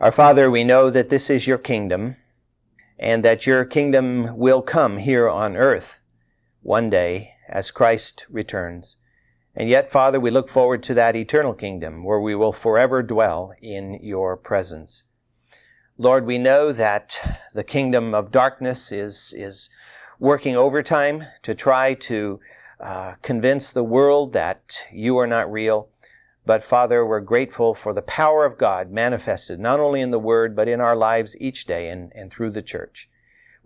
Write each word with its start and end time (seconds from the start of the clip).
Our 0.00 0.12
Father, 0.12 0.48
we 0.48 0.62
know 0.62 0.90
that 0.90 1.08
this 1.08 1.28
is 1.28 1.48
your 1.48 1.58
kingdom 1.58 2.14
and 3.00 3.24
that 3.24 3.48
your 3.48 3.64
kingdom 3.64 4.36
will 4.38 4.62
come 4.62 4.98
here 4.98 5.28
on 5.28 5.56
earth 5.56 6.00
one 6.62 6.88
day 6.88 7.32
as 7.48 7.72
Christ 7.72 8.24
returns. 8.30 8.98
And 9.56 9.68
yet, 9.68 9.90
Father, 9.90 10.20
we 10.20 10.30
look 10.30 10.48
forward 10.48 10.84
to 10.84 10.94
that 10.94 11.16
eternal 11.16 11.52
kingdom 11.52 12.04
where 12.04 12.20
we 12.20 12.36
will 12.36 12.52
forever 12.52 13.02
dwell 13.02 13.54
in 13.60 13.98
your 14.00 14.36
presence. 14.36 15.02
Lord, 15.96 16.26
we 16.26 16.38
know 16.38 16.70
that 16.70 17.40
the 17.52 17.64
kingdom 17.64 18.14
of 18.14 18.30
darkness 18.30 18.92
is, 18.92 19.34
is 19.36 19.68
working 20.20 20.56
overtime 20.56 21.24
to 21.42 21.56
try 21.56 21.94
to 21.94 22.38
uh, 22.78 23.14
convince 23.22 23.72
the 23.72 23.82
world 23.82 24.32
that 24.32 24.84
you 24.92 25.18
are 25.18 25.26
not 25.26 25.50
real. 25.50 25.88
But 26.48 26.64
Father, 26.64 27.04
we're 27.04 27.20
grateful 27.20 27.74
for 27.74 27.92
the 27.92 28.00
power 28.00 28.46
of 28.46 28.56
God 28.56 28.90
manifested 28.90 29.60
not 29.60 29.80
only 29.80 30.00
in 30.00 30.12
the 30.12 30.18
Word, 30.18 30.56
but 30.56 30.66
in 30.66 30.80
our 30.80 30.96
lives 30.96 31.38
each 31.38 31.66
day 31.66 31.90
and, 31.90 32.10
and 32.14 32.30
through 32.30 32.52
the 32.52 32.62
church. 32.62 33.10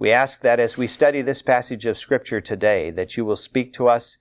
We 0.01 0.11
ask 0.11 0.41
that 0.41 0.59
as 0.59 0.77
we 0.77 0.89
study 0.89 1.23
this 1.23 1.43
passage 1.43 1.87
of 1.87 1.97
Scripture 1.97 2.41
today, 2.41 2.91
that 2.91 3.17
you 3.17 3.25
will 3.25 3.37
speak 3.37 3.73
to 3.75 3.89
us 3.89 4.19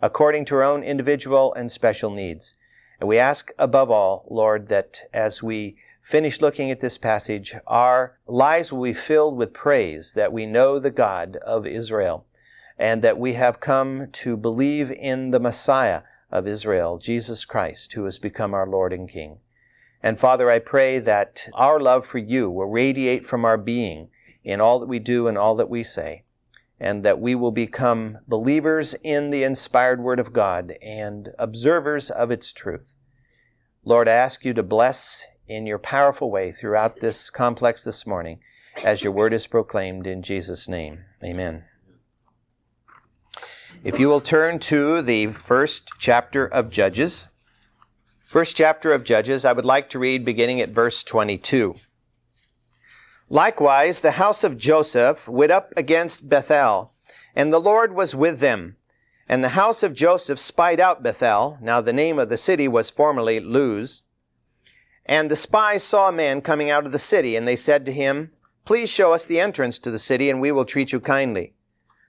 according 0.00 0.44
to 0.44 0.54
our 0.54 0.62
own 0.62 0.84
individual 0.84 1.52
and 1.54 1.68
special 1.68 2.12
needs. 2.12 2.54
And 3.00 3.08
we 3.08 3.18
ask 3.18 3.50
above 3.58 3.90
all, 3.90 4.24
Lord, 4.30 4.68
that 4.68 5.00
as 5.12 5.42
we 5.42 5.76
finish 6.00 6.40
looking 6.40 6.70
at 6.70 6.78
this 6.78 6.98
passage, 6.98 7.56
our 7.66 8.20
lives 8.28 8.72
will 8.72 8.84
be 8.84 8.92
filled 8.92 9.36
with 9.36 9.52
praise 9.52 10.12
that 10.14 10.32
we 10.32 10.46
know 10.46 10.78
the 10.78 10.92
God 10.92 11.38
of 11.44 11.66
Israel 11.66 12.24
and 12.78 13.02
that 13.02 13.18
we 13.18 13.32
have 13.32 13.58
come 13.58 14.10
to 14.12 14.36
believe 14.36 14.92
in 14.92 15.32
the 15.32 15.40
Messiah 15.40 16.02
of 16.36 16.46
Israel, 16.46 16.98
Jesus 16.98 17.46
Christ, 17.46 17.94
who 17.94 18.04
has 18.04 18.18
become 18.18 18.52
our 18.52 18.68
Lord 18.68 18.92
and 18.92 19.08
King. 19.08 19.38
And 20.02 20.20
Father, 20.20 20.50
I 20.50 20.58
pray 20.58 20.98
that 20.98 21.48
our 21.54 21.80
love 21.80 22.04
for 22.06 22.18
you 22.18 22.50
will 22.50 22.66
radiate 22.66 23.24
from 23.24 23.46
our 23.46 23.56
being 23.56 24.10
in 24.44 24.60
all 24.60 24.78
that 24.78 24.86
we 24.86 24.98
do 24.98 25.28
and 25.28 25.38
all 25.38 25.56
that 25.56 25.70
we 25.70 25.82
say, 25.82 26.24
and 26.78 27.02
that 27.04 27.18
we 27.18 27.34
will 27.34 27.52
become 27.52 28.18
believers 28.28 28.94
in 29.02 29.30
the 29.30 29.44
inspired 29.44 30.00
Word 30.00 30.20
of 30.20 30.34
God 30.34 30.74
and 30.82 31.30
observers 31.38 32.10
of 32.10 32.30
its 32.30 32.52
truth. 32.52 32.96
Lord, 33.82 34.06
I 34.06 34.12
ask 34.12 34.44
you 34.44 34.52
to 34.52 34.62
bless 34.62 35.24
in 35.48 35.66
your 35.66 35.78
powerful 35.78 36.30
way 36.30 36.52
throughout 36.52 37.00
this 37.00 37.30
complex 37.30 37.82
this 37.82 38.06
morning 38.06 38.40
as 38.84 39.02
your 39.02 39.12
Word 39.14 39.32
is 39.32 39.46
proclaimed 39.46 40.06
in 40.06 40.20
Jesus' 40.20 40.68
name. 40.68 41.04
Amen. 41.24 41.64
If 43.84 44.00
you 44.00 44.08
will 44.08 44.20
turn 44.20 44.58
to 44.60 45.02
the 45.02 45.26
first 45.28 45.90
chapter 45.98 46.46
of 46.46 46.70
Judges, 46.70 47.28
first 48.24 48.56
chapter 48.56 48.92
of 48.92 49.04
Judges, 49.04 49.44
I 49.44 49.52
would 49.52 49.64
like 49.64 49.90
to 49.90 49.98
read 49.98 50.24
beginning 50.24 50.60
at 50.60 50.70
verse 50.70 51.02
22. 51.04 51.74
Likewise, 53.28 54.00
the 54.00 54.12
house 54.12 54.44
of 54.44 54.56
Joseph 54.56 55.28
went 55.28 55.52
up 55.52 55.72
against 55.76 56.28
Bethel, 56.28 56.94
and 57.34 57.52
the 57.52 57.60
Lord 57.60 57.94
was 57.94 58.14
with 58.14 58.40
them. 58.40 58.76
And 59.28 59.42
the 59.42 59.50
house 59.50 59.82
of 59.82 59.94
Joseph 59.94 60.38
spied 60.38 60.80
out 60.80 61.02
Bethel. 61.02 61.58
Now 61.60 61.80
the 61.80 61.92
name 61.92 62.18
of 62.18 62.28
the 62.28 62.38
city 62.38 62.68
was 62.68 62.90
formerly 62.90 63.40
Luz. 63.40 64.04
And 65.04 65.30
the 65.30 65.36
spies 65.36 65.82
saw 65.82 66.08
a 66.08 66.12
man 66.12 66.40
coming 66.40 66.70
out 66.70 66.86
of 66.86 66.92
the 66.92 66.98
city, 66.98 67.36
and 67.36 67.46
they 67.46 67.56
said 67.56 67.84
to 67.86 67.92
him, 67.92 68.30
Please 68.64 68.90
show 68.90 69.12
us 69.12 69.26
the 69.26 69.40
entrance 69.40 69.78
to 69.80 69.90
the 69.90 69.98
city, 69.98 70.30
and 70.30 70.40
we 70.40 70.50
will 70.52 70.64
treat 70.64 70.92
you 70.92 71.00
kindly. 71.00 71.54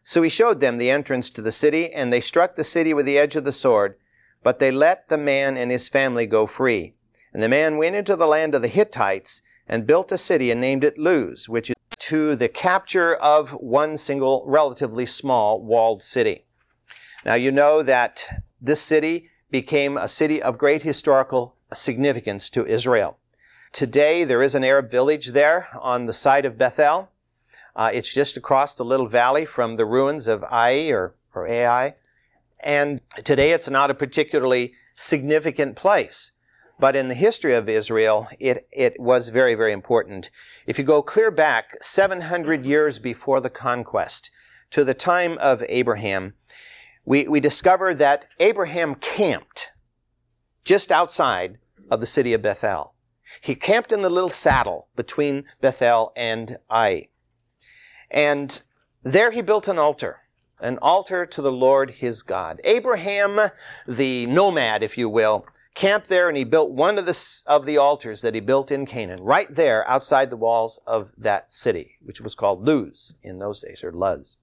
So 0.10 0.22
he 0.22 0.30
showed 0.30 0.62
them 0.62 0.78
the 0.78 0.90
entrance 0.90 1.30
to 1.32 1.42
the 1.42 1.52
city, 1.52 1.92
and 1.92 2.14
they 2.14 2.22
struck 2.22 2.56
the 2.56 2.64
city 2.64 2.94
with 2.94 3.06
the 3.06 3.18
edge 3.18 3.36
of 3.36 3.44
the 3.44 3.52
sword, 3.52 3.98
but 4.42 4.58
they 4.58 4.72
let 4.72 5.10
the 5.10 5.18
man 5.18 5.58
and 5.58 5.70
his 5.70 5.90
family 5.90 6.26
go 6.26 6.46
free. 6.48 6.94
And 7.34 7.44
the 7.44 7.50
man 7.50 7.76
went 7.76 7.98
into 7.98 8.16
the 8.16 8.26
land 8.26 8.56
of 8.56 8.62
the 8.62 8.70
Hittites 8.70 9.42
and 9.68 9.86
built 9.86 10.14
a 10.14 10.18
city 10.18 10.50
and 10.50 10.62
named 10.62 10.86
it 10.86 10.98
Luz, 10.98 11.50
which 11.50 11.72
is 11.72 11.76
to 12.00 12.38
the 12.38 12.48
capture 12.48 13.16
of 13.16 13.50
one 13.50 13.98
single 13.98 14.46
relatively 14.48 15.06
small 15.06 15.62
walled 15.62 16.02
city. 16.02 16.46
Now 17.26 17.34
you 17.34 17.52
know 17.52 17.84
that 17.84 18.24
this 18.62 18.80
city 18.80 19.30
became 19.52 19.98
a 19.98 20.08
city 20.08 20.42
of 20.42 20.58
great 20.58 20.84
historical 20.84 21.58
significance 21.74 22.50
to 22.52 22.66
Israel. 22.66 23.18
Today 23.74 24.24
there 24.24 24.42
is 24.42 24.56
an 24.56 24.64
Arab 24.64 24.90
village 24.90 25.32
there 25.32 25.68
on 25.78 26.06
the 26.06 26.14
site 26.14 26.46
of 26.46 26.58
Bethel. 26.58 27.10
Uh, 27.78 27.92
it's 27.94 28.12
just 28.12 28.36
across 28.36 28.74
the 28.74 28.84
little 28.84 29.06
valley 29.06 29.46
from 29.46 29.76
the 29.76 29.86
ruins 29.86 30.28
of 30.28 30.44
Ai 30.46 30.90
or, 30.90 31.16
or 31.36 31.48
Ai. 31.48 31.96
And 32.60 33.02
today 33.24 33.52
it's 33.52 33.70
not 33.70 33.92
a 33.92 33.94
particularly 33.94 34.74
significant 34.96 35.76
place. 35.76 36.32
But 36.80 36.96
in 36.96 37.08
the 37.08 37.16
history 37.16 37.54
of 37.54 37.70
Israel, 37.70 38.28
it, 38.40 38.68
it 38.72 39.00
was 39.00 39.30
very, 39.30 39.54
very 39.54 39.72
important. 39.72 40.32
If 40.66 40.80
you 40.80 40.84
go 40.84 41.04
clear 41.04 41.30
back 41.30 41.72
700 41.82 42.66
years 42.66 42.98
before 42.98 43.42
the 43.42 43.50
conquest 43.50 44.32
to 44.72 44.84
the 44.84 44.96
time 44.96 45.38
of 45.38 45.64
Abraham, 45.70 46.34
we, 47.06 47.28
we 47.28 47.40
discover 47.40 47.94
that 47.94 48.26
Abraham 48.40 48.96
camped 48.96 49.72
just 50.66 50.92
outside 50.92 51.60
of 51.90 52.00
the 52.00 52.06
city 52.06 52.34
of 52.34 52.42
Bethel. 52.42 52.96
He 53.42 53.56
camped 53.56 53.92
in 53.92 54.02
the 54.02 54.10
little 54.10 54.30
saddle 54.30 54.90
between 54.96 55.46
Bethel 55.62 56.12
and 56.16 56.58
Ai. 56.70 57.10
And 58.10 58.62
there 59.04 59.32
he 59.32 59.42
built 59.42 59.68
an 59.68 59.78
altar, 59.78 60.22
an 60.60 60.78
altar 60.82 61.26
to 61.26 61.42
the 61.42 61.52
Lord 61.52 61.92
his 61.92 62.24
God. 62.24 62.62
Abraham, 62.64 63.52
the 63.88 64.26
nomad, 64.26 64.84
if 64.84 64.98
you 64.98 65.10
will, 65.10 65.46
camped 65.76 66.10
there 66.10 66.28
and 66.28 66.36
he 66.36 66.44
built 66.44 66.72
one 66.72 66.98
of 66.98 67.06
the, 67.06 67.44
of 67.46 67.66
the 67.66 67.78
altars 67.78 68.22
that 68.22 68.34
he 68.34 68.40
built 68.40 68.72
in 68.72 68.86
Canaan, 68.86 69.22
right 69.22 69.48
there 69.50 69.88
outside 69.88 70.30
the 70.30 70.38
walls 70.38 70.80
of 70.88 71.12
that 71.18 71.52
city, 71.52 71.98
which 72.02 72.20
was 72.20 72.34
called 72.34 72.68
Luz 72.68 73.14
in 73.22 73.40
those 73.40 73.62
days, 73.62 73.84
or 73.84 73.92
Luz. 73.92 74.38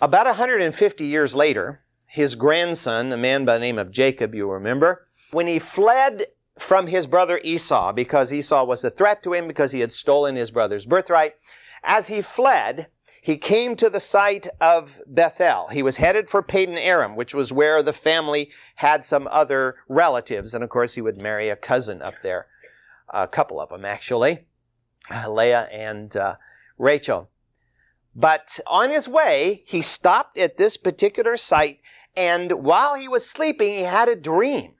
About 0.00 0.26
150 0.26 1.04
years 1.04 1.34
later, 1.34 1.82
his 2.06 2.34
grandson, 2.34 3.12
a 3.12 3.16
man 3.16 3.44
by 3.44 3.54
the 3.54 3.60
name 3.60 3.78
of 3.78 3.90
Jacob, 3.90 4.34
you 4.34 4.50
remember, 4.50 5.06
when 5.30 5.46
he 5.46 5.58
fled 5.58 6.26
from 6.58 6.88
his 6.88 7.06
brother 7.06 7.40
Esau 7.44 7.92
because 7.92 8.32
Esau 8.32 8.64
was 8.64 8.82
a 8.82 8.90
threat 8.90 9.22
to 9.22 9.32
him 9.32 9.46
because 9.46 9.72
he 9.72 9.80
had 9.80 9.92
stolen 9.92 10.34
his 10.34 10.50
brother's 10.50 10.86
birthright, 10.86 11.34
as 11.82 12.08
he 12.08 12.20
fled, 12.20 12.88
he 13.22 13.36
came 13.36 13.76
to 13.76 13.90
the 13.90 14.00
site 14.00 14.46
of 14.60 15.00
Bethel. 15.06 15.68
He 15.68 15.82
was 15.82 15.96
headed 15.96 16.28
for 16.28 16.42
Padan 16.42 16.78
Aram, 16.78 17.16
which 17.16 17.34
was 17.34 17.52
where 17.52 17.82
the 17.82 17.92
family 17.92 18.50
had 18.76 19.04
some 19.04 19.28
other 19.30 19.76
relatives. 19.88 20.54
And 20.54 20.62
of 20.62 20.70
course, 20.70 20.94
he 20.94 21.02
would 21.02 21.20
marry 21.20 21.48
a 21.48 21.56
cousin 21.56 22.02
up 22.02 22.20
there. 22.22 22.46
A 23.08 23.26
couple 23.26 23.60
of 23.60 23.70
them, 23.70 23.84
actually. 23.84 24.46
Uh, 25.10 25.30
Leah 25.30 25.68
and 25.72 26.16
uh, 26.16 26.36
Rachel. 26.76 27.30
But 28.14 28.58
on 28.66 28.90
his 28.90 29.08
way, 29.08 29.62
he 29.66 29.80
stopped 29.80 30.38
at 30.38 30.56
this 30.56 30.76
particular 30.76 31.36
site, 31.36 31.80
and 32.16 32.64
while 32.64 32.96
he 32.96 33.08
was 33.08 33.28
sleeping, 33.28 33.74
he 33.74 33.82
had 33.82 34.08
a 34.08 34.16
dream, 34.16 34.74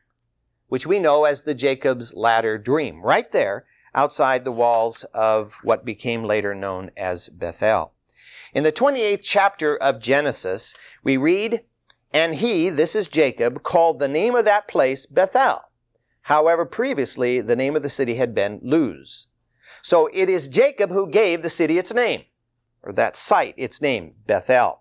which 0.69 0.87
we 0.87 0.99
know 0.99 1.25
as 1.25 1.43
the 1.43 1.55
Jacob's 1.55 2.15
Ladder 2.15 2.59
dream. 2.59 3.01
Right 3.01 3.31
there, 3.31 3.65
outside 3.95 4.45
the 4.45 4.53
walls 4.53 5.05
of 5.15 5.59
what 5.63 5.85
became 5.85 6.25
later 6.25 6.55
known 6.55 6.91
as 6.97 7.29
Bethel. 7.29 7.93
In 8.55 8.65
the 8.65 8.73
28th 8.73 9.21
chapter 9.23 9.77
of 9.77 10.01
Genesis, 10.01 10.75
we 11.03 11.17
read, 11.17 11.63
And 12.13 12.37
he, 12.37 12.71
this 12.71 12.95
is 12.95 13.09
Jacob, 13.09 13.63
called 13.63 13.99
the 13.99 14.09
name 14.09 14.35
of 14.35 14.45
that 14.45 14.69
place 14.69 15.07
Bethel. 15.07 15.61
However, 16.23 16.65
previously 16.65 17.41
the 17.41 17.57
name 17.57 17.77
of 17.77 17.83
the 17.83 17.91
city 17.91 18.15
had 18.15 18.35
been 18.35 18.61
Luz. 18.63 19.27
So 19.83 20.09
it 20.13 20.29
is 20.29 20.49
Jacob 20.49 20.91
who 20.91 21.09
gave 21.09 21.43
the 21.43 21.51
city 21.51 21.79
its 21.79 21.95
name, 21.95 22.23
or 22.83 22.93
that 22.93 23.17
site 23.17 23.55
its 23.57 23.81
name, 23.81 24.15
Bethel. 24.27 24.81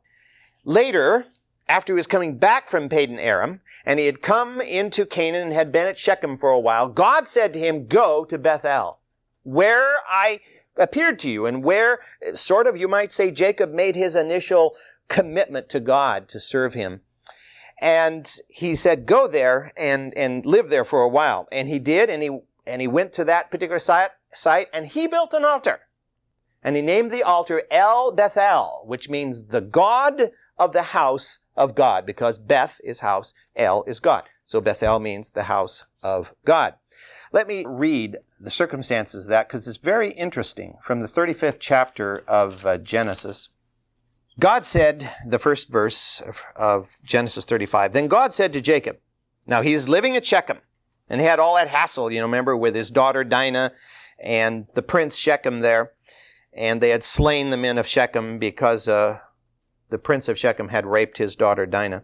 Later, 0.65 1.25
after 1.69 1.93
he 1.93 1.97
was 1.97 2.07
coming 2.07 2.37
back 2.37 2.67
from 2.67 2.89
Padan 2.89 3.19
Aram, 3.19 3.61
and 3.87 3.99
he 3.99 4.05
had 4.05 4.21
come 4.21 4.61
into 4.61 5.05
Canaan 5.05 5.43
and 5.43 5.53
had 5.53 5.71
been 5.71 5.87
at 5.87 5.97
Shechem 5.97 6.37
for 6.37 6.51
a 6.51 6.59
while, 6.59 6.87
God 6.87 7.27
said 7.27 7.53
to 7.53 7.59
him, 7.59 7.87
Go 7.87 8.25
to 8.25 8.37
Bethel 8.37 8.99
where 9.47 10.01
I 10.09 10.41
appeared 10.75 11.19
to 11.19 11.29
you 11.29 11.45
and 11.45 11.63
where 11.63 11.99
sort 12.33 12.67
of 12.67 12.75
you 12.75 12.89
might 12.89 13.13
say 13.13 13.31
Jacob 13.31 13.71
made 13.71 13.95
his 13.95 14.13
initial 14.13 14.75
commitment 15.07 15.69
to 15.69 15.79
God 15.79 16.27
to 16.27 16.39
serve 16.39 16.73
him. 16.73 16.99
And 17.79 18.29
he 18.49 18.75
said, 18.75 19.05
go 19.05 19.25
there 19.27 19.71
and, 19.77 20.13
and 20.17 20.45
live 20.45 20.67
there 20.69 20.83
for 20.83 21.01
a 21.01 21.07
while. 21.07 21.47
And 21.49 21.69
he 21.69 21.79
did, 21.79 22.09
and 22.09 22.21
he, 22.21 22.39
and 22.65 22.81
he 22.81 22.87
went 22.87 23.13
to 23.13 23.23
that 23.23 23.49
particular 23.49 23.79
site, 23.79 24.09
site, 24.33 24.67
and 24.73 24.87
he 24.87 25.07
built 25.07 25.33
an 25.33 25.45
altar. 25.45 25.81
And 26.61 26.75
he 26.75 26.81
named 26.81 27.11
the 27.11 27.23
altar 27.23 27.63
El 27.71 28.11
Bethel, 28.11 28.83
which 28.85 29.09
means 29.09 29.45
the 29.45 29.61
God 29.61 30.21
of 30.57 30.73
the 30.73 30.81
house 30.81 31.39
of 31.57 31.75
God, 31.75 32.05
because 32.05 32.39
Beth 32.39 32.79
is 32.83 33.01
house, 33.01 33.33
El 33.55 33.83
is 33.83 33.99
God. 33.99 34.23
So 34.45 34.61
Bethel 34.61 34.99
means 34.99 35.31
the 35.31 35.43
house 35.43 35.87
of 36.01 36.33
God. 36.45 36.75
Let 37.33 37.47
me 37.47 37.65
read 37.67 38.17
the 38.39 38.51
circumstances 38.51 39.25
of 39.25 39.29
that 39.29 39.49
because 39.49 39.67
it's 39.67 39.77
very 39.77 40.11
interesting 40.11 40.77
from 40.81 41.01
the 41.01 41.07
35th 41.07 41.57
chapter 41.59 42.23
of 42.27 42.65
uh, 42.65 42.77
Genesis. 42.77 43.49
God 44.39 44.63
said, 44.63 45.09
the 45.25 45.39
first 45.39 45.69
verse 45.69 46.21
of, 46.21 46.45
of 46.55 46.97
Genesis 47.03 47.43
35, 47.43 47.91
then 47.91 48.07
God 48.07 48.31
said 48.31 48.53
to 48.53 48.61
Jacob, 48.61 48.97
now 49.47 49.61
he's 49.61 49.89
living 49.89 50.15
at 50.15 50.25
Shechem 50.25 50.59
and 51.09 51.19
he 51.19 51.27
had 51.27 51.39
all 51.39 51.55
that 51.55 51.69
hassle, 51.69 52.11
you 52.11 52.19
know, 52.19 52.25
remember 52.25 52.55
with 52.55 52.75
his 52.75 52.91
daughter 52.91 53.23
Dinah 53.23 53.73
and 54.19 54.67
the 54.73 54.81
prince 54.81 55.17
Shechem 55.17 55.59
there, 55.59 55.91
and 56.53 56.81
they 56.81 56.89
had 56.89 57.03
slain 57.03 57.49
the 57.49 57.57
men 57.57 57.77
of 57.77 57.87
Shechem 57.87 58.39
because 58.39 58.87
uh, 58.87 59.19
the 59.89 59.97
prince 59.97 60.27
of 60.27 60.37
Shechem 60.37 60.69
had 60.69 60.85
raped 60.85 61.17
his 61.17 61.35
daughter 61.35 61.65
Dinah. 61.65 62.03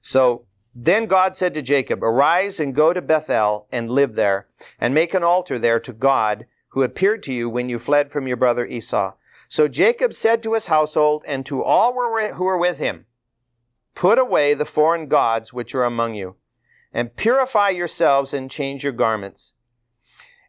So 0.00 0.46
then 0.74 1.06
God 1.06 1.36
said 1.36 1.54
to 1.54 1.62
Jacob, 1.62 2.02
Arise 2.02 2.58
and 2.58 2.74
go 2.74 2.92
to 2.92 3.02
Bethel 3.02 3.68
and 3.70 3.90
live 3.90 4.14
there, 4.14 4.48
and 4.78 4.94
make 4.94 5.14
an 5.14 5.22
altar 5.22 5.58
there 5.58 5.80
to 5.80 5.92
God 5.92 6.46
who 6.68 6.82
appeared 6.82 7.22
to 7.24 7.32
you 7.32 7.48
when 7.48 7.68
you 7.68 7.78
fled 7.78 8.10
from 8.10 8.26
your 8.26 8.36
brother 8.36 8.66
Esau. 8.66 9.12
So 9.48 9.68
Jacob 9.68 10.14
said 10.14 10.42
to 10.42 10.54
his 10.54 10.68
household 10.68 11.24
and 11.26 11.44
to 11.44 11.62
all 11.62 11.92
who 11.92 12.44
were 12.44 12.58
with 12.58 12.78
him, 12.78 13.04
Put 13.94 14.18
away 14.18 14.54
the 14.54 14.64
foreign 14.64 15.08
gods 15.08 15.52
which 15.52 15.74
are 15.74 15.84
among 15.84 16.14
you, 16.14 16.36
and 16.92 17.14
purify 17.14 17.68
yourselves 17.68 18.32
and 18.32 18.50
change 18.50 18.82
your 18.82 18.94
garments. 18.94 19.54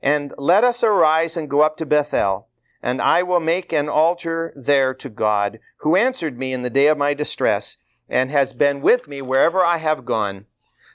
And 0.01 0.33
let 0.37 0.63
us 0.63 0.83
arise 0.83 1.35
and 1.35 1.49
go 1.49 1.61
up 1.61 1.75
to 1.77 1.85
Bethel, 1.85 2.47
and 2.83 3.01
I 3.01 3.23
will 3.23 3.39
make 3.39 3.71
an 3.71 3.87
altar 3.87 4.51
there 4.57 4.93
to 4.93 5.09
God, 5.09 5.59
who 5.77 5.95
answered 5.95 6.37
me 6.37 6.51
in 6.51 6.63
the 6.63 6.69
day 6.69 6.87
of 6.87 6.97
my 6.97 7.13
distress, 7.13 7.77
and 8.09 8.29
has 8.29 8.51
been 8.51 8.81
with 8.81 9.07
me 9.07 9.21
wherever 9.21 9.63
I 9.63 9.77
have 9.77 10.03
gone. 10.03 10.45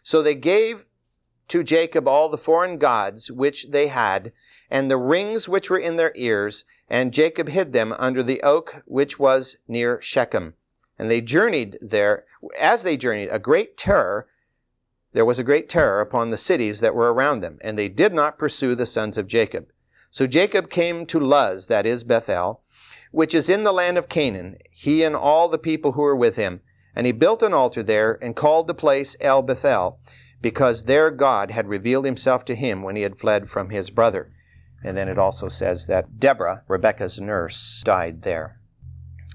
So 0.03 0.21
they 0.21 0.35
gave 0.35 0.85
to 1.49 1.65
Jacob 1.65 2.07
all 2.07 2.29
the 2.29 2.37
foreign 2.37 2.77
gods 2.77 3.33
which 3.33 3.71
they 3.71 3.87
had, 3.87 4.33
and 4.71 4.91
the 4.91 4.99
rings 4.99 5.49
which 5.49 5.71
were 5.71 5.79
in 5.79 5.97
their 5.97 6.13
ears, 6.15 6.67
and 6.91 7.13
Jacob 7.13 7.49
hid 7.49 7.73
them 7.73 7.95
under 7.99 8.23
the 8.23 8.43
oak 8.43 8.83
which 8.85 9.19
was 9.19 9.57
near 9.67 9.99
Shechem. 10.03 10.55
And 10.99 11.11
they 11.11 11.23
journeyed 11.23 11.79
there. 11.81 12.27
As 12.59 12.83
they 12.83 12.99
journeyed, 12.99 13.31
a 13.31 13.39
great 13.39 13.79
terror, 13.79 14.29
there 15.15 15.25
was 15.25 15.39
a 15.39 15.45
great 15.45 15.71
terror 15.71 16.03
upon 16.03 16.29
the 16.29 16.37
cities 16.37 16.81
that 16.81 16.95
were 16.95 17.15
around 17.15 17.41
them, 17.41 17.59
and 17.63 17.79
they 17.79 17.89
did 17.89 18.13
not 18.13 18.39
pursue 18.39 18.75
the 18.75 18.85
sons 18.85 19.17
of 19.17 19.27
Jacob. 19.27 19.69
So 20.11 20.27
Jacob 20.27 20.71
came 20.71 21.07
to 21.07 21.21
Luz, 21.21 21.67
that 21.69 21.87
is 21.87 22.05
Bethel, 22.05 22.63
which 23.13 23.35
is 23.35 23.51
in 23.51 23.65
the 23.65 23.73
land 23.73 23.99
of 23.99 24.09
Canaan, 24.09 24.57
he 24.71 25.03
and 25.03 25.15
all 25.15 25.49
the 25.49 25.59
people 25.59 25.93
who 25.93 26.03
were 26.03 26.17
with 26.17 26.37
him. 26.37 26.61
And 26.95 27.07
he 27.07 27.13
built 27.13 27.43
an 27.43 27.53
altar 27.53 27.83
there 27.83 28.19
and 28.23 28.35
called 28.35 28.67
the 28.67 28.75
place 28.75 29.17
El 29.21 29.43
Bethel, 29.43 30.01
because 30.41 30.85
there 30.85 31.11
God 31.11 31.51
had 31.51 31.69
revealed 31.69 32.05
himself 32.05 32.45
to 32.47 32.55
him 32.55 32.83
when 32.83 32.97
he 32.97 33.03
had 33.03 33.19
fled 33.19 33.49
from 33.49 33.71
his 33.71 33.91
brother. 33.91 34.33
And 34.83 34.97
then 34.97 35.09
it 35.09 35.19
also 35.19 35.49
says 35.49 35.87
that 35.87 36.19
Deborah, 36.19 36.63
Rebekah's 36.69 37.21
nurse, 37.21 37.83
died 37.85 38.23
there. 38.23 38.61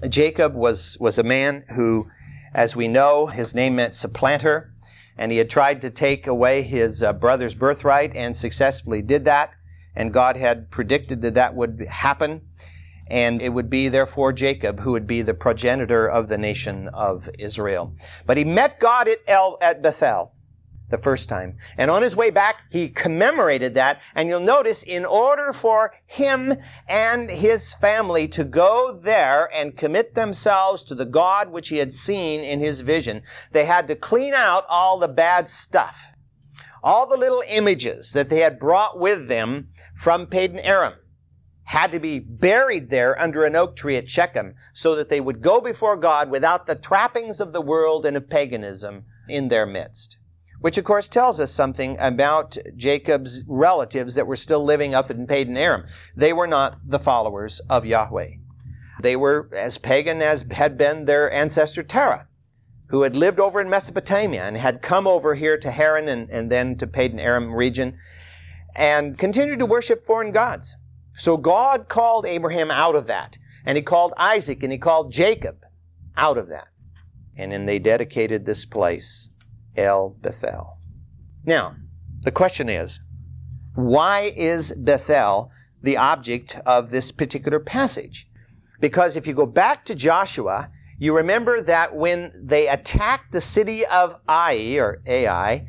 Jacob 0.08 0.54
was, 0.54 0.96
was 1.00 1.18
a 1.18 1.22
man 1.22 1.64
who, 1.74 2.10
as 2.52 2.74
we 2.74 2.88
know, 2.88 3.26
his 3.26 3.54
name 3.54 3.76
meant 3.76 3.94
supplanter, 3.94 4.72
and 5.16 5.30
he 5.30 5.38
had 5.38 5.50
tried 5.50 5.80
to 5.82 5.90
take 5.90 6.26
away 6.26 6.62
his 6.62 7.02
uh, 7.02 7.12
brother's 7.12 7.54
birthright 7.54 8.14
and 8.16 8.36
successfully 8.36 9.02
did 9.02 9.24
that. 9.24 9.50
And 9.96 10.12
God 10.12 10.36
had 10.36 10.70
predicted 10.70 11.22
that 11.22 11.34
that 11.34 11.54
would 11.54 11.86
happen. 11.88 12.42
And 13.06 13.42
it 13.42 13.50
would 13.50 13.68
be 13.68 13.88
therefore 13.88 14.32
Jacob 14.32 14.80
who 14.80 14.92
would 14.92 15.06
be 15.06 15.22
the 15.22 15.34
progenitor 15.34 16.08
of 16.08 16.28
the 16.28 16.38
nation 16.38 16.88
of 16.88 17.28
Israel. 17.38 17.94
But 18.26 18.38
he 18.38 18.44
met 18.44 18.80
God 18.80 19.08
at 19.08 19.18
El, 19.26 19.58
at 19.60 19.82
Bethel 19.82 20.32
the 20.90 20.98
first 20.98 21.28
time. 21.28 21.56
And 21.76 21.90
on 21.90 22.02
his 22.02 22.14
way 22.14 22.30
back, 22.30 22.56
he 22.70 22.88
commemorated 22.88 23.74
that. 23.74 24.00
And 24.14 24.28
you'll 24.28 24.40
notice 24.40 24.82
in 24.82 25.04
order 25.04 25.52
for 25.52 25.92
him 26.06 26.54
and 26.86 27.30
his 27.30 27.74
family 27.74 28.28
to 28.28 28.44
go 28.44 28.96
there 28.96 29.50
and 29.52 29.76
commit 29.76 30.14
themselves 30.14 30.82
to 30.84 30.94
the 30.94 31.06
God 31.06 31.50
which 31.50 31.68
he 31.70 31.78
had 31.78 31.92
seen 31.92 32.42
in 32.42 32.60
his 32.60 32.82
vision, 32.82 33.22
they 33.52 33.64
had 33.64 33.88
to 33.88 33.96
clean 33.96 34.34
out 34.34 34.64
all 34.68 34.98
the 34.98 35.08
bad 35.08 35.48
stuff. 35.48 36.13
All 36.84 37.06
the 37.08 37.16
little 37.16 37.42
images 37.48 38.12
that 38.12 38.28
they 38.28 38.40
had 38.40 38.60
brought 38.60 39.00
with 39.00 39.26
them 39.26 39.68
from 39.94 40.26
Padan 40.26 40.60
Aram 40.60 40.94
had 41.64 41.90
to 41.92 41.98
be 41.98 42.18
buried 42.18 42.90
there 42.90 43.18
under 43.20 43.44
an 43.44 43.56
oak 43.56 43.74
tree 43.74 43.96
at 43.96 44.08
Shechem 44.08 44.54
so 44.74 44.94
that 44.94 45.08
they 45.08 45.20
would 45.20 45.40
go 45.40 45.60
before 45.60 45.96
God 45.96 46.30
without 46.30 46.66
the 46.66 46.76
trappings 46.76 47.40
of 47.40 47.52
the 47.52 47.62
world 47.62 48.04
and 48.04 48.16
of 48.16 48.28
paganism 48.28 49.06
in 49.28 49.48
their 49.48 49.66
midst 49.66 50.18
which 50.64 50.78
of 50.78 50.84
course 50.84 51.08
tells 51.08 51.40
us 51.40 51.52
something 51.52 51.94
about 52.00 52.56
Jacob's 52.74 53.44
relatives 53.46 54.14
that 54.14 54.26
were 54.26 54.34
still 54.34 54.64
living 54.64 54.94
up 54.94 55.10
in 55.10 55.26
Padan 55.26 55.58
Aram. 55.58 55.84
They 56.16 56.32
were 56.32 56.46
not 56.46 56.78
the 56.86 56.98
followers 56.98 57.60
of 57.68 57.84
Yahweh. 57.84 58.30
They 59.02 59.14
were 59.14 59.50
as 59.52 59.76
pagan 59.76 60.22
as 60.22 60.46
had 60.52 60.78
been 60.78 61.04
their 61.04 61.30
ancestor 61.30 61.82
Terah, 61.82 62.28
who 62.94 63.02
had 63.02 63.16
lived 63.16 63.40
over 63.40 63.60
in 63.60 63.68
Mesopotamia 63.68 64.44
and 64.44 64.56
had 64.56 64.80
come 64.80 65.08
over 65.08 65.34
here 65.34 65.58
to 65.58 65.68
Haran 65.68 66.06
and, 66.06 66.30
and 66.30 66.48
then 66.48 66.76
to 66.76 66.86
Padan 66.86 67.18
Aram 67.18 67.52
region 67.52 67.98
and 68.76 69.18
continued 69.18 69.58
to 69.58 69.66
worship 69.66 70.04
foreign 70.04 70.30
gods. 70.30 70.76
So 71.16 71.36
God 71.36 71.88
called 71.88 72.24
Abraham 72.24 72.70
out 72.70 72.94
of 72.94 73.08
that. 73.08 73.36
And 73.66 73.76
he 73.76 73.82
called 73.82 74.12
Isaac 74.16 74.62
and 74.62 74.70
he 74.70 74.78
called 74.78 75.10
Jacob 75.10 75.56
out 76.16 76.38
of 76.38 76.46
that. 76.50 76.68
And 77.36 77.50
then 77.50 77.66
they 77.66 77.80
dedicated 77.80 78.44
this 78.44 78.64
place 78.64 79.30
El 79.76 80.10
Bethel. 80.10 80.78
Now, 81.44 81.74
the 82.22 82.30
question 82.30 82.68
is, 82.68 83.00
why 83.74 84.32
is 84.36 84.72
Bethel 84.72 85.50
the 85.82 85.96
object 85.96 86.60
of 86.64 86.90
this 86.90 87.10
particular 87.10 87.58
passage? 87.58 88.28
Because 88.78 89.16
if 89.16 89.26
you 89.26 89.34
go 89.34 89.46
back 89.46 89.84
to 89.86 89.96
Joshua, 89.96 90.70
you 90.98 91.16
remember 91.16 91.60
that 91.62 91.94
when 91.94 92.32
they 92.34 92.68
attacked 92.68 93.32
the 93.32 93.40
city 93.40 93.84
of 93.86 94.16
Ai, 94.28 94.76
or 94.78 95.02
Ai, 95.06 95.66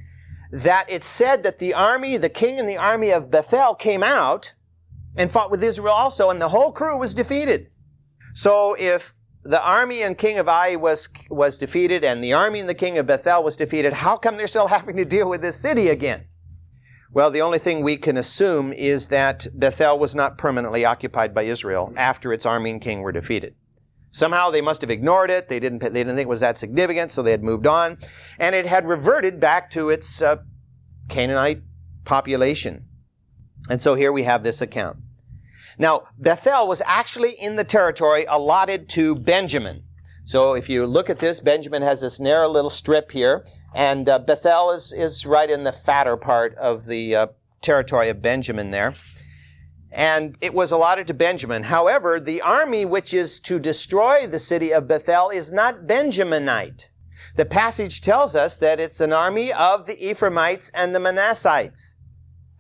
that 0.51 0.89
it 0.89 1.03
said 1.03 1.43
that 1.43 1.59
the 1.59 1.73
army, 1.73 2.17
the 2.17 2.29
king 2.29 2.59
and 2.59 2.69
the 2.69 2.77
army 2.77 3.11
of 3.11 3.31
Bethel 3.31 3.75
came 3.75 4.03
out 4.03 4.53
and 5.15 5.31
fought 5.31 5.51
with 5.51 5.63
Israel 5.63 5.93
also, 5.93 6.29
and 6.29 6.41
the 6.41 6.49
whole 6.49 6.71
crew 6.71 6.97
was 6.97 7.13
defeated. 7.13 7.69
So 8.33 8.75
if 8.77 9.13
the 9.43 9.63
army 9.63 10.01
and 10.01 10.17
king 10.17 10.37
of 10.39 10.47
Ai 10.47 10.75
was, 10.75 11.09
was 11.29 11.57
defeated 11.57 12.03
and 12.03 12.23
the 12.23 12.33
army 12.33 12.59
and 12.59 12.69
the 12.69 12.73
king 12.73 12.97
of 12.97 13.07
Bethel 13.07 13.43
was 13.43 13.55
defeated, 13.55 13.93
how 13.93 14.17
come 14.17 14.37
they're 14.37 14.47
still 14.47 14.67
having 14.75 14.97
to 14.97 15.05
deal 15.05 15.29
with 15.29 15.41
this 15.41 15.59
city 15.59 15.89
again? 15.89 16.25
Well, 17.11 17.31
the 17.31 17.41
only 17.41 17.59
thing 17.59 17.81
we 17.81 17.95
can 17.95 18.17
assume 18.17 18.73
is 18.73 19.07
that 19.07 19.47
Bethel 19.53 19.97
was 19.97 20.15
not 20.15 20.37
permanently 20.37 20.83
occupied 20.83 21.33
by 21.33 21.43
Israel 21.43 21.93
after 21.95 22.33
its 22.33 22.45
army 22.45 22.71
and 22.71 22.81
king 22.81 23.01
were 23.01 23.13
defeated. 23.13 23.55
Somehow 24.15 24.49
they 24.49 24.61
must 24.61 24.79
have 24.79 24.89
ignored 24.89 25.29
it. 25.29 25.49
They 25.49 25.59
didn't, 25.59 25.79
they 25.79 25.89
didn't 25.89 26.15
think 26.15 26.27
it 26.27 26.29
was 26.29 26.39
that 26.39 26.57
significant, 26.57 27.11
so 27.11 27.21
they 27.21 27.31
had 27.31 27.43
moved 27.43 27.67
on. 27.67 27.97
And 28.39 28.55
it 28.55 28.65
had 28.65 28.87
reverted 28.87 29.41
back 29.41 29.69
to 29.71 29.89
its 29.89 30.21
uh, 30.21 30.37
Canaanite 31.09 31.63
population. 32.05 32.85
And 33.69 33.81
so 33.81 33.93
here 33.93 34.13
we 34.13 34.23
have 34.23 34.41
this 34.41 34.61
account. 34.61 34.99
Now, 35.77 36.03
Bethel 36.17 36.65
was 36.65 36.81
actually 36.85 37.31
in 37.31 37.57
the 37.57 37.65
territory 37.65 38.25
allotted 38.29 38.87
to 38.91 39.15
Benjamin. 39.15 39.83
So 40.23 40.53
if 40.53 40.69
you 40.69 40.87
look 40.87 41.09
at 41.09 41.19
this, 41.19 41.41
Benjamin 41.41 41.81
has 41.81 41.99
this 41.99 42.17
narrow 42.17 42.47
little 42.47 42.69
strip 42.69 43.11
here, 43.11 43.45
and 43.73 44.07
uh, 44.07 44.19
Bethel 44.19 44.71
is, 44.71 44.93
is 44.93 45.25
right 45.25 45.49
in 45.49 45.65
the 45.65 45.73
fatter 45.73 46.15
part 46.15 46.55
of 46.55 46.85
the 46.85 47.15
uh, 47.17 47.27
territory 47.61 48.07
of 48.07 48.21
Benjamin 48.21 48.71
there. 48.71 48.93
And 49.95 50.37
it 50.41 50.53
was 50.53 50.73
allotted 50.73 51.07
to 51.07 51.13
Benjamin. 51.13 51.63
However, 51.63 52.19
the 52.19 52.41
army 52.41 52.83
which 52.83 53.13
is 53.13 53.39
to 53.39 53.57
destroy 53.57 54.27
the 54.27 54.39
city 54.39 54.73
of 54.73 54.89
Bethel 54.89 55.29
is 55.29 55.53
not 55.53 55.87
Benjaminite. 55.87 56.89
The 57.37 57.45
passage 57.45 58.01
tells 58.01 58.35
us 58.35 58.57
that 58.57 58.79
it's 58.81 58.99
an 58.99 59.13
army 59.13 59.53
of 59.53 59.85
the 59.85 59.97
Ephraimites 60.09 60.69
and 60.73 60.93
the 60.93 60.99
Manassites. 60.99 61.95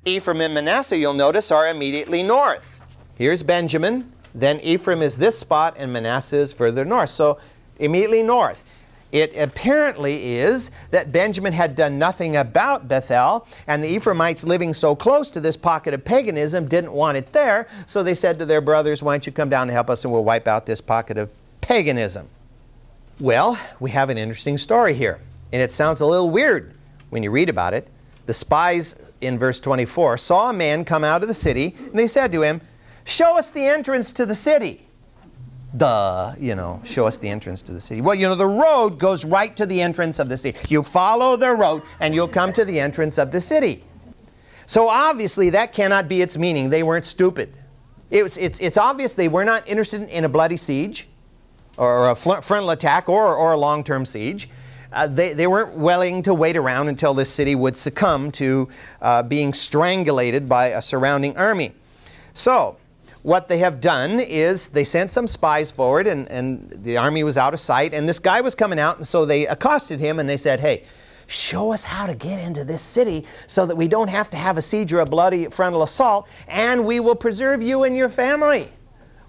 Ephraim 0.05 0.39
and 0.39 0.53
Manasseh, 0.53 0.97
you'll 0.97 1.13
notice, 1.13 1.51
are 1.51 1.67
immediately 1.67 2.23
north. 2.23 2.79
Here's 3.15 3.43
Benjamin. 3.43 4.13
Then 4.33 4.59
Ephraim 4.61 5.01
is 5.01 5.17
this 5.17 5.37
spot, 5.37 5.75
and 5.77 5.91
Manasseh 5.91 6.37
is 6.37 6.53
further 6.53 6.85
north. 6.85 7.09
So 7.09 7.37
immediately 7.79 8.23
north. 8.23 8.63
It 9.11 9.35
apparently 9.37 10.37
is 10.37 10.71
that 10.91 11.11
Benjamin 11.11 11.53
had 11.53 11.75
done 11.75 11.97
nothing 11.97 12.35
about 12.35 12.87
Bethel, 12.87 13.47
and 13.67 13.83
the 13.83 13.87
Ephraimites 13.87 14.43
living 14.43 14.73
so 14.73 14.95
close 14.95 15.29
to 15.31 15.39
this 15.39 15.55
pocket 15.55 15.93
of 15.93 16.03
paganism 16.03 16.67
didn't 16.67 16.91
want 16.91 17.17
it 17.17 17.31
there, 17.31 17.67
so 17.85 18.03
they 18.03 18.15
said 18.15 18.39
to 18.39 18.45
their 18.45 18.61
brothers, 18.61 19.01
Why 19.01 19.13
don't 19.13 19.25
you 19.25 19.31
come 19.31 19.49
down 19.49 19.63
and 19.63 19.71
help 19.71 19.89
us, 19.89 20.03
and 20.03 20.11
we'll 20.11 20.23
wipe 20.23 20.47
out 20.47 20.65
this 20.65 20.81
pocket 20.81 21.17
of 21.17 21.29
paganism? 21.61 22.27
Well, 23.19 23.57
we 23.79 23.91
have 23.91 24.09
an 24.09 24.17
interesting 24.17 24.57
story 24.57 24.93
here, 24.93 25.21
and 25.53 25.61
it 25.61 25.71
sounds 25.71 26.01
a 26.01 26.05
little 26.05 26.29
weird 26.29 26.73
when 27.09 27.23
you 27.23 27.31
read 27.31 27.49
about 27.49 27.73
it. 27.73 27.87
The 28.25 28.33
spies 28.33 29.13
in 29.21 29.37
verse 29.39 29.59
24 29.59 30.17
saw 30.17 30.49
a 30.49 30.53
man 30.53 30.83
come 30.83 31.03
out 31.03 31.21
of 31.21 31.27
the 31.27 31.33
city, 31.33 31.75
and 31.79 31.97
they 31.97 32.07
said 32.07 32.31
to 32.33 32.41
him, 32.41 32.59
Show 33.05 33.37
us 33.37 33.51
the 33.51 33.65
entrance 33.65 34.11
to 34.13 34.25
the 34.25 34.35
city. 34.35 34.87
Duh, 35.77 36.33
you 36.39 36.55
know, 36.55 36.79
show 36.83 37.05
us 37.05 37.17
the 37.17 37.27
entrance 37.27 37.61
to 37.63 37.71
the 37.71 37.81
city. 37.81 38.01
Well, 38.01 38.15
you 38.15 38.27
know, 38.27 38.35
the 38.35 38.47
road 38.47 38.99
goes 38.99 39.25
right 39.25 39.55
to 39.57 39.65
the 39.65 39.81
entrance 39.81 40.19
of 40.19 40.29
the 40.29 40.37
city. 40.37 40.57
You 40.69 40.83
follow 40.83 41.35
the 41.35 41.51
road 41.51 41.81
and 41.99 42.13
you'll 42.13 42.27
come 42.27 42.53
to 42.53 42.63
the 42.63 42.79
entrance 42.79 43.17
of 43.17 43.31
the 43.31 43.41
city. 43.41 43.83
So 44.67 44.87
obviously, 44.87 45.49
that 45.51 45.73
cannot 45.73 46.07
be 46.07 46.21
its 46.21 46.37
meaning. 46.37 46.69
They 46.69 46.83
weren't 46.83 47.05
stupid. 47.05 47.53
It 48.09 48.23
was, 48.23 48.37
it's, 48.37 48.59
it's 48.59 48.77
obvious 48.77 49.15
they 49.15 49.27
were 49.27 49.43
not 49.43 49.67
interested 49.67 50.09
in 50.09 50.23
a 50.25 50.29
bloody 50.29 50.57
siege 50.57 51.07
or 51.77 52.11
a 52.11 52.15
frontal 52.15 52.69
attack 52.69 53.09
or, 53.09 53.35
or 53.35 53.53
a 53.53 53.57
long 53.57 53.83
term 53.83 54.05
siege. 54.05 54.49
Uh, 54.93 55.07
they, 55.07 55.33
they 55.33 55.47
weren't 55.47 55.73
willing 55.73 56.21
to 56.21 56.33
wait 56.33 56.55
around 56.55 56.87
until 56.87 57.13
this 57.13 57.29
city 57.29 57.53
would 57.53 57.75
succumb 57.75 58.31
to 58.31 58.69
uh, 59.01 59.21
being 59.23 59.51
strangulated 59.51 60.47
by 60.47 60.67
a 60.67 60.81
surrounding 60.81 61.35
army. 61.35 61.73
So, 62.33 62.77
what 63.25 63.47
they 63.47 63.57
have 63.57 63.81
done 63.81 64.19
is 64.19 64.69
they 64.69 64.83
sent 64.83 65.09
some 65.09 65.25
spies 65.25 65.71
forward, 65.71 66.05
and, 66.05 66.29
and 66.29 66.69
the 66.83 66.95
army 66.95 67.23
was 67.23 67.39
out 67.39 67.55
of 67.55 67.59
sight, 67.59 67.91
and 67.91 68.07
this 68.07 68.19
guy 68.19 68.39
was 68.39 68.53
coming 68.53 68.77
out, 68.77 68.97
and 68.97 69.07
so 69.07 69.25
they 69.25 69.47
accosted 69.47 69.99
him 69.99 70.19
and 70.19 70.29
they 70.29 70.37
said, 70.37 70.59
Hey, 70.59 70.83
show 71.25 71.73
us 71.73 71.83
how 71.85 72.05
to 72.05 72.13
get 72.13 72.39
into 72.39 72.63
this 72.63 72.83
city 72.83 73.25
so 73.47 73.65
that 73.65 73.75
we 73.75 73.87
don't 73.87 74.09
have 74.09 74.29
to 74.29 74.37
have 74.37 74.59
a 74.59 74.61
siege 74.61 74.93
or 74.93 74.99
a 74.99 75.07
bloody 75.07 75.47
frontal 75.47 75.81
assault, 75.81 76.27
and 76.47 76.85
we 76.85 76.99
will 76.99 77.15
preserve 77.15 77.63
you 77.63 77.83
and 77.83 77.97
your 77.97 78.09
family. 78.09 78.71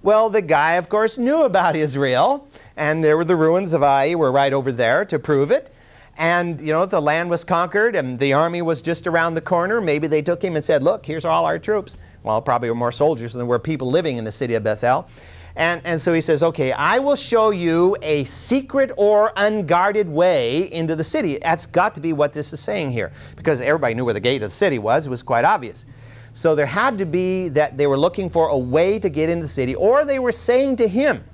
Well, 0.02 0.28
the 0.28 0.42
guy, 0.42 0.72
of 0.72 0.90
course, 0.90 1.16
knew 1.16 1.44
about 1.44 1.74
Israel, 1.74 2.46
and 2.76 3.02
there 3.02 3.16
were 3.16 3.24
the 3.24 3.34
ruins 3.34 3.72
of 3.72 3.82
Ai 3.82 4.14
were 4.14 4.30
right 4.30 4.52
over 4.52 4.72
there 4.72 5.06
to 5.06 5.18
prove 5.18 5.50
it. 5.50 5.70
And, 6.18 6.60
you 6.60 6.70
know, 6.70 6.84
the 6.84 7.00
land 7.00 7.30
was 7.30 7.44
conquered 7.44 7.96
and 7.96 8.18
the 8.18 8.34
army 8.34 8.60
was 8.60 8.80
just 8.82 9.06
around 9.06 9.34
the 9.34 9.40
corner. 9.42 9.80
Maybe 9.80 10.06
they 10.06 10.22
took 10.22 10.42
him 10.42 10.54
and 10.56 10.64
said, 10.64 10.82
Look, 10.82 11.04
here's 11.04 11.24
all 11.24 11.46
our 11.46 11.58
troops 11.58 11.96
well, 12.26 12.42
probably 12.42 12.68
more 12.74 12.90
soldiers 12.90 13.32
than 13.32 13.38
there 13.38 13.46
were 13.46 13.60
people 13.60 13.88
living 13.88 14.16
in 14.16 14.24
the 14.24 14.32
city 14.32 14.54
of 14.54 14.64
Bethel. 14.64 15.08
And, 15.54 15.80
and 15.84 16.00
so 16.00 16.12
he 16.12 16.20
says, 16.20 16.42
Okay, 16.42 16.72
I 16.72 16.98
will 16.98 17.14
show 17.14 17.50
you 17.50 17.96
a 18.02 18.24
secret 18.24 18.90
or 18.96 19.32
unguarded 19.36 20.08
way 20.08 20.70
into 20.72 20.96
the 20.96 21.04
city. 21.04 21.38
That's 21.40 21.66
got 21.66 21.94
to 21.94 22.00
be 22.00 22.12
what 22.12 22.32
this 22.32 22.52
is 22.52 22.58
saying 22.58 22.90
here, 22.90 23.12
because 23.36 23.60
everybody 23.60 23.94
knew 23.94 24.04
where 24.04 24.12
the 24.12 24.20
gate 24.20 24.42
of 24.42 24.50
the 24.50 24.54
city 24.54 24.78
was. 24.78 25.06
It 25.06 25.10
was 25.10 25.22
quite 25.22 25.44
obvious. 25.44 25.86
So 26.32 26.56
there 26.56 26.66
had 26.66 26.98
to 26.98 27.06
be 27.06 27.48
that 27.50 27.78
they 27.78 27.86
were 27.86 27.96
looking 27.96 28.28
for 28.28 28.48
a 28.48 28.58
way 28.58 28.98
to 28.98 29.08
get 29.08 29.30
into 29.30 29.44
the 29.44 29.48
city, 29.48 29.76
or 29.76 30.04
they 30.04 30.18
were 30.18 30.32
saying 30.32 30.76
to 30.76 30.88
him, 30.88 31.24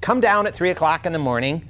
Come 0.00 0.20
down 0.20 0.46
at 0.46 0.54
3 0.54 0.70
o'clock 0.70 1.04
in 1.04 1.12
the 1.12 1.18
morning 1.18 1.68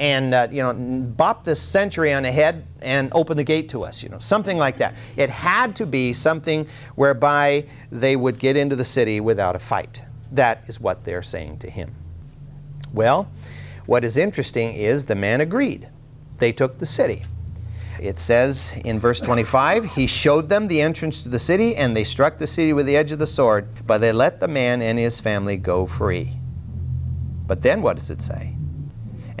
and 0.00 0.32
uh, 0.32 0.48
you 0.50 0.62
know 0.62 0.72
bop 0.72 1.44
the 1.44 1.54
centurion 1.54 2.24
ahead 2.24 2.66
and 2.80 3.10
open 3.12 3.36
the 3.36 3.44
gate 3.44 3.68
to 3.68 3.84
us 3.84 4.02
you 4.02 4.08
know 4.08 4.18
something 4.18 4.58
like 4.58 4.78
that. 4.78 4.94
It 5.16 5.30
had 5.30 5.76
to 5.76 5.86
be 5.86 6.12
something 6.12 6.66
whereby 6.96 7.66
they 7.92 8.16
would 8.16 8.38
get 8.38 8.56
into 8.56 8.74
the 8.74 8.84
city 8.84 9.20
without 9.20 9.54
a 9.54 9.60
fight. 9.60 10.02
That 10.32 10.64
is 10.66 10.80
what 10.80 11.04
they're 11.04 11.22
saying 11.22 11.58
to 11.58 11.70
him. 11.70 11.94
Well 12.92 13.30
what 13.86 14.02
is 14.02 14.16
interesting 14.16 14.74
is 14.74 15.04
the 15.04 15.14
man 15.14 15.40
agreed. 15.40 15.88
They 16.38 16.52
took 16.52 16.78
the 16.78 16.86
city. 16.86 17.26
It 18.00 18.18
says 18.18 18.80
in 18.84 18.98
verse 18.98 19.20
25 19.20 19.84
he 19.84 20.06
showed 20.06 20.48
them 20.48 20.66
the 20.66 20.80
entrance 20.80 21.22
to 21.24 21.28
the 21.28 21.38
city 21.38 21.76
and 21.76 21.94
they 21.94 22.04
struck 22.04 22.38
the 22.38 22.46
city 22.46 22.72
with 22.72 22.86
the 22.86 22.96
edge 22.96 23.12
of 23.12 23.18
the 23.18 23.26
sword 23.26 23.68
but 23.86 23.98
they 23.98 24.12
let 24.12 24.40
the 24.40 24.48
man 24.48 24.80
and 24.80 24.98
his 24.98 25.20
family 25.20 25.58
go 25.58 25.84
free. 25.84 26.32
But 27.46 27.60
then 27.60 27.82
what 27.82 27.98
does 27.98 28.08
it 28.10 28.22
say 28.22 28.56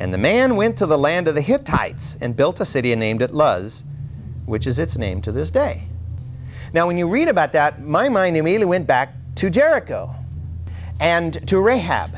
and 0.00 0.14
the 0.14 0.18
man 0.18 0.56
went 0.56 0.78
to 0.78 0.86
the 0.86 0.96
land 0.96 1.28
of 1.28 1.34
the 1.34 1.42
Hittites 1.42 2.16
and 2.22 2.34
built 2.34 2.58
a 2.58 2.64
city 2.64 2.90
and 2.90 2.98
named 2.98 3.20
it 3.20 3.32
Luz, 3.32 3.84
which 4.46 4.66
is 4.66 4.78
its 4.78 4.96
name 4.96 5.20
to 5.20 5.30
this 5.30 5.50
day. 5.50 5.84
Now, 6.72 6.86
when 6.86 6.96
you 6.96 7.06
read 7.06 7.28
about 7.28 7.52
that, 7.52 7.82
my 7.82 8.08
mind 8.08 8.36
immediately 8.36 8.64
went 8.64 8.86
back 8.86 9.14
to 9.36 9.50
Jericho 9.50 10.14
and 10.98 11.46
to 11.46 11.60
Rahab. 11.60 12.16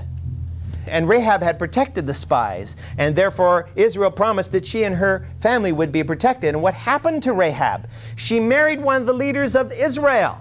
And 0.87 1.09
Rahab 1.09 1.43
had 1.43 1.59
protected 1.59 2.07
the 2.07 2.15
spies, 2.15 2.77
and 2.99 3.17
therefore 3.17 3.69
Israel 3.75 4.13
promised 4.13 4.53
that 4.53 4.65
she 4.65 4.85
and 4.85 4.95
her 4.97 5.27
family 5.41 5.73
would 5.73 5.91
be 5.91 6.05
protected. 6.05 6.55
And 6.55 6.63
what 6.63 6.75
happened 6.75 7.25
to 7.25 7.33
Rahab? 7.33 7.89
She 8.15 8.39
married 8.39 8.81
one 8.81 9.01
of 9.01 9.07
the 9.07 9.13
leaders 9.13 9.57
of 9.57 9.73
Israel, 9.73 10.39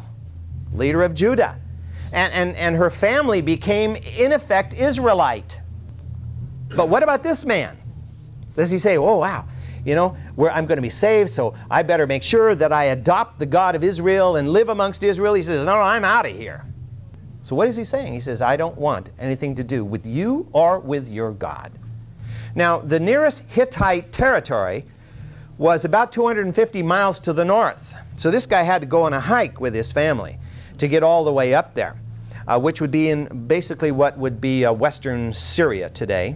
leader 0.74 1.02
of 1.02 1.16
Judah. 1.16 1.60
And, 2.14 2.34
and, 2.34 2.56
and 2.56 2.76
her 2.76 2.92
family 2.92 3.42
became, 3.42 3.96
in 3.96 4.32
effect, 4.32 4.76
Israelite. 4.76 5.61
But 6.76 6.90
what 6.90 7.04
about 7.04 7.24
this 7.24 7.46
man? 7.46 7.78
Does 8.56 8.70
he 8.70 8.80
say, 8.80 8.98
oh, 8.98 9.18
wow, 9.18 9.46
you 9.86 9.96
know, 9.96 10.10
where 10.36 10.52
I'm 10.52 10.66
going 10.66 10.78
to 10.78 10.82
be 10.82 10.90
saved, 10.90 11.30
so 11.30 11.56
I 11.70 11.84
better 11.84 12.06
make 12.06 12.24
sure 12.24 12.56
that 12.56 12.72
I 12.72 12.86
adopt 12.86 13.40
the 13.40 13.46
God 13.46 13.76
of 13.76 13.84
Israel 13.84 14.36
and 14.36 14.50
live 14.50 14.70
amongst 14.70 15.04
Israel? 15.04 15.34
He 15.34 15.44
says, 15.44 15.66
no, 15.66 15.76
I'm 15.78 16.04
out 16.04 16.26
of 16.26 16.36
here. 16.36 16.66
So 17.44 17.56
what 17.56 17.68
is 17.68 17.76
he 17.76 17.84
saying? 17.84 18.14
He 18.14 18.20
says, 18.20 18.42
I 18.42 18.56
don't 18.56 18.78
want 18.78 19.10
anything 19.20 19.56
to 19.56 19.64
do 19.64 19.84
with 19.84 20.06
you 20.06 20.48
or 20.54 20.80
with 20.80 21.10
your 21.10 21.32
God. 21.32 21.72
Now, 22.54 22.80
the 22.80 23.00
nearest 23.00 23.44
Hittite 23.48 24.12
territory 24.12 24.86
was 25.58 25.86
about 25.86 26.12
250 26.12 26.84
miles 26.84 27.20
to 27.22 27.34
the 27.34 27.46
north. 27.46 27.96
So 28.18 28.30
this 28.30 28.46
guy 28.46 28.64
had 28.64 28.82
to 28.82 28.88
go 28.88 29.04
on 29.04 29.14
a 29.14 29.20
hike 29.20 29.60
with 29.60 29.74
his 29.74 29.92
family 29.92 30.38
to 30.78 30.88
get 30.88 31.04
all 31.04 31.24
the 31.24 31.32
way 31.32 31.54
up 31.54 31.74
there, 31.74 32.00
uh, 32.48 32.60
which 32.60 32.82
would 32.82 32.92
be 32.92 33.10
in 33.10 33.48
basically 33.48 33.92
what 33.92 34.18
would 34.18 34.42
be 34.42 34.66
uh, 34.66 34.74
western 34.74 35.34
Syria 35.34 35.90
today. 35.90 36.36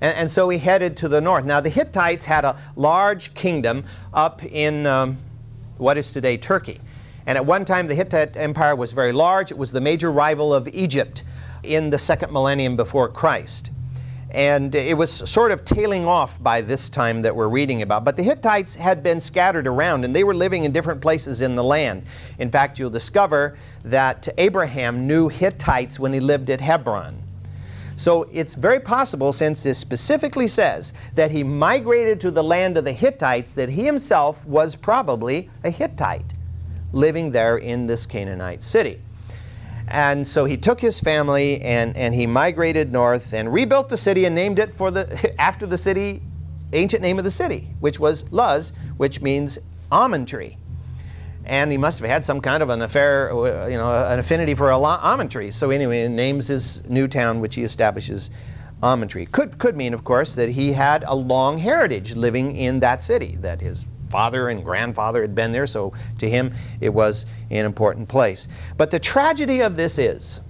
And, 0.00 0.16
and, 0.16 0.30
so 0.30 0.48
he 0.48 0.58
headed 0.58 0.96
to 0.98 1.08
the 1.08 1.20
north. 1.20 1.44
Now, 1.44 1.60
the 1.60 1.70
Hittites 1.70 2.26
had 2.26 2.44
a 2.44 2.56
large 2.76 3.34
kingdom 3.34 3.84
up 4.14 4.44
in 4.44 4.86
um, 4.86 5.18
what 5.76 5.98
is 5.98 6.12
today 6.12 6.36
Turkey. 6.36 6.80
And 7.26 7.36
at 7.36 7.44
one 7.44 7.64
time, 7.64 7.88
the 7.88 7.94
Hittite 7.94 8.36
Empire 8.36 8.74
was 8.74 8.92
very 8.92 9.12
large. 9.12 9.50
It 9.50 9.58
was 9.58 9.72
the 9.72 9.82
major 9.82 10.10
rival 10.10 10.54
of 10.54 10.66
Egypt 10.68 11.24
in 11.62 11.90
the 11.90 11.98
second 11.98 12.32
millennium 12.32 12.74
before 12.74 13.08
Christ. 13.08 13.70
And 14.30 14.74
it 14.74 14.96
was 14.96 15.10
sort 15.10 15.52
of 15.52 15.64
tailing 15.64 16.06
off 16.06 16.42
by 16.42 16.60
this 16.60 16.88
time 16.88 17.22
that 17.22 17.34
we're 17.36 17.48
reading 17.48 17.82
about. 17.82 18.04
But 18.04 18.16
the 18.16 18.22
Hittites 18.22 18.74
had 18.74 19.02
been 19.02 19.20
scattered 19.20 19.66
around 19.66 20.04
and 20.04 20.16
they 20.16 20.24
were 20.24 20.34
living 20.34 20.64
in 20.64 20.72
different 20.72 21.00
places 21.00 21.40
in 21.40 21.54
the 21.54 21.64
land. 21.64 22.04
In 22.38 22.50
fact, 22.50 22.78
you'll 22.78 22.90
discover 22.90 23.58
that 23.84 24.28
Abraham 24.36 25.06
knew 25.06 25.28
Hittites 25.28 25.98
when 25.98 26.12
he 26.12 26.20
lived 26.20 26.50
at 26.50 26.60
Hebron. 26.60 27.22
So 27.98 28.28
it's 28.32 28.54
very 28.54 28.78
possible, 28.78 29.32
since 29.32 29.64
this 29.64 29.76
specifically 29.76 30.46
says 30.46 30.94
that 31.16 31.32
he 31.32 31.42
migrated 31.42 32.20
to 32.20 32.30
the 32.30 32.44
land 32.44 32.78
of 32.78 32.84
the 32.84 32.92
Hittites, 32.92 33.54
that 33.54 33.70
he 33.70 33.84
himself 33.84 34.46
was 34.46 34.76
probably 34.76 35.50
a 35.64 35.70
Hittite 35.70 36.32
living 36.92 37.32
there 37.32 37.56
in 37.56 37.88
this 37.88 38.06
Canaanite 38.06 38.62
city. 38.62 39.00
And 39.88 40.24
so 40.24 40.44
he 40.44 40.56
took 40.56 40.80
his 40.80 41.00
family 41.00 41.60
and, 41.60 41.96
and 41.96 42.14
he 42.14 42.24
migrated 42.24 42.92
north 42.92 43.32
and 43.32 43.52
rebuilt 43.52 43.88
the 43.88 43.96
city 43.96 44.26
and 44.26 44.34
named 44.34 44.60
it 44.60 44.72
for 44.72 44.92
the, 44.92 45.34
after 45.40 45.66
the 45.66 45.78
city, 45.78 46.22
ancient 46.72 47.02
name 47.02 47.18
of 47.18 47.24
the 47.24 47.32
city, 47.32 47.68
which 47.80 47.98
was 47.98 48.30
Luz, 48.30 48.72
which 48.96 49.20
means 49.20 49.58
almond 49.90 50.28
tree 50.28 50.56
and 51.48 51.72
he 51.72 51.78
must 51.78 51.98
have 51.98 52.08
had 52.08 52.22
some 52.22 52.40
kind 52.40 52.62
of 52.62 52.68
an 52.68 52.82
affair, 52.82 53.30
you 53.68 53.78
know, 53.78 54.06
an 54.06 54.18
affinity 54.18 54.54
for 54.54 54.70
almond 54.70 55.30
trees. 55.30 55.56
So 55.56 55.70
anyway, 55.70 56.02
he 56.02 56.08
names 56.08 56.46
his 56.46 56.88
new 56.88 57.08
town, 57.08 57.40
which 57.40 57.54
he 57.54 57.62
establishes 57.62 58.30
almond 58.82 59.10
tree. 59.10 59.26
Could 59.26 59.58
could 59.58 59.76
mean, 59.76 59.94
of 59.94 60.04
course, 60.04 60.34
that 60.34 60.50
he 60.50 60.72
had 60.72 61.04
a 61.06 61.14
long 61.14 61.58
heritage 61.58 62.14
living 62.14 62.54
in 62.54 62.80
that 62.80 63.00
city, 63.00 63.36
that 63.40 63.60
his 63.62 63.86
father 64.10 64.48
and 64.48 64.64
grandfather 64.64 65.22
had 65.22 65.34
been 65.34 65.52
there, 65.52 65.66
so 65.66 65.92
to 66.18 66.28
him 66.28 66.54
it 66.80 66.90
was 66.90 67.26
an 67.50 67.64
important 67.64 68.08
place. 68.08 68.46
But 68.76 68.90
the 68.90 68.98
tragedy 68.98 69.60
of 69.60 69.76
this 69.76 69.98
is 69.98 70.40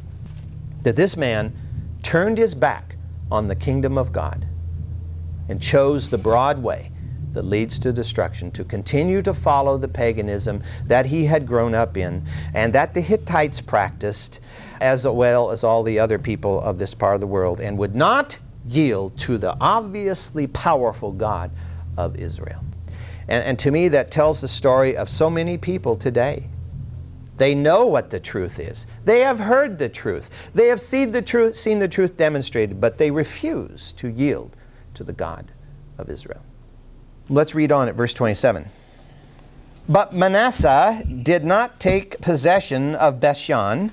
that 0.83 0.97
this 0.97 1.17
man 1.17 1.57
turned 2.02 2.38
his 2.38 2.55
back 2.55 2.97
on 3.31 3.47
the 3.47 3.57
kingdom 3.57 3.99
of 3.99 4.12
God 4.12 4.47
and 5.49 5.62
chose 5.62 6.11
the 6.11 6.19
broad 6.19 6.62
way 6.62 6.90
that 7.38 7.45
leads 7.45 7.78
to 7.78 7.92
destruction, 7.92 8.50
to 8.50 8.64
continue 8.64 9.23
to 9.23 9.33
follow 9.33 9.78
the 9.78 9.87
paganism 9.87 10.61
that 10.87 11.07
he 11.07 11.25
had 11.25 11.47
grown 11.47 11.73
up 11.73 11.97
in 11.97 12.25
and 12.52 12.73
that 12.73 12.95
the 12.95 13.00
Hittites 13.00 13.61
practiced, 13.61 14.40
as 14.80 15.07
well 15.07 15.52
as 15.52 15.62
all 15.62 15.85
the 15.85 16.00
other 16.00 16.18
people 16.18 16.61
of 16.61 16.80
this 16.80 16.95
part 16.95 17.14
of 17.14 17.21
the 17.21 17.28
world, 17.28 17.61
and 17.61 17.78
would 17.78 17.95
not 17.95 18.37
yield 18.66 19.16
to 19.18 19.38
the 19.38 19.57
obviously 19.61 20.49
powerful 20.49 21.12
God 21.12 21.52
of 21.97 22.16
Israel. 22.16 22.64
And, 23.28 23.45
and 23.45 23.59
to 23.61 23.71
me, 23.71 23.87
that 23.87 24.11
tells 24.11 24.40
the 24.40 24.49
story 24.49 24.97
of 24.97 25.09
so 25.09 25.30
many 25.30 25.57
people 25.57 25.95
today. 25.95 26.49
They 27.37 27.54
know 27.54 27.87
what 27.87 28.11
the 28.11 28.18
truth 28.18 28.59
is. 28.59 28.88
They 29.04 29.21
have 29.21 29.38
heard 29.38 29.78
the 29.78 29.88
truth. 29.88 30.28
They 30.54 30.66
have 30.66 30.80
seen 30.80 31.12
the 31.12 31.23
truth, 31.23 31.54
seen 31.54 31.78
the 31.78 31.87
truth 31.87 32.16
demonstrated, 32.16 32.80
but 32.80 32.99
they 32.99 33.12
refuse 33.12 33.92
to 33.92 34.09
yield 34.09 34.57
to 34.95 35.04
the 35.04 35.12
God 35.12 35.52
of 35.99 36.11
Israel. 36.11 36.42
Let's 37.31 37.55
read 37.55 37.73
on 37.73 37.89
at 37.89 37.95
verse 37.95 38.15
27. 38.15 38.65
But 39.87 40.15
Manasseh 40.15 41.05
did 41.23 41.45
not 41.45 41.79
take 41.79 42.19
possession 42.23 42.95
of 42.95 43.21
Bethshan 43.21 43.93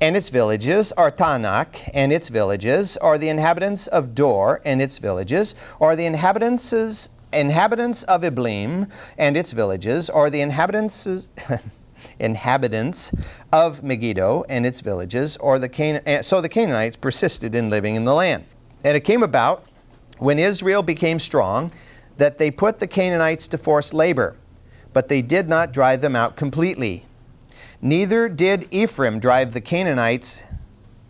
and 0.00 0.16
its 0.16 0.28
villages, 0.28 0.92
or 0.96 1.10
Taanach 1.10 1.90
and 1.92 2.12
its 2.12 2.28
villages, 2.28 2.96
or 2.98 3.18
the 3.18 3.28
inhabitants 3.28 3.88
of 3.88 4.14
Dor 4.14 4.60
and 4.64 4.80
its 4.80 4.98
villages, 4.98 5.56
or 5.80 5.96
the 5.96 6.06
inhabitants 6.06 7.10
inhabitants 7.32 8.04
of 8.04 8.22
Ibleam 8.22 8.88
and 9.18 9.36
its 9.36 9.50
villages, 9.50 10.08
or 10.08 10.30
the 10.30 10.40
inhabitants 10.40 11.28
inhabitants 12.20 13.12
of 13.52 13.82
Megiddo 13.82 14.44
and 14.48 14.64
its 14.64 14.80
villages, 14.80 15.36
or 15.38 15.58
the 15.58 15.68
Can- 15.68 16.02
eh, 16.06 16.22
so 16.22 16.40
the 16.40 16.48
Canaanites 16.48 16.96
persisted 16.96 17.54
in 17.56 17.68
living 17.68 17.96
in 17.96 18.04
the 18.04 18.14
land. 18.14 18.44
And 18.84 18.96
it 18.96 19.00
came 19.00 19.24
about 19.24 19.64
when 20.18 20.38
Israel 20.38 20.84
became 20.84 21.18
strong 21.18 21.72
that 22.20 22.36
they 22.36 22.50
put 22.50 22.80
the 22.80 22.86
Canaanites 22.86 23.48
to 23.48 23.56
forced 23.56 23.94
labor, 23.94 24.36
but 24.92 25.08
they 25.08 25.22
did 25.22 25.48
not 25.48 25.72
drive 25.72 26.02
them 26.02 26.14
out 26.14 26.36
completely. 26.36 27.06
Neither 27.80 28.28
did 28.28 28.68
Ephraim 28.70 29.18
drive 29.18 29.52
the 29.54 29.60
Canaanites, 29.62 30.42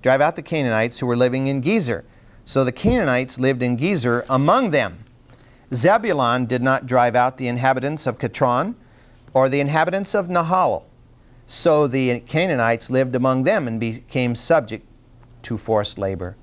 drive 0.03 0.21
out 0.21 0.37
the 0.37 0.43
Canaanites 0.43 1.01
who 1.01 1.07
were 1.07 1.17
living 1.17 1.49
in 1.49 1.63
Gezer. 1.63 2.05
So 2.45 2.63
the 2.63 2.71
Canaanites 2.71 3.41
lived 3.41 3.61
in 3.61 3.77
Gezer 3.77 4.25
among 4.31 4.71
them. 4.71 5.05
Zebulun 5.75 6.47
did 6.47 6.63
not 6.63 6.87
drive 6.87 7.17
out 7.17 7.39
the 7.39 7.49
inhabitants 7.49 8.07
of 8.07 8.19
Kitron 8.19 8.77
or 9.35 9.49
the 9.49 9.59
inhabitants 9.59 10.15
of 10.15 10.29
Nahal. 10.29 10.85
So 11.45 11.89
the 11.89 12.21
Canaanites 12.21 12.89
lived 12.89 13.17
among 13.17 13.43
them 13.43 13.67
and 13.67 13.81
became 13.81 14.37
subject 14.37 14.87
to 15.43 15.59
forced 15.59 15.99
labor. 15.99 16.37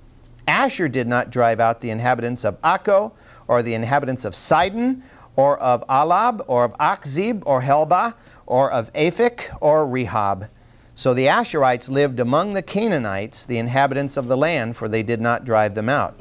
Asher 0.45 0.89
did 0.89 1.07
not 1.07 1.29
drive 1.29 1.61
out 1.61 1.79
the 1.79 1.89
inhabitants 1.89 2.43
of 2.43 2.59
Akko, 2.61 3.13
or 3.47 3.63
the 3.63 3.73
inhabitants 3.73 4.25
of 4.25 4.35
Sidon, 4.35 5.03
or 5.35 5.57
of 5.59 5.85
Ahlab, 5.87 6.43
or 6.47 6.63
of 6.63 6.73
Achzib, 6.77 7.43
or 7.45 7.61
Helbah, 7.61 8.15
or 8.45 8.71
of 8.71 8.91
Aphek, 8.93 9.55
or 9.61 9.85
Rehob. 9.85 10.49
So 10.95 11.13
the 11.13 11.27
Asherites 11.27 11.91
lived 11.91 12.19
among 12.19 12.53
the 12.53 12.63
Canaanites, 12.63 13.45
the 13.45 13.59
inhabitants 13.59 14.17
of 14.17 14.27
the 14.27 14.35
land, 14.35 14.75
for 14.75 14.89
they 14.89 15.03
did 15.03 15.21
not 15.21 15.45
drive 15.45 15.75
them 15.75 15.89
out. 15.89 16.19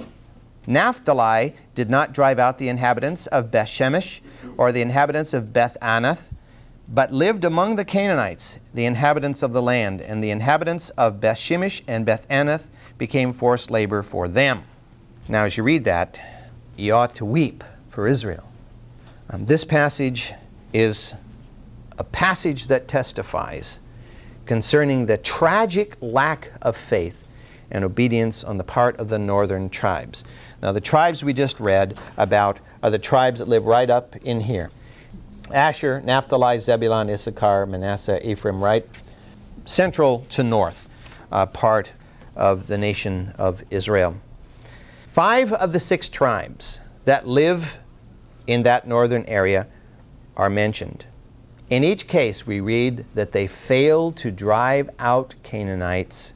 Naphtali 0.66 1.54
did 1.74 1.88
not 1.88 2.12
drive 2.12 2.38
out 2.38 2.58
the 2.58 2.68
inhabitants 2.68 3.26
of 3.28 3.50
Bethshemesh, 3.50 4.20
or 4.58 4.72
the 4.72 4.82
inhabitants 4.82 5.32
of 5.32 5.52
Beth 5.52 5.78
Anath, 5.80 6.28
but 6.88 7.12
lived 7.12 7.44
among 7.44 7.76
the 7.76 7.84
Canaanites, 7.84 8.60
the 8.74 8.84
inhabitants 8.84 9.42
of 9.42 9.52
the 9.52 9.62
land, 9.62 10.00
and 10.00 10.22
the 10.22 10.30
inhabitants 10.30 10.90
of 10.90 11.20
Bethshemesh 11.20 11.82
and 11.88 12.04
Beth 12.04 12.28
Anath 12.28 12.66
became 12.98 13.32
forced 13.32 13.70
labor 13.70 14.02
for 14.02 14.28
them. 14.28 14.64
Now, 15.28 15.44
as 15.44 15.56
you 15.56 15.62
read 15.62 15.84
that, 15.84 16.18
you 16.76 16.94
ought 16.94 17.14
to 17.16 17.24
weep 17.24 17.64
for 17.88 18.06
Israel. 18.06 18.50
Um, 19.30 19.46
this 19.46 19.64
passage 19.64 20.32
is 20.72 21.14
a 21.98 22.04
passage 22.04 22.66
that 22.66 22.88
testifies 22.88 23.80
concerning 24.44 25.06
the 25.06 25.16
tragic 25.16 25.96
lack 26.00 26.52
of 26.62 26.76
faith 26.76 27.24
and 27.70 27.84
obedience 27.84 28.44
on 28.44 28.58
the 28.58 28.64
part 28.64 28.96
of 28.98 29.08
the 29.08 29.18
northern 29.18 29.68
tribes. 29.68 30.24
Now, 30.62 30.72
the 30.72 30.80
tribes 30.80 31.24
we 31.24 31.32
just 31.32 31.58
read 31.58 31.98
about 32.16 32.60
are 32.82 32.90
the 32.90 32.98
tribes 32.98 33.40
that 33.40 33.48
live 33.48 33.66
right 33.66 33.90
up 33.90 34.16
in 34.16 34.40
here 34.40 34.70
Asher, 35.50 36.00
Naphtali, 36.00 36.58
Zebulun, 36.58 37.08
Issachar, 37.08 37.66
Manasseh, 37.66 38.24
Ephraim, 38.28 38.62
right? 38.62 38.84
Central 39.64 40.26
to 40.30 40.42
north 40.42 40.88
uh, 41.30 41.46
part 41.46 41.92
of 42.34 42.66
the 42.66 42.76
nation 42.76 43.32
of 43.38 43.62
Israel. 43.70 44.16
Five 45.16 45.54
of 45.54 45.72
the 45.72 45.80
six 45.80 46.10
tribes 46.10 46.82
that 47.06 47.26
live 47.26 47.78
in 48.46 48.64
that 48.64 48.86
northern 48.86 49.24
area 49.24 49.66
are 50.36 50.50
mentioned. 50.50 51.06
In 51.70 51.82
each 51.84 52.06
case, 52.06 52.46
we 52.46 52.60
read 52.60 53.06
that 53.14 53.32
they 53.32 53.46
failed 53.46 54.18
to 54.18 54.30
drive 54.30 54.90
out 54.98 55.34
Canaanites 55.42 56.34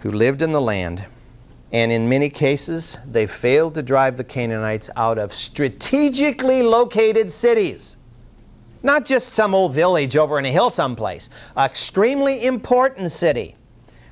who 0.00 0.12
lived 0.12 0.42
in 0.42 0.52
the 0.52 0.60
land. 0.60 1.06
And 1.72 1.90
in 1.90 2.06
many 2.06 2.28
cases, 2.28 2.98
they 3.06 3.26
failed 3.26 3.76
to 3.76 3.82
drive 3.82 4.18
the 4.18 4.24
Canaanites 4.24 4.90
out 4.94 5.16
of 5.16 5.32
strategically 5.32 6.62
located 6.62 7.32
cities. 7.32 7.96
Not 8.82 9.06
just 9.06 9.32
some 9.32 9.54
old 9.54 9.72
village 9.72 10.18
over 10.18 10.38
in 10.38 10.44
a 10.44 10.52
hill 10.52 10.68
someplace, 10.68 11.30
an 11.56 11.64
extremely 11.64 12.44
important 12.44 13.10
city, 13.10 13.56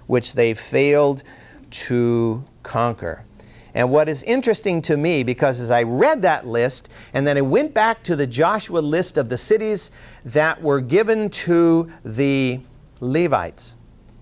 which 0.06 0.37
they 0.37 0.54
failed 0.54 1.22
to 1.70 2.42
conquer. 2.62 3.26
And 3.75 3.90
what 3.90 4.08
is 4.08 4.22
interesting 4.22 4.80
to 4.82 4.96
me, 4.96 5.22
because 5.22 5.60
as 5.60 5.70
I 5.70 5.82
read 5.82 6.22
that 6.22 6.46
list, 6.46 6.88
and 7.12 7.26
then 7.26 7.37
I 7.37 7.42
went 7.42 7.75
back 7.75 8.02
to 8.04 8.16
the 8.16 8.26
Joshua 8.26 8.80
list 8.80 9.18
of 9.18 9.28
the 9.28 9.37
cities 9.37 9.90
that 10.25 10.60
were 10.62 10.80
given 10.80 11.30
to 11.30 11.90
the 12.04 12.60
Levites, 13.00 13.76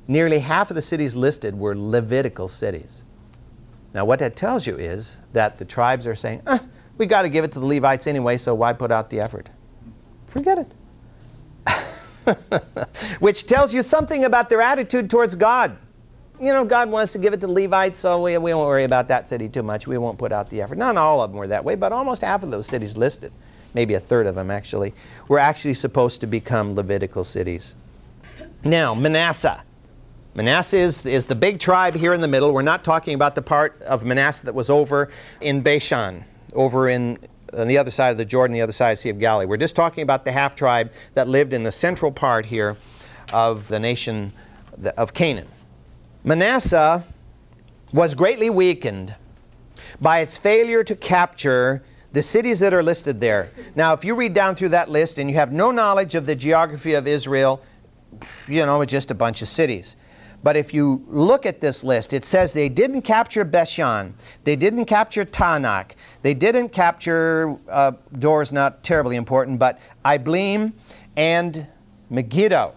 nearly 0.09 0.41
half 0.41 0.71
of 0.71 0.75
the 0.75 0.83
cities 0.83 1.15
listed 1.17 1.59
were 1.59 1.77
Levitical 1.77 2.49
cities. 2.49 3.05
Now, 3.95 4.05
what 4.05 4.19
that 4.19 4.37
tells 4.37 4.67
you 4.67 4.77
is 4.77 5.21
that 5.33 5.57
the 5.57 5.65
tribes 5.65 6.07
are 6.07 6.15
saying, 6.15 6.43
eh, 6.47 6.59
we 6.99 7.07
got 7.07 7.23
to 7.23 7.29
give 7.29 7.45
it 7.45 7.53
to 7.53 7.61
the 7.61 7.67
Levites 7.67 8.07
anyway, 8.07 8.37
so 8.37 8.55
why 8.55 8.73
put 8.73 8.91
out 8.91 9.11
the 9.11 9.21
effort? 9.21 9.49
Forget 10.27 10.59
it. 10.59 10.73
Which 13.21 13.47
tells 13.47 13.73
you 13.73 13.83
something 13.83 14.25
about 14.25 14.49
their 14.49 14.61
attitude 14.61 15.09
towards 15.09 15.35
God. 15.35 15.79
You 16.39 16.53
know, 16.53 16.67
God 16.67 16.91
wants 16.91 17.13
to 17.13 17.19
give 17.19 17.33
it 17.33 17.41
to 17.41 17.49
Levites, 17.49 17.99
so 17.99 18.21
we, 18.21 18.37
we 18.37 18.53
won't 18.53 18.69
worry 18.69 18.85
about 18.85 19.09
that 19.09 19.27
city 19.27 19.49
too 19.49 19.63
much. 19.63 19.87
We 19.87 19.97
won't 19.97 20.19
put 20.19 20.33
out 20.33 20.51
the 20.51 20.61
effort. 20.61 20.77
Not 20.77 20.99
all 20.99 21.23
of 21.23 21.31
them 21.31 21.39
were 21.39 21.49
that 21.49 21.65
way, 21.65 21.77
but 21.77 21.93
almost 21.93 22.21
half 22.21 22.43
of 22.43 22.51
those 22.51 22.67
cities 22.67 22.95
listed, 22.97 23.33
maybe 23.73 23.95
a 23.95 24.01
third 24.01 24.27
of 24.27 24.35
them 24.35 24.51
actually, 24.51 24.93
were 25.29 25.39
actually 25.39 25.73
supposed 25.73 26.21
to 26.21 26.27
become 26.27 26.75
Levitical 26.75 27.25
cities. 27.25 27.75
Now, 28.63 28.95
Manasseh. 28.95 29.65
Manasseh 30.35 30.77
is, 30.77 31.07
is 31.07 31.25
the 31.25 31.35
big 31.35 31.59
tribe 31.59 31.95
here 31.95 32.13
in 32.13 32.21
the 32.21 32.29
middle. 32.29 32.53
We're 32.53 32.61
not 32.61 32.85
talking 32.85 33.15
about 33.15 33.35
the 33.35 33.41
part 33.41 33.81
of 33.83 34.05
Manasseh 34.05 34.45
that 34.45 34.55
was 34.55 34.69
over 34.69 35.11
in 35.41 35.63
Bashan, 35.63 36.23
over 36.53 36.91
in 36.91 37.19
on 37.55 37.69
the 37.69 37.79
other 37.79 37.91
side 37.91 38.11
of 38.11 38.19
the 38.19 38.25
Jordan, 38.27 38.53
the 38.53 38.61
other 38.61 38.73
side 38.73 38.91
of 38.91 38.99
the 38.99 39.03
Sea 39.03 39.09
of 39.09 39.19
Galilee. 39.19 39.47
We're 39.47 39.57
just 39.57 39.77
talking 39.77 40.03
about 40.03 40.27
the 40.27 40.33
half 40.33 40.55
tribe 40.55 40.93
that 41.15 41.29
lived 41.29 41.55
in 41.55 41.63
the 41.63 41.73
central 41.73 42.13
part 42.13 42.45
here 42.45 42.77
of 43.33 43.69
the 43.69 43.79
nation 43.79 44.33
of 44.99 45.15
Canaan. 45.15 45.47
Manasseh 46.27 47.05
was 47.93 48.17
greatly 48.17 48.51
weakened 48.51 49.15
by 50.01 50.19
its 50.19 50.37
failure 50.37 50.83
to 50.83 50.97
capture 50.97 51.85
the 52.11 52.21
cities 52.21 52.59
that 52.59 52.75
are 52.75 52.83
listed 52.83 53.21
there. 53.21 53.53
Now, 53.77 53.93
if 53.93 54.05
you 54.05 54.17
read 54.17 54.35
down 54.35 54.57
through 54.57 54.71
that 54.71 54.91
list 54.91 55.19
and 55.19 55.31
you 55.31 55.37
have 55.37 55.53
no 55.53 55.71
knowledge 55.71 56.17
of 56.17 56.27
the 56.27 56.35
geography 56.35 56.95
of 56.95 57.07
Israel, 57.07 57.63
you 58.49 58.67
know, 58.67 58.81
it's 58.81 58.91
just 58.91 59.13
a 59.13 59.15
bunch 59.15 59.41
of 59.41 59.47
cities. 59.47 59.97
But 60.43 60.57
if 60.57 60.75
you 60.75 61.05
look 61.07 61.47
at 61.47 61.61
this 61.61 61.85
list, 61.85 62.13
it 62.13 62.25
says 62.25 62.53
they 62.53 62.69
didn't 62.69 63.03
capture 63.03 63.45
Bethshan, 63.45 64.13
they 64.43 64.57
didn't 64.57 64.87
capture 64.87 65.25
Taanach, 65.25 65.93
they 66.23 66.35
didn't 66.35 66.71
capture 66.71 67.57
uh, 67.69 67.93
Dor's 68.19 68.53
not 68.53 68.83
terribly 68.83 69.15
important, 69.15 69.61
but 69.61 69.79
Ibleam 70.05 70.73
and 71.17 71.69
Megiddo. 72.11 72.75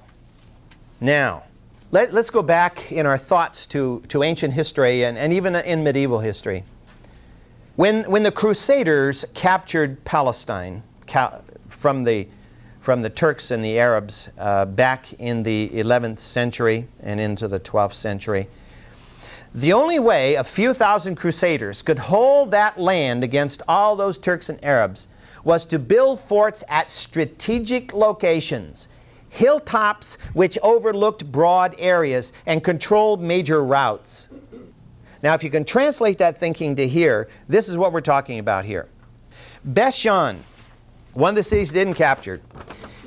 Now, 1.01 1.45
let, 1.91 2.13
us 2.13 2.29
go 2.29 2.41
back 2.41 2.91
in 2.91 3.05
our 3.05 3.17
thoughts 3.17 3.65
to, 3.67 4.01
to 4.09 4.23
ancient 4.23 4.53
history 4.53 5.05
and, 5.05 5.17
and 5.17 5.33
even 5.33 5.55
in 5.55 5.83
medieval 5.83 6.19
history. 6.19 6.63
When, 7.75 8.03
when 8.03 8.23
the 8.23 8.31
Crusaders 8.31 9.25
captured 9.33 10.03
Palestine 10.03 10.83
from 11.67 12.03
the 12.03 12.27
from 12.79 13.01
the 13.01 13.09
Turks 13.09 13.51
and 13.51 13.63
the 13.63 13.77
Arabs 13.77 14.29
uh, 14.37 14.65
back 14.65 15.11
in 15.19 15.43
the 15.43 15.69
11th 15.73 16.19
century 16.19 16.87
and 17.01 17.19
into 17.19 17.47
the 17.47 17.59
12th 17.59 17.93
century. 17.93 18.47
The 19.53 19.73
only 19.73 19.99
way 19.99 20.35
a 20.35 20.43
few 20.43 20.73
thousand 20.73 21.15
crusaders 21.15 21.81
could 21.81 21.99
hold 21.99 22.51
that 22.51 22.79
land 22.79 23.23
against 23.23 23.61
all 23.67 23.95
those 23.95 24.17
Turks 24.17 24.49
and 24.49 24.63
Arabs 24.63 25.07
was 25.43 25.65
to 25.65 25.79
build 25.79 26.19
forts 26.19 26.63
at 26.69 26.89
strategic 26.89 27.93
locations, 27.93 28.87
hilltops 29.29 30.17
which 30.33 30.57
overlooked 30.63 31.31
broad 31.31 31.75
areas 31.77 32.33
and 32.45 32.63
controlled 32.63 33.21
major 33.21 33.63
routes. 33.63 34.29
Now, 35.21 35.33
if 35.33 35.43
you 35.43 35.49
can 35.49 35.65
translate 35.65 36.17
that 36.19 36.37
thinking 36.37 36.75
to 36.77 36.87
here, 36.87 37.27
this 37.47 37.67
is 37.67 37.77
what 37.77 37.91
we're 37.91 38.01
talking 38.01 38.39
about 38.39 38.65
here. 38.65 38.87
Bethshan 39.67 40.39
one 41.13 41.29
of 41.29 41.35
the 41.35 41.43
cities 41.43 41.71
didn't 41.71 41.95
capture. 41.95 42.41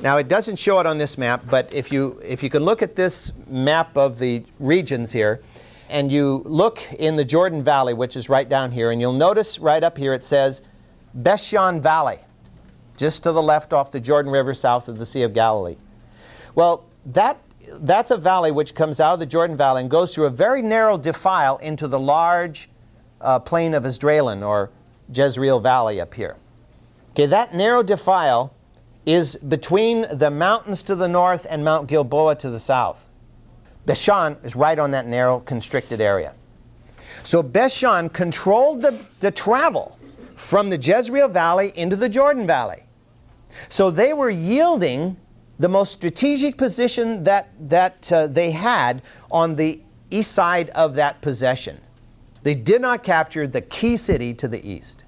Now 0.02 0.16
it 0.16 0.28
doesn't 0.28 0.56
show 0.56 0.80
it 0.80 0.87
on 0.87 0.98
this 0.98 1.16
map, 1.16 1.44
but 1.48 1.72
if 1.72 1.92
you 1.92 2.20
if 2.24 2.42
you 2.42 2.50
can 2.50 2.64
look 2.64 2.82
at 2.82 2.96
this 2.96 3.32
map 3.46 3.96
of 3.96 4.18
the 4.18 4.44
regions 4.58 5.12
here, 5.12 5.40
and 5.88 6.11
you 6.11 6.42
look 6.44 6.82
in 6.98 7.16
the 7.16 7.24
Jordan 7.24 7.62
Valley, 7.62 7.94
which 7.94 8.16
is 8.16 8.28
right 8.28 8.48
down 8.48 8.72
here, 8.72 8.90
and 8.90 9.00
you'll 9.00 9.12
notice 9.12 9.58
right 9.58 9.82
up 9.82 9.96
here 9.96 10.12
it 10.12 10.24
says 10.24 10.62
Bethshan 11.16 11.80
Valley, 11.80 12.18
just 12.96 13.22
to 13.22 13.32
the 13.32 13.42
left 13.42 13.72
off 13.72 13.90
the 13.92 14.00
Jordan 14.00 14.32
River, 14.32 14.52
south 14.52 14.88
of 14.88 14.98
the 14.98 15.06
Sea 15.06 15.22
of 15.22 15.32
Galilee. 15.32 15.76
Well, 16.54 16.84
that 17.06 17.38
that's 17.74 18.10
a 18.10 18.16
valley 18.16 18.50
which 18.50 18.74
comes 18.74 19.00
out 19.00 19.14
of 19.14 19.20
the 19.20 19.26
Jordan 19.26 19.56
Valley 19.56 19.82
and 19.82 19.90
goes 19.90 20.14
through 20.14 20.26
a 20.26 20.30
very 20.30 20.62
narrow 20.62 20.98
defile 20.98 21.56
into 21.58 21.88
the 21.88 21.98
large 21.98 22.68
uh, 23.20 23.38
plain 23.38 23.72
of 23.74 23.84
Esdraelon 23.84 24.46
or 24.46 24.70
Jezreel 25.12 25.60
Valley 25.60 26.00
up 26.00 26.12
here. 26.14 26.36
Okay, 27.12 27.26
that 27.26 27.54
narrow 27.54 27.82
defile 27.82 28.54
is 29.06 29.36
between 29.36 30.06
the 30.12 30.30
mountains 30.30 30.82
to 30.84 30.94
the 30.94 31.08
north 31.08 31.46
and 31.48 31.64
Mount 31.64 31.88
Gilboa 31.88 32.36
to 32.36 32.50
the 32.50 32.60
south. 32.60 33.04
Bethshan 33.86 34.42
is 34.44 34.54
right 34.54 34.78
on 34.78 34.92
that 34.92 35.06
narrow, 35.06 35.40
constricted 35.40 36.00
area. 36.00 36.34
So 37.22 37.42
Bethshan 37.42 38.12
controlled 38.12 38.82
the, 38.82 38.98
the 39.20 39.30
travel 39.30 39.98
from 40.34 40.70
the 40.70 40.76
Jezreel 40.76 41.28
Valley 41.28 41.72
into 41.74 41.96
the 41.96 42.08
Jordan 42.08 42.46
Valley. 42.46 42.84
So 43.68 43.90
they 43.90 44.12
were 44.12 44.30
yielding 44.30 45.16
the 45.58 45.68
most 45.68 45.92
strategic 45.92 46.56
position 46.56 47.24
that, 47.24 47.50
that 47.68 48.12
uh, 48.12 48.26
they 48.26 48.50
had 48.50 49.02
on 49.30 49.56
the 49.56 49.80
east 50.10 50.32
side 50.32 50.70
of 50.70 50.94
that 50.94 51.20
possession. 51.20 51.80
They 52.42 52.54
did 52.54 52.82
not 52.82 53.02
capture 53.02 53.46
the 53.46 53.60
key 53.60 53.96
city 53.96 54.34
to 54.34 54.48
the 54.48 54.66
east. 54.68 55.04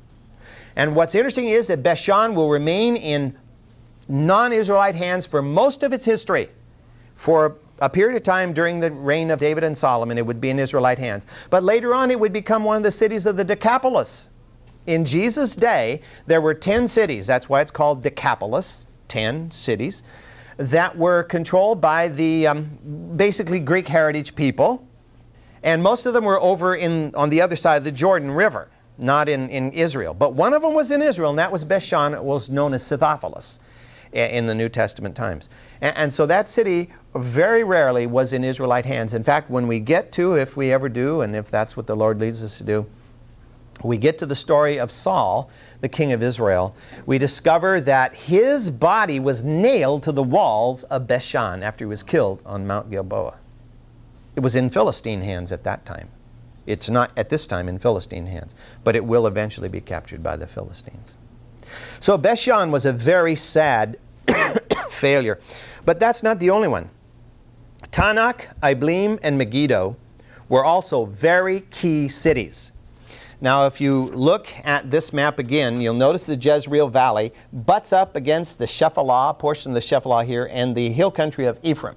And 0.76 0.94
what's 0.94 1.14
interesting 1.14 1.48
is 1.48 1.66
that 1.68 1.82
Bethshan 1.82 2.34
will 2.34 2.50
remain 2.50 2.96
in 2.96 3.36
non 4.08 4.52
Israelite 4.52 4.94
hands 4.94 5.26
for 5.26 5.42
most 5.42 5.82
of 5.82 5.92
its 5.92 6.04
history. 6.04 6.48
For 7.14 7.56
a 7.80 7.88
period 7.88 8.16
of 8.16 8.22
time 8.22 8.52
during 8.52 8.80
the 8.80 8.90
reign 8.90 9.30
of 9.30 9.40
David 9.40 9.64
and 9.64 9.76
Solomon, 9.76 10.18
it 10.18 10.26
would 10.26 10.40
be 10.40 10.50
in 10.50 10.58
Israelite 10.58 10.98
hands. 10.98 11.26
But 11.50 11.62
later 11.62 11.94
on, 11.94 12.10
it 12.10 12.18
would 12.18 12.32
become 12.32 12.64
one 12.64 12.76
of 12.76 12.82
the 12.82 12.90
cities 12.90 13.26
of 13.26 13.36
the 13.36 13.44
Decapolis. 13.44 14.30
In 14.86 15.04
Jesus' 15.04 15.56
day, 15.56 16.02
there 16.26 16.40
were 16.40 16.54
10 16.54 16.88
cities. 16.88 17.26
That's 17.26 17.48
why 17.48 17.60
it's 17.60 17.70
called 17.70 18.02
Decapolis, 18.02 18.86
10 19.08 19.50
cities. 19.50 20.02
That 20.56 20.96
were 20.96 21.22
controlled 21.24 21.80
by 21.80 22.08
the 22.08 22.46
um, 22.46 22.70
basically 23.16 23.60
Greek 23.60 23.88
heritage 23.88 24.34
people. 24.34 24.86
And 25.62 25.82
most 25.82 26.06
of 26.06 26.12
them 26.12 26.24
were 26.24 26.40
over 26.40 26.74
in, 26.74 27.14
on 27.14 27.30
the 27.30 27.40
other 27.40 27.56
side 27.56 27.76
of 27.76 27.84
the 27.84 27.92
Jordan 27.92 28.30
River, 28.30 28.68
not 28.98 29.28
in, 29.28 29.48
in 29.48 29.72
Israel. 29.72 30.12
But 30.12 30.34
one 30.34 30.52
of 30.52 30.62
them 30.62 30.74
was 30.74 30.90
in 30.90 31.00
Israel, 31.00 31.30
and 31.30 31.38
that 31.38 31.50
was 31.50 31.64
Bethshan, 31.64 32.12
it 32.14 32.22
was 32.22 32.50
known 32.50 32.74
as 32.74 32.82
Scythopolis 32.82 33.58
in 34.12 34.46
the 34.46 34.54
New 34.54 34.68
Testament 34.68 35.16
times. 35.16 35.48
And, 35.80 35.96
and, 35.96 36.12
so 36.12 36.24
that 36.26 36.46
city 36.46 36.90
very 37.16 37.64
rarely 37.64 38.06
was 38.06 38.32
in 38.32 38.44
Israelite 38.44 38.86
hands. 38.86 39.12
In 39.12 39.24
fact, 39.24 39.50
when 39.50 39.66
we 39.66 39.80
get 39.80 40.12
to, 40.12 40.34
if 40.34 40.56
we 40.56 40.72
ever 40.72 40.88
do, 40.88 41.22
and 41.22 41.34
if 41.34 41.50
that's 41.50 41.76
what 41.76 41.86
the 41.86 41.96
Lord 41.96 42.20
leads 42.20 42.44
us 42.44 42.58
to 42.58 42.64
do, 42.64 42.86
we 43.82 43.96
get 43.98 44.18
to 44.18 44.26
the 44.26 44.36
story 44.36 44.78
of 44.78 44.90
Saul, 44.90 45.50
the 45.80 45.88
king 45.88 46.12
of 46.12 46.22
Israel, 46.22 46.74
we 47.06 47.18
discover 47.18 47.80
that 47.82 48.14
his 48.14 48.70
body 48.70 49.20
was 49.20 49.42
nailed 49.42 50.02
to 50.04 50.12
the 50.12 50.22
walls 50.22 50.84
of 50.84 51.06
Bethshan 51.06 51.62
after 51.62 51.84
he 51.84 51.88
was 51.88 52.02
killed 52.02 52.40
on 52.46 52.66
Mount 52.66 52.90
Gilboa. 52.90 53.36
It 54.36 54.40
was 54.40 54.56
in 54.56 54.70
Philistine 54.70 55.22
hands 55.22 55.52
at 55.52 55.64
that 55.64 55.84
time. 55.84 56.08
It's 56.66 56.88
not 56.88 57.10
at 57.16 57.28
this 57.28 57.46
time 57.46 57.68
in 57.68 57.78
Philistine 57.78 58.26
hands, 58.26 58.54
but 58.82 58.96
it 58.96 59.04
will 59.04 59.26
eventually 59.26 59.68
be 59.68 59.80
captured 59.80 60.22
by 60.22 60.36
the 60.36 60.46
Philistines. 60.46 61.14
So 62.00 62.16
Bethshan 62.16 62.70
was 62.70 62.86
a 62.86 62.92
very 62.92 63.36
sad 63.36 63.98
failure. 64.88 65.38
But 65.84 66.00
that's 66.00 66.22
not 66.22 66.38
the 66.38 66.50
only 66.50 66.68
one. 66.68 66.88
Taanach, 67.90 68.46
Ibleam, 68.62 69.18
and 69.22 69.36
Megiddo 69.38 69.96
were 70.48 70.64
also 70.64 71.04
very 71.04 71.60
key 71.60 72.08
cities. 72.08 72.72
Now, 73.44 73.66
if 73.66 73.78
you 73.78 74.04
look 74.14 74.48
at 74.64 74.90
this 74.90 75.12
map 75.12 75.38
again, 75.38 75.78
you'll 75.78 75.92
notice 75.92 76.24
the 76.24 76.34
Jezreel 76.34 76.88
Valley 76.88 77.30
butts 77.52 77.92
up 77.92 78.16
against 78.16 78.56
the 78.56 78.64
Shephelah, 78.64 79.38
portion 79.38 79.70
of 79.70 79.74
the 79.74 79.82
Shephelah 79.82 80.24
here, 80.24 80.48
and 80.50 80.74
the 80.74 80.88
hill 80.88 81.10
country 81.10 81.44
of 81.44 81.58
Ephraim. 81.62 81.96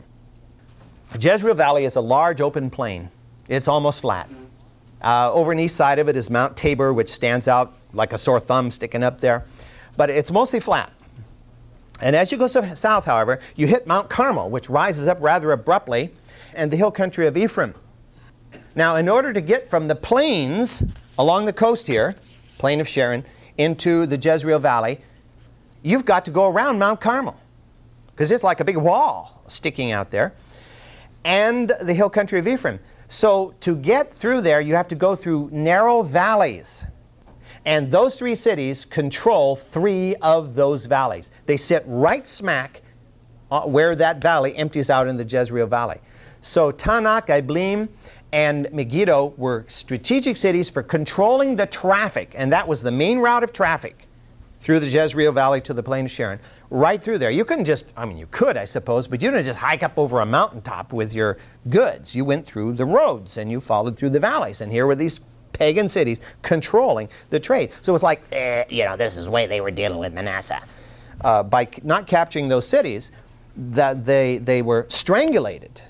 The 1.13 1.19
Jezreel 1.19 1.55
Valley 1.55 1.85
is 1.85 1.95
a 1.95 2.01
large 2.01 2.41
open 2.41 2.69
plain. 2.69 3.09
It's 3.47 3.69
almost 3.69 4.01
flat. 4.01 4.29
Uh, 5.01 5.31
over 5.31 5.51
on 5.51 5.55
the 5.55 5.63
east 5.63 5.77
side 5.77 5.99
of 5.99 6.09
it 6.09 6.17
is 6.17 6.29
Mount 6.29 6.57
Tabor, 6.57 6.91
which 6.91 7.07
stands 7.07 7.47
out 7.47 7.77
like 7.93 8.11
a 8.11 8.17
sore 8.17 8.41
thumb 8.41 8.69
sticking 8.69 9.01
up 9.01 9.21
there. 9.21 9.45
But 9.95 10.09
it's 10.09 10.31
mostly 10.31 10.59
flat. 10.59 10.91
And 12.01 12.13
as 12.13 12.29
you 12.29 12.37
go 12.37 12.47
south, 12.47 13.05
however, 13.05 13.39
you 13.55 13.67
hit 13.67 13.87
Mount 13.87 14.09
Carmel, 14.09 14.49
which 14.49 14.69
rises 14.69 15.07
up 15.07 15.17
rather 15.21 15.53
abruptly, 15.53 16.13
and 16.53 16.69
the 16.69 16.75
hill 16.75 16.91
country 16.91 17.25
of 17.25 17.37
Ephraim. 17.37 17.73
Now, 18.75 18.97
in 18.97 19.07
order 19.07 19.31
to 19.31 19.39
get 19.39 19.65
from 19.65 19.87
the 19.87 19.95
plains 19.95 20.83
along 21.17 21.45
the 21.45 21.53
coast 21.53 21.87
here, 21.87 22.15
plain 22.57 22.79
of 22.79 22.87
Sharon, 22.87 23.25
into 23.57 24.05
the 24.05 24.17
Jezreel 24.17 24.59
Valley, 24.59 24.99
you've 25.81 26.05
got 26.05 26.25
to 26.25 26.31
go 26.31 26.47
around 26.47 26.79
Mount 26.79 27.01
Carmel 27.01 27.39
because 28.11 28.31
it's 28.31 28.43
like 28.43 28.59
a 28.59 28.65
big 28.65 28.77
wall 28.77 29.43
sticking 29.47 29.91
out 29.91 30.11
there, 30.11 30.33
and 31.23 31.71
the 31.81 31.93
hill 31.93 32.09
country 32.09 32.39
of 32.39 32.47
Ephraim. 32.47 32.79
So, 33.09 33.53
to 33.61 33.75
get 33.75 34.13
through 34.13 34.41
there, 34.41 34.59
you 34.59 34.75
have 34.75 34.89
to 34.89 34.95
go 34.95 35.15
through 35.15 35.49
narrow 35.53 36.01
valleys. 36.01 36.87
And 37.63 37.89
those 37.89 38.17
three 38.17 38.35
cities 38.35 38.85
control 38.85 39.55
three 39.55 40.15
of 40.15 40.55
those 40.55 40.85
valleys. 40.85 41.31
They 41.45 41.57
sit 41.57 41.83
right 41.85 42.27
smack 42.27 42.81
uh, 43.51 43.61
where 43.61 43.95
that 43.95 44.21
valley 44.21 44.55
empties 44.57 44.89
out 44.89 45.07
in 45.07 45.15
the 45.15 45.23
Jezreel 45.23 45.67
Valley. 45.67 45.97
So 46.41 46.71
Taanach, 46.71 47.27
Ibleam, 47.27 47.89
and 48.31 48.71
Megiddo 48.73 49.33
were 49.37 49.63
strategic 49.67 50.37
cities 50.37 50.69
for 50.69 50.83
controlling 50.83 51.55
the 51.55 51.65
traffic, 51.65 52.33
and 52.35 52.51
that 52.51 52.67
was 52.67 52.81
the 52.81 52.91
main 52.91 53.19
route 53.19 53.43
of 53.43 53.53
traffic 53.53 54.07
through 54.59 54.79
the 54.79 54.87
Jezreel 54.87 55.31
Valley 55.31 55.61
to 55.61 55.73
the 55.73 55.83
plain 55.83 56.05
of 56.05 56.11
Sharon, 56.11 56.39
right 56.69 57.01
through 57.01 57.19
there. 57.19 57.29
You 57.29 57.45
couldn't 57.45 57.65
just, 57.65 57.85
I 57.95 58.05
mean, 58.05 58.17
you 58.17 58.27
could, 58.31 58.57
I 58.57 58.65
suppose, 58.65 59.07
but 59.07 59.21
you 59.21 59.31
didn't 59.31 59.45
just 59.45 59.59
hike 59.59 59.83
up 59.83 59.97
over 59.97 60.19
a 60.19 60.25
mountaintop 60.25 60.91
with 60.91 61.13
your 61.13 61.37
goods. 61.69 62.15
You 62.15 62.25
went 62.25 62.45
through 62.45 62.73
the 62.73 62.85
roads 62.85 63.37
and 63.37 63.51
you 63.51 63.59
followed 63.59 63.97
through 63.97 64.09
the 64.09 64.19
valleys, 64.19 64.61
and 64.61 64.71
here 64.71 64.87
were 64.87 64.95
these 64.95 65.21
pagan 65.53 65.87
cities 65.87 66.19
controlling 66.41 67.09
the 67.29 67.39
trade. 67.39 67.71
So 67.81 67.93
it's 67.93 68.03
like, 68.03 68.21
eh, 68.31 68.65
you 68.69 68.83
know, 68.83 68.97
this 68.97 69.15
is 69.15 69.25
the 69.25 69.31
way 69.31 69.47
they 69.47 69.61
were 69.61 69.71
dealing 69.71 69.99
with 69.99 70.13
Manasseh. 70.13 70.61
Uh, 71.21 71.43
by 71.43 71.67
not 71.83 72.05
capturing 72.05 72.47
those 72.47 72.67
cities, 72.67 73.11
that 73.55 74.05
they, 74.05 74.37
they 74.37 74.61
were 74.61 74.85
strangulated 74.89 75.81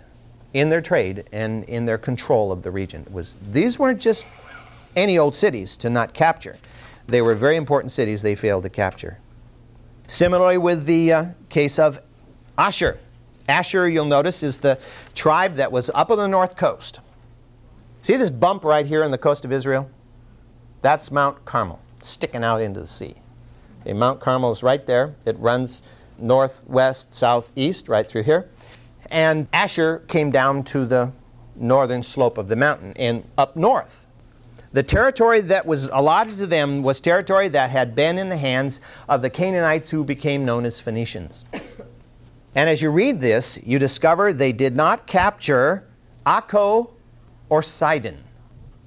in 0.57 0.69
their 0.69 0.81
trade 0.81 1.25
and 1.31 1.63
in 1.65 1.85
their 1.85 1.99
control 1.99 2.51
of 2.51 2.63
the 2.63 2.71
region. 2.71 3.03
It 3.03 3.11
was, 3.11 3.37
these 3.51 3.77
weren't 3.77 4.01
just 4.01 4.25
any 4.95 5.19
old 5.19 5.35
cities 5.35 5.77
to 5.77 5.89
not 5.89 6.15
capture. 6.15 6.57
They 7.05 7.21
were 7.21 7.35
very 7.35 7.57
important 7.57 7.91
cities 7.91 8.23
they 8.23 8.35
failed 8.35 8.63
to 8.63 8.69
capture. 8.69 9.19
Similarly 10.07 10.57
with 10.57 10.85
the 10.85 11.13
uh, 11.13 11.25
case 11.49 11.77
of 11.77 11.99
Asher. 12.57 12.99
Asher, 13.47 13.87
you'll 13.87 14.05
notice, 14.05 14.41
is 14.41 14.57
the 14.57 14.79
tribe 15.13 15.53
that 15.55 15.71
was 15.71 15.91
up 15.93 16.09
on 16.09 16.17
the 16.17 16.27
north 16.27 16.57
coast. 16.57 17.01
See 18.01 18.15
this 18.15 18.31
bump 18.31 18.63
right 18.63 18.85
here 18.85 19.03
on 19.03 19.11
the 19.11 19.17
coast 19.17 19.45
of 19.45 19.51
Israel? 19.51 19.89
That's 20.81 21.11
Mount 21.11 21.45
Carmel, 21.45 21.79
sticking 22.01 22.43
out 22.43 22.61
into 22.61 22.79
the 22.79 22.87
sea. 22.87 23.15
Okay, 23.81 23.93
Mount 23.93 24.19
Carmel 24.19 24.51
is 24.51 24.63
right 24.63 24.85
there. 24.87 25.13
It 25.25 25.37
runs 25.37 25.83
northwest, 26.17 27.13
southeast, 27.13 27.87
right 27.87 28.07
through 28.07 28.23
here. 28.23 28.49
And 29.09 29.47
Asher 29.53 30.03
came 30.07 30.31
down 30.31 30.63
to 30.65 30.85
the 30.85 31.11
northern 31.55 32.03
slope 32.03 32.37
of 32.37 32.47
the 32.47 32.55
mountain 32.55 32.93
and 32.95 33.23
up 33.37 33.55
north. 33.55 34.05
The 34.73 34.83
territory 34.83 35.41
that 35.41 35.65
was 35.65 35.85
allotted 35.85 36.37
to 36.37 36.47
them 36.47 36.83
was 36.83 37.01
territory 37.01 37.47
that 37.49 37.71
had 37.71 37.95
been 37.95 38.17
in 38.17 38.29
the 38.29 38.37
hands 38.37 38.81
of 39.07 39.21
the 39.21 39.29
Canaanites 39.29 39.89
who 39.89 40.03
became 40.03 40.45
known 40.45 40.65
as 40.65 40.79
Phoenicians. 40.79 41.45
and 42.55 42.69
as 42.69 42.81
you 42.81 42.91
read 42.91 43.19
this, 43.21 43.59
you 43.65 43.79
discover 43.79 44.33
they 44.33 44.51
did 44.51 44.75
not 44.75 45.07
capture 45.07 45.87
Akko 46.25 46.91
or 47.49 47.63
Sidon. 47.63 48.23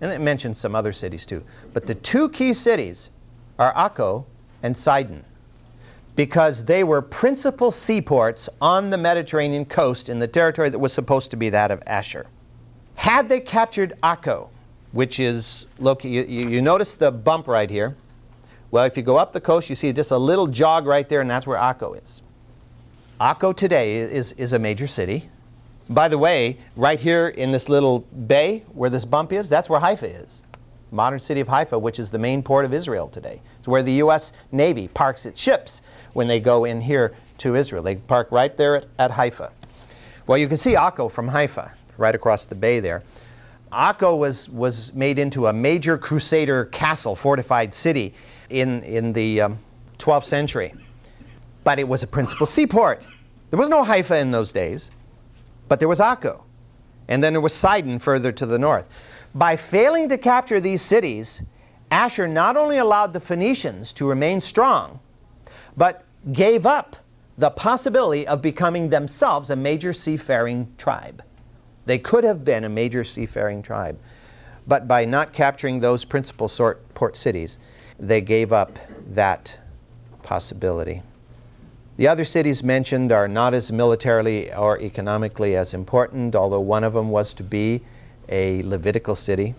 And 0.01 0.13
it 0.13 0.21
mentions 0.21 0.59
some 0.59 0.75
other 0.75 0.93
cities 0.93 1.27
too. 1.27 1.43
But 1.73 1.87
the 1.87 1.95
two 1.95 2.29
key 2.29 2.53
cities 2.53 3.11
are 3.59 3.75
Akko 3.75 4.27
and 4.63 4.77
Sidon 4.77 5.25
because 6.17 6.65
they 6.65 6.85
were 6.85 7.01
principal 7.01 7.71
seaports 7.71 8.49
on 8.61 8.91
the 8.91 8.99
Mediterranean 8.99 9.65
coast 9.65 10.09
in 10.09 10.19
the 10.19 10.29
territory 10.29 10.69
that 10.69 10.79
was 10.79 10.93
supposed 10.93 11.31
to 11.31 11.37
be 11.37 11.49
that 11.51 11.71
of 11.71 11.83
Asher. 11.87 12.27
Had 12.97 13.29
they 13.29 13.41
captured 13.41 13.95
Akko, 14.03 14.51
which 14.93 15.21
is, 15.21 15.67
look, 15.79 16.05
you, 16.05 16.23
you, 16.23 16.61
notice 16.61 16.97
the 16.97 17.11
bump 17.11 17.47
right 17.47 17.71
here. 17.71 17.97
Well, 18.71 18.85
if 18.85 18.97
you 18.97 19.03
go 19.03 19.17
up 19.17 19.33
the 19.33 19.41
coast, 19.41 19.71
you 19.71 19.77
see 19.77 19.93
just 19.93 20.11
a 20.11 20.19
little 20.19 20.47
jog 20.47 20.87
right 20.87 21.09
there, 21.09 21.21
and 21.21 21.31
that's 21.31 21.47
where 21.47 21.59
Akko 21.59 22.01
is. 22.03 22.23
Akko 23.21 23.55
today 23.57 23.97
is, 23.97 24.33
is 24.33 24.53
a 24.53 24.59
major 24.59 24.87
city. 24.87 25.29
By 25.89 26.09
the 26.09 26.19
way, 26.19 26.59
right 26.77 27.01
here 27.01 27.29
in 27.29 27.53
this 27.53 27.69
little 27.69 28.01
bay 28.01 28.65
where 28.73 28.91
this 28.91 29.05
bump 29.05 29.33
is, 29.33 29.49
that's 29.49 29.69
where 29.69 29.81
Haifa 29.81 30.07
is. 30.07 30.43
Modern 30.91 31.19
city 31.19 31.41
of 31.41 31.49
Haifa, 31.49 31.79
which 31.79 31.99
is 31.99 32.11
the 32.11 32.19
main 32.19 32.43
port 32.43 32.65
of 32.65 32.75
Israel 32.75 33.09
today. 33.09 33.41
It's 33.59 33.69
where 33.69 33.83
the 33.83 33.93
U.S. 33.95 34.33
Navy 34.53 34.89
parks 34.89 35.27
its 35.27 35.41
ships 35.41 35.83
when 36.13 36.27
they 36.27 36.41
go 36.41 36.65
in 36.65 36.81
here 36.81 37.15
to 37.39 37.57
Israel. 37.57 37.83
They 37.83 37.97
park 37.97 38.29
right 38.31 38.57
there 38.57 38.77
at, 38.77 38.87
at 38.99 39.11
Haifa. 39.11 39.53
Well, 40.27 40.39
you 40.39 40.49
can 40.49 40.57
see 40.57 40.75
Akko 40.75 41.11
from 41.11 41.29
Haifa, 41.29 41.73
right 41.97 42.15
across 42.15 42.47
the 42.47 42.55
bay 42.55 42.81
there. 42.81 43.03
Akko 43.73 44.19
was, 44.19 44.49
was 44.49 44.93
made 44.95 45.19
into 45.19 45.47
a 45.47 45.53
major 45.53 45.97
crusader 45.97 46.67
castle, 46.67 47.15
fortified 47.15 47.73
city 47.73 48.15
in, 48.49 48.83
in 48.83 49.13
the 49.13 49.43
um, 49.43 49.59
12th 49.99 50.25
century. 50.25 50.75
But 51.63 51.79
it 51.79 51.87
was 51.87 52.03
a 52.03 52.07
principal 52.07 52.47
seaport. 52.47 53.07
There 53.51 53.59
was 53.59 53.69
no 53.69 53.85
Haifa 53.85 54.17
in 54.19 54.31
those 54.31 54.53
days. 54.53 54.91
But 55.69 55.79
there 55.79 55.89
was 55.89 56.01
Akko. 56.01 56.43
And 57.07 57.23
then 57.23 57.33
there 57.33 57.41
was 57.41 57.55
Sidon 57.55 58.01
further 58.01 58.33
to 58.33 58.45
the 58.45 58.59
north. 58.59 58.89
By 59.35 59.57
failing 59.57 60.09
to 60.09 60.19
capture 60.19 60.61
these 60.61 60.83
cities, 60.83 61.43
Asher 61.91 62.27
not 62.27 62.57
only 62.57 62.79
allowed 62.79 63.13
the 63.13 63.21
Phoenicians 63.21 63.93
to 63.95 64.09
remain 64.09 64.41
strong, 64.41 65.01
but 65.77 66.05
gave 66.33 66.67
up 66.67 66.97
the 67.39 67.51
possibility 67.51 68.27
of 68.27 68.43
becoming 68.43 68.91
themselves 68.91 69.51
a 69.51 69.57
major 69.57 69.93
seafaring 69.93 70.73
tribe. 70.77 71.23
They 71.87 71.99
could 71.99 72.25
have 72.25 72.45
been 72.45 72.65
a 72.65 72.69
major 72.69 73.05
seafaring 73.05 73.63
tribe, 73.63 73.99
but 74.67 74.87
by 74.87 75.05
not 75.05 75.33
capturing 75.33 75.81
those 75.81 76.05
principal 76.05 76.49
sort 76.49 76.93
port 76.95 77.17
cities, 77.17 77.59
they 77.99 78.21
gave 78.21 78.53
up 78.53 78.79
that 79.09 79.59
possibility. 80.23 81.03
The 81.97 82.09
other 82.09 82.25
cities 82.25 82.63
mentioned 82.63 83.13
are 83.13 83.29
not 83.29 83.55
as 83.55 83.71
militarily 83.71 84.53
or 84.53 84.79
economically 84.81 85.57
as 85.57 85.73
important, 85.75 86.35
although 86.35 86.61
one 86.61 86.85
of 86.85 86.95
them 86.95 87.11
was 87.11 87.33
to 87.35 87.43
be 87.43 87.83
a 88.31 88.63
Levitical 88.63 89.15
city. 89.15 89.55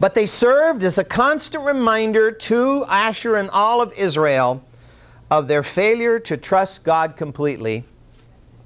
But 0.00 0.14
they 0.14 0.26
served 0.26 0.82
as 0.82 0.98
a 0.98 1.04
constant 1.04 1.64
reminder 1.64 2.30
to 2.30 2.84
Asher 2.88 3.36
and 3.36 3.48
all 3.50 3.80
of 3.80 3.92
Israel 3.92 4.62
of 5.30 5.48
their 5.48 5.62
failure 5.62 6.18
to 6.20 6.36
trust 6.36 6.84
God 6.84 7.16
completely, 7.16 7.84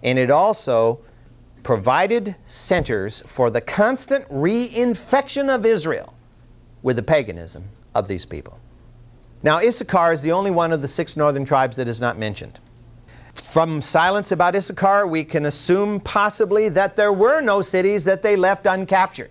and 0.02 0.18
it 0.18 0.30
also 0.30 1.00
provided 1.62 2.34
centers 2.44 3.20
for 3.26 3.50
the 3.50 3.60
constant 3.60 4.28
reinfection 4.28 5.54
of 5.54 5.66
Israel 5.66 6.14
with 6.82 6.96
the 6.96 7.02
paganism 7.02 7.64
of 7.94 8.08
these 8.08 8.24
people. 8.24 8.58
Now, 9.42 9.58
Issachar 9.58 10.12
is 10.12 10.22
the 10.22 10.32
only 10.32 10.50
one 10.50 10.72
of 10.72 10.82
the 10.82 10.88
six 10.88 11.16
northern 11.16 11.44
tribes 11.44 11.76
that 11.76 11.88
is 11.88 12.00
not 12.00 12.18
mentioned. 12.18 12.58
From 13.40 13.82
silence 13.82 14.30
about 14.30 14.54
Issachar, 14.54 15.08
we 15.08 15.24
can 15.24 15.46
assume 15.46 15.98
possibly 15.98 16.68
that 16.68 16.94
there 16.94 17.12
were 17.12 17.40
no 17.40 17.62
cities 17.62 18.04
that 18.04 18.22
they 18.22 18.36
left 18.36 18.64
uncaptured. 18.64 19.30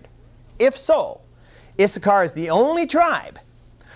If 0.58 0.76
so, 0.76 1.22
Issachar 1.80 2.24
is 2.24 2.32
the 2.32 2.50
only 2.50 2.86
tribe 2.86 3.38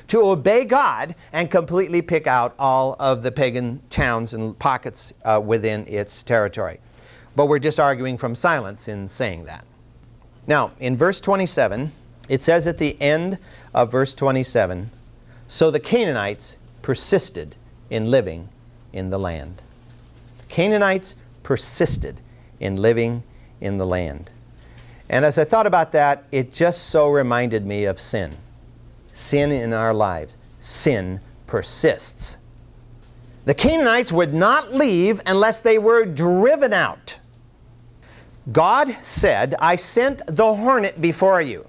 to 0.09 0.21
obey 0.23 0.65
God 0.65 1.15
and 1.33 1.51
completely 1.51 2.01
pick 2.01 2.27
out 2.27 2.55
all 2.59 2.97
of 2.99 3.23
the 3.23 3.33
pagan 3.33 3.83
towns 3.91 4.33
and 4.33 4.59
pockets 4.59 5.13
uh, 5.25 5.43
within 5.45 5.87
its 5.89 6.23
territory. 6.23 6.81
But 7.37 7.47
we're 7.47 7.59
just 7.59 7.81
arguing 7.81 8.17
from 8.17 8.35
silence 8.35 8.89
in 8.89 9.09
saying 9.09 9.45
that. 9.45 9.67
Now, 10.47 10.73
in 10.81 10.97
verse 10.97 11.21
27, 11.21 11.91
it 12.29 12.41
says 12.41 12.67
at 12.67 12.79
the 12.79 13.01
end 13.01 13.39
of 13.75 13.91
verse 13.91 14.15
27 14.15 14.91
So 15.49 15.71
the 15.71 15.81
Canaanites 15.81 16.57
persisted 16.81 17.57
in 17.91 18.11
living 18.11 18.49
in 18.93 19.11
the 19.11 19.19
land. 19.19 19.61
Canaanites 20.49 21.17
persisted 21.43 22.21
in 22.61 22.77
living 22.77 23.23
in 23.61 23.77
the 23.77 23.87
land. 23.87 24.31
And 25.09 25.25
as 25.25 25.39
I 25.39 25.45
thought 25.45 25.67
about 25.67 25.93
that, 25.93 26.25
it 26.33 26.53
just 26.53 26.85
so 26.85 27.11
reminded 27.11 27.67
me 27.67 27.85
of 27.85 28.01
sin. 28.01 28.37
Sin 29.13 29.53
in 29.53 29.73
our 29.73 29.95
lives. 29.95 30.37
Sin 30.61 31.21
persists. 31.47 32.39
The 33.45 33.55
Canaanites 33.55 34.11
would 34.11 34.33
not 34.33 34.73
leave 34.73 35.21
unless 35.27 35.61
they 35.61 35.79
were 35.79 36.07
driven 36.07 36.73
out. 36.73 37.19
God 38.51 38.97
said, 39.03 39.55
I 39.59 39.77
sent 39.77 40.23
the 40.27 40.55
hornet 40.55 41.01
before 41.01 41.43
you. 41.43 41.67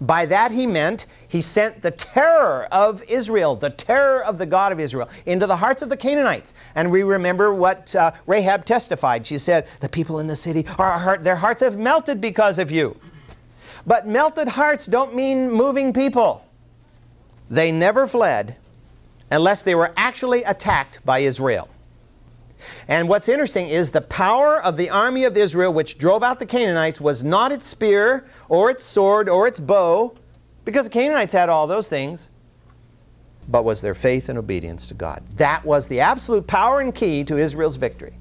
By 0.00 0.24
that 0.26 0.52
he 0.52 0.66
meant 0.66 1.06
he 1.28 1.42
sent 1.42 1.82
the 1.82 1.90
terror 1.90 2.66
of 2.72 3.02
Israel, 3.02 3.54
the 3.54 3.68
terror 3.68 4.24
of 4.24 4.38
the 4.38 4.46
God 4.46 4.72
of 4.72 4.80
Israel, 4.80 5.10
into 5.26 5.46
the 5.46 5.56
hearts 5.56 5.82
of 5.82 5.90
the 5.90 5.96
Canaanites. 5.96 6.54
And 6.74 6.90
we 6.90 7.02
remember 7.02 7.52
what 7.54 7.94
uh, 7.94 8.12
Rahab 8.26 8.64
testified. 8.64 9.26
She 9.26 9.36
said, 9.36 9.68
The 9.80 9.90
people 9.90 10.18
in 10.18 10.26
the 10.26 10.36
city, 10.36 10.64
are, 10.78 11.18
their 11.18 11.36
hearts 11.36 11.60
have 11.60 11.76
melted 11.76 12.20
because 12.20 12.58
of 12.58 12.70
you. 12.70 12.98
But 13.86 14.06
melted 14.06 14.48
hearts 14.48 14.86
don't 14.86 15.14
mean 15.14 15.50
moving 15.50 15.92
people. 15.92 16.46
They 17.50 17.70
never 17.70 18.06
fled 18.06 18.56
unless 19.30 19.62
they 19.62 19.74
were 19.74 19.92
actually 19.96 20.44
attacked 20.44 21.04
by 21.04 21.20
Israel. 21.20 21.68
And 22.88 23.08
what's 23.08 23.28
interesting 23.28 23.68
is 23.68 23.90
the 23.90 24.00
power 24.00 24.62
of 24.62 24.76
the 24.76 24.90
army 24.90 25.24
of 25.24 25.36
Israel, 25.36 25.72
which 25.72 25.98
drove 25.98 26.22
out 26.22 26.38
the 26.38 26.46
Canaanites, 26.46 27.00
was 27.00 27.22
not 27.22 27.52
its 27.52 27.66
spear 27.66 28.26
or 28.48 28.70
its 28.70 28.84
sword 28.84 29.28
or 29.28 29.46
its 29.46 29.60
bow, 29.60 30.14
because 30.64 30.86
the 30.86 30.90
Canaanites 30.90 31.32
had 31.32 31.48
all 31.48 31.66
those 31.66 31.88
things, 31.88 32.30
but 33.48 33.64
was 33.64 33.80
their 33.80 33.94
faith 33.94 34.28
and 34.28 34.38
obedience 34.38 34.86
to 34.88 34.94
God. 34.94 35.22
That 35.36 35.64
was 35.64 35.88
the 35.88 36.00
absolute 36.00 36.46
power 36.46 36.80
and 36.80 36.94
key 36.94 37.24
to 37.24 37.38
Israel's 37.38 37.76
victory. 37.76 38.14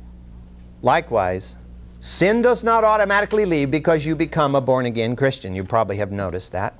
Likewise, 0.81 1.57
sin 1.99 2.41
does 2.41 2.63
not 2.63 2.83
automatically 2.83 3.45
leave 3.45 3.69
because 3.69 4.05
you 4.05 4.15
become 4.15 4.55
a 4.55 4.61
born 4.61 4.85
again 4.85 5.15
Christian. 5.15 5.53
You 5.53 5.63
probably 5.63 5.97
have 5.97 6.11
noticed 6.11 6.53
that. 6.53 6.79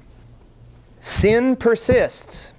Sin 0.99 1.55
persists. 1.55 2.53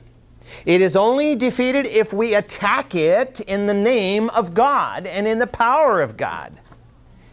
It 0.67 0.81
is 0.81 0.97
only 0.97 1.37
defeated 1.37 1.87
if 1.87 2.13
we 2.13 2.35
attack 2.35 2.95
it 2.95 3.41
in 3.41 3.67
the 3.67 3.75
name 3.75 4.31
of 4.31 4.55
God 4.55 5.07
and 5.07 5.27
in 5.27 5.39
the 5.39 5.47
power 5.47 6.01
of 6.01 6.17
God. 6.17 6.59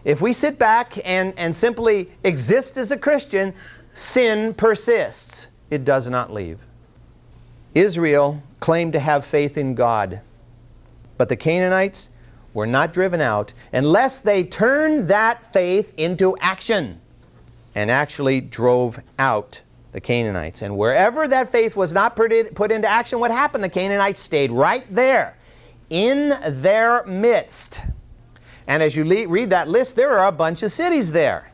If 0.03 0.21
we 0.21 0.31
sit 0.33 0.57
back 0.57 0.97
and, 1.03 1.33
and 1.37 1.55
simply 1.55 2.09
exist 2.23 2.77
as 2.77 2.91
a 2.91 2.97
Christian, 2.97 3.53
sin 3.93 4.53
persists. 4.53 5.47
It 5.69 5.83
does 5.83 6.07
not 6.07 6.31
leave. 6.31 6.59
Israel 7.73 8.41
claimed 8.59 8.93
to 8.93 8.99
have 8.99 9.25
faith 9.25 9.57
in 9.57 9.75
God, 9.75 10.21
but 11.17 11.29
the 11.29 11.35
Canaanites 11.35 12.09
were 12.53 12.65
not 12.65 12.93
driven 12.93 13.21
out 13.21 13.53
unless 13.73 14.19
they 14.19 14.43
turned 14.43 15.07
that 15.09 15.51
faith 15.51 15.93
into 15.97 16.37
action 16.39 17.01
and 17.75 17.91
actually 17.91 18.41
drove 18.41 18.99
out 19.19 19.61
the 19.97 20.01
Canaanites. 20.01 20.61
And 20.61 20.77
wherever 20.77 21.27
that 21.27 21.51
faith 21.51 21.75
was 21.75 21.91
not 21.91 22.15
put, 22.15 22.31
into 22.31 22.87
action, 22.87 23.19
what 23.19 23.31
happened? 23.31 23.63
The 23.63 23.69
Canaanites 23.69 24.21
stayed 24.21 24.51
right 24.51 24.85
there 24.93 25.35
in 25.89 26.37
their 26.61 27.03
midst. 27.07 27.81
And 28.67 28.83
as 28.83 28.95
you 28.95 29.03
read 29.27 29.49
that 29.49 29.67
list, 29.67 29.95
there 29.95 30.19
are 30.19 30.27
a 30.27 30.31
bunch 30.31 30.61
of 30.61 30.71
cities 30.71 31.11
there. 31.11 31.51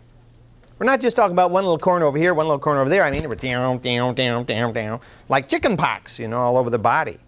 We're 0.77 0.87
not 0.87 0.99
just 0.99 1.15
talking 1.15 1.31
about 1.31 1.51
one 1.51 1.63
little 1.63 1.79
corner 1.79 2.05
over 2.05 2.17
here, 2.17 2.33
one 2.33 2.47
little 2.47 2.59
corner 2.59 2.81
over 2.81 2.89
there. 2.89 3.05
I 3.05 3.11
mean, 3.11 3.21
down, 3.29 3.77
down, 3.77 4.13
down, 4.13 4.43
down, 4.43 4.73
down, 4.73 4.99
like 5.29 5.47
chicken 5.47 5.77
pox, 5.77 6.19
you 6.19 6.27
know, 6.27 6.39
all 6.39 6.57
over 6.57 6.69
the 6.69 6.77
body. 6.77 7.19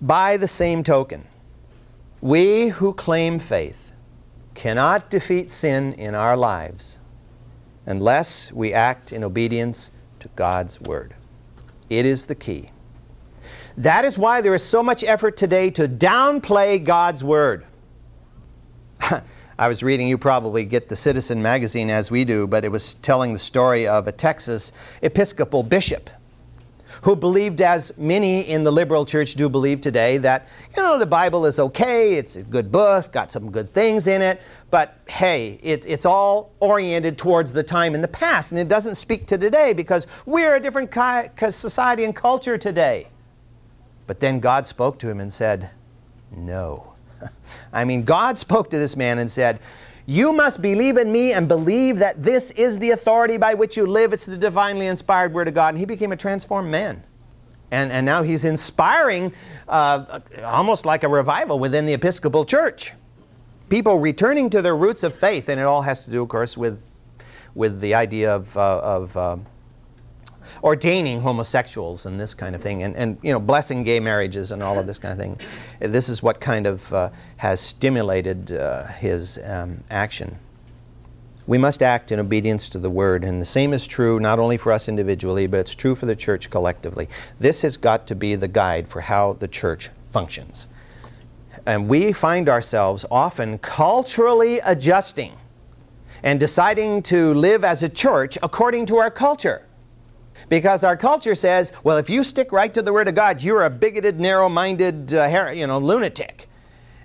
By 0.00 0.38
the 0.38 0.48
same 0.48 0.82
token, 0.82 1.26
we 2.22 2.68
who 2.68 2.94
claim 2.94 3.38
faith 3.38 3.92
cannot 4.54 5.10
defeat 5.10 5.50
sin 5.50 5.92
in 5.92 6.14
our 6.14 6.38
lives 6.38 6.98
unless 7.84 8.50
we 8.50 8.72
act 8.72 9.12
in 9.12 9.24
obedience 9.24 9.91
to 10.22 10.28
God's 10.36 10.80
Word. 10.80 11.14
It 11.90 12.06
is 12.06 12.26
the 12.26 12.36
key. 12.36 12.70
That 13.76 14.04
is 14.04 14.16
why 14.16 14.40
there 14.40 14.54
is 14.54 14.62
so 14.62 14.80
much 14.80 15.02
effort 15.02 15.36
today 15.36 15.68
to 15.70 15.88
downplay 15.88 16.82
God's 16.82 17.24
Word. 17.24 17.66
I 19.58 19.66
was 19.68 19.82
reading, 19.82 20.06
you 20.06 20.16
probably 20.16 20.64
get 20.64 20.88
the 20.88 20.94
Citizen 20.94 21.42
magazine 21.42 21.90
as 21.90 22.12
we 22.12 22.24
do, 22.24 22.46
but 22.46 22.64
it 22.64 22.70
was 22.70 22.94
telling 22.94 23.32
the 23.32 23.38
story 23.38 23.88
of 23.88 24.06
a 24.06 24.12
Texas 24.12 24.70
Episcopal 25.02 25.64
bishop 25.64 26.08
who 27.02 27.16
believed, 27.16 27.60
as 27.60 27.96
many 27.98 28.42
in 28.42 28.62
the 28.62 28.70
liberal 28.70 29.04
church 29.04 29.34
do 29.34 29.48
believe 29.48 29.80
today, 29.80 30.18
that, 30.18 30.46
you 30.76 30.82
know, 30.82 31.00
the 31.00 31.06
Bible 31.06 31.46
is 31.46 31.58
okay, 31.58 32.14
it's 32.14 32.36
a 32.36 32.44
good 32.44 32.70
book, 32.70 33.12
got 33.12 33.32
some 33.32 33.50
good 33.50 33.74
things 33.74 34.06
in 34.06 34.22
it, 34.22 34.40
but 34.72 34.96
hey, 35.06 35.58
it, 35.62 35.84
it's 35.86 36.06
all 36.06 36.50
oriented 36.58 37.18
towards 37.18 37.52
the 37.52 37.62
time 37.62 37.94
in 37.94 38.00
the 38.00 38.08
past, 38.08 38.52
and 38.52 38.58
it 38.58 38.68
doesn't 38.68 38.94
speak 38.94 39.26
to 39.26 39.36
today 39.36 39.74
because 39.74 40.06
we're 40.24 40.56
a 40.56 40.60
different 40.60 40.90
society 41.54 42.04
and 42.04 42.16
culture 42.16 42.56
today. 42.56 43.08
But 44.06 44.20
then 44.20 44.40
God 44.40 44.66
spoke 44.66 44.98
to 45.00 45.10
him 45.10 45.20
and 45.20 45.30
said, 45.30 45.68
No. 46.34 46.94
I 47.72 47.84
mean, 47.84 48.02
God 48.04 48.38
spoke 48.38 48.70
to 48.70 48.78
this 48.78 48.96
man 48.96 49.18
and 49.18 49.30
said, 49.30 49.60
you 50.06 50.32
must 50.32 50.60
believe 50.60 50.96
in 50.96 51.12
me 51.12 51.32
and 51.32 51.46
believe 51.46 51.98
that 51.98 52.24
this 52.24 52.50
is 52.52 52.76
the 52.80 52.90
authority 52.90 53.36
by 53.36 53.54
which 53.54 53.76
you 53.76 53.86
live. 53.86 54.12
It's 54.12 54.26
the 54.26 54.36
divinely 54.36 54.86
inspired 54.88 55.32
Word 55.32 55.46
of 55.46 55.54
God. 55.54 55.68
And 55.68 55.78
he 55.78 55.84
became 55.84 56.10
a 56.10 56.16
transformed 56.16 56.72
man. 56.72 57.04
And, 57.70 57.92
and 57.92 58.04
now 58.04 58.24
he's 58.24 58.44
inspiring 58.44 59.32
uh, 59.68 60.18
almost 60.42 60.84
like 60.84 61.04
a 61.04 61.08
revival 61.08 61.60
within 61.60 61.86
the 61.86 61.92
Episcopal 61.92 62.44
Church. 62.44 62.94
People 63.68 63.98
returning 63.98 64.50
to 64.50 64.62
their 64.62 64.76
roots 64.76 65.02
of 65.02 65.14
faith, 65.14 65.48
and 65.48 65.58
it 65.60 65.64
all 65.64 65.82
has 65.82 66.04
to 66.04 66.10
do, 66.10 66.22
of 66.22 66.28
course, 66.28 66.56
with, 66.56 66.82
with 67.54 67.80
the 67.80 67.94
idea 67.94 68.34
of, 68.34 68.56
uh, 68.56 68.80
of 68.80 69.16
uh, 69.16 69.36
ordaining 70.62 71.20
homosexuals 71.20 72.06
and 72.06 72.20
this 72.20 72.34
kind 72.34 72.54
of 72.54 72.62
thing, 72.62 72.82
and, 72.82 72.94
and 72.96 73.18
you 73.22 73.32
know, 73.32 73.40
blessing 73.40 73.82
gay 73.82 73.98
marriages 73.98 74.52
and 74.52 74.62
all 74.62 74.78
of 74.78 74.86
this 74.86 74.98
kind 74.98 75.12
of 75.12 75.18
thing. 75.18 75.38
This 75.80 76.08
is 76.08 76.22
what 76.22 76.40
kind 76.40 76.66
of 76.66 76.92
uh, 76.92 77.10
has 77.38 77.60
stimulated 77.60 78.52
uh, 78.52 78.86
his 78.86 79.38
um, 79.44 79.82
action. 79.90 80.36
We 81.46 81.58
must 81.58 81.82
act 81.82 82.12
in 82.12 82.20
obedience 82.20 82.68
to 82.68 82.78
the 82.78 82.90
word, 82.90 83.24
and 83.24 83.40
the 83.40 83.46
same 83.46 83.72
is 83.72 83.86
true 83.86 84.20
not 84.20 84.38
only 84.38 84.56
for 84.56 84.70
us 84.70 84.88
individually, 84.88 85.48
but 85.48 85.58
it's 85.58 85.74
true 85.74 85.96
for 85.96 86.06
the 86.06 86.14
church 86.14 86.50
collectively. 86.50 87.08
This 87.40 87.62
has 87.62 87.76
got 87.76 88.06
to 88.06 88.14
be 88.14 88.36
the 88.36 88.48
guide 88.48 88.86
for 88.86 89.00
how 89.00 89.32
the 89.34 89.48
church 89.48 89.90
functions. 90.12 90.68
And 91.66 91.88
we 91.88 92.12
find 92.12 92.48
ourselves 92.48 93.04
often 93.10 93.58
culturally 93.58 94.58
adjusting 94.60 95.32
and 96.22 96.38
deciding 96.38 97.02
to 97.02 97.34
live 97.34 97.64
as 97.64 97.82
a 97.82 97.88
church 97.88 98.38
according 98.42 98.86
to 98.86 98.96
our 98.96 99.10
culture. 99.10 99.66
Because 100.48 100.82
our 100.82 100.96
culture 100.96 101.34
says, 101.34 101.72
well, 101.84 101.98
if 101.98 102.10
you 102.10 102.24
stick 102.24 102.52
right 102.52 102.72
to 102.74 102.82
the 102.82 102.92
Word 102.92 103.08
of 103.08 103.14
God, 103.14 103.40
you're 103.40 103.64
a 103.64 103.70
bigoted, 103.70 104.18
narrow 104.18 104.48
minded, 104.48 105.14
uh, 105.14 105.50
you 105.54 105.66
know, 105.66 105.78
lunatic. 105.78 106.48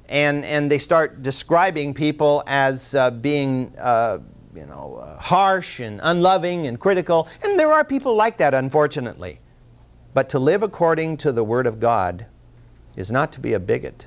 And, 0.09 0.43
and 0.45 0.71
they 0.71 0.79
start 0.79 1.21
describing 1.21 1.93
people 1.93 2.43
as 2.47 2.95
uh, 2.95 3.11
being, 3.11 3.73
uh, 3.77 4.19
you 4.55 4.65
know, 4.65 4.95
uh, 5.03 5.19
harsh 5.19 5.81
and 5.81 5.99
unloving 6.01 6.65
and 6.67 6.79
critical. 6.79 7.27
And 7.43 7.59
there 7.59 7.71
are 7.71 7.83
people 7.83 8.15
like 8.15 8.37
that, 8.37 8.53
unfortunately. 8.53 9.39
But 10.13 10.29
to 10.29 10.39
live 10.39 10.63
according 10.63 11.17
to 11.17 11.31
the 11.31 11.43
Word 11.43 11.67
of 11.67 11.79
God 11.79 12.25
is 12.95 13.11
not 13.11 13.31
to 13.33 13.39
be 13.39 13.53
a 13.53 13.59
bigot, 13.59 14.06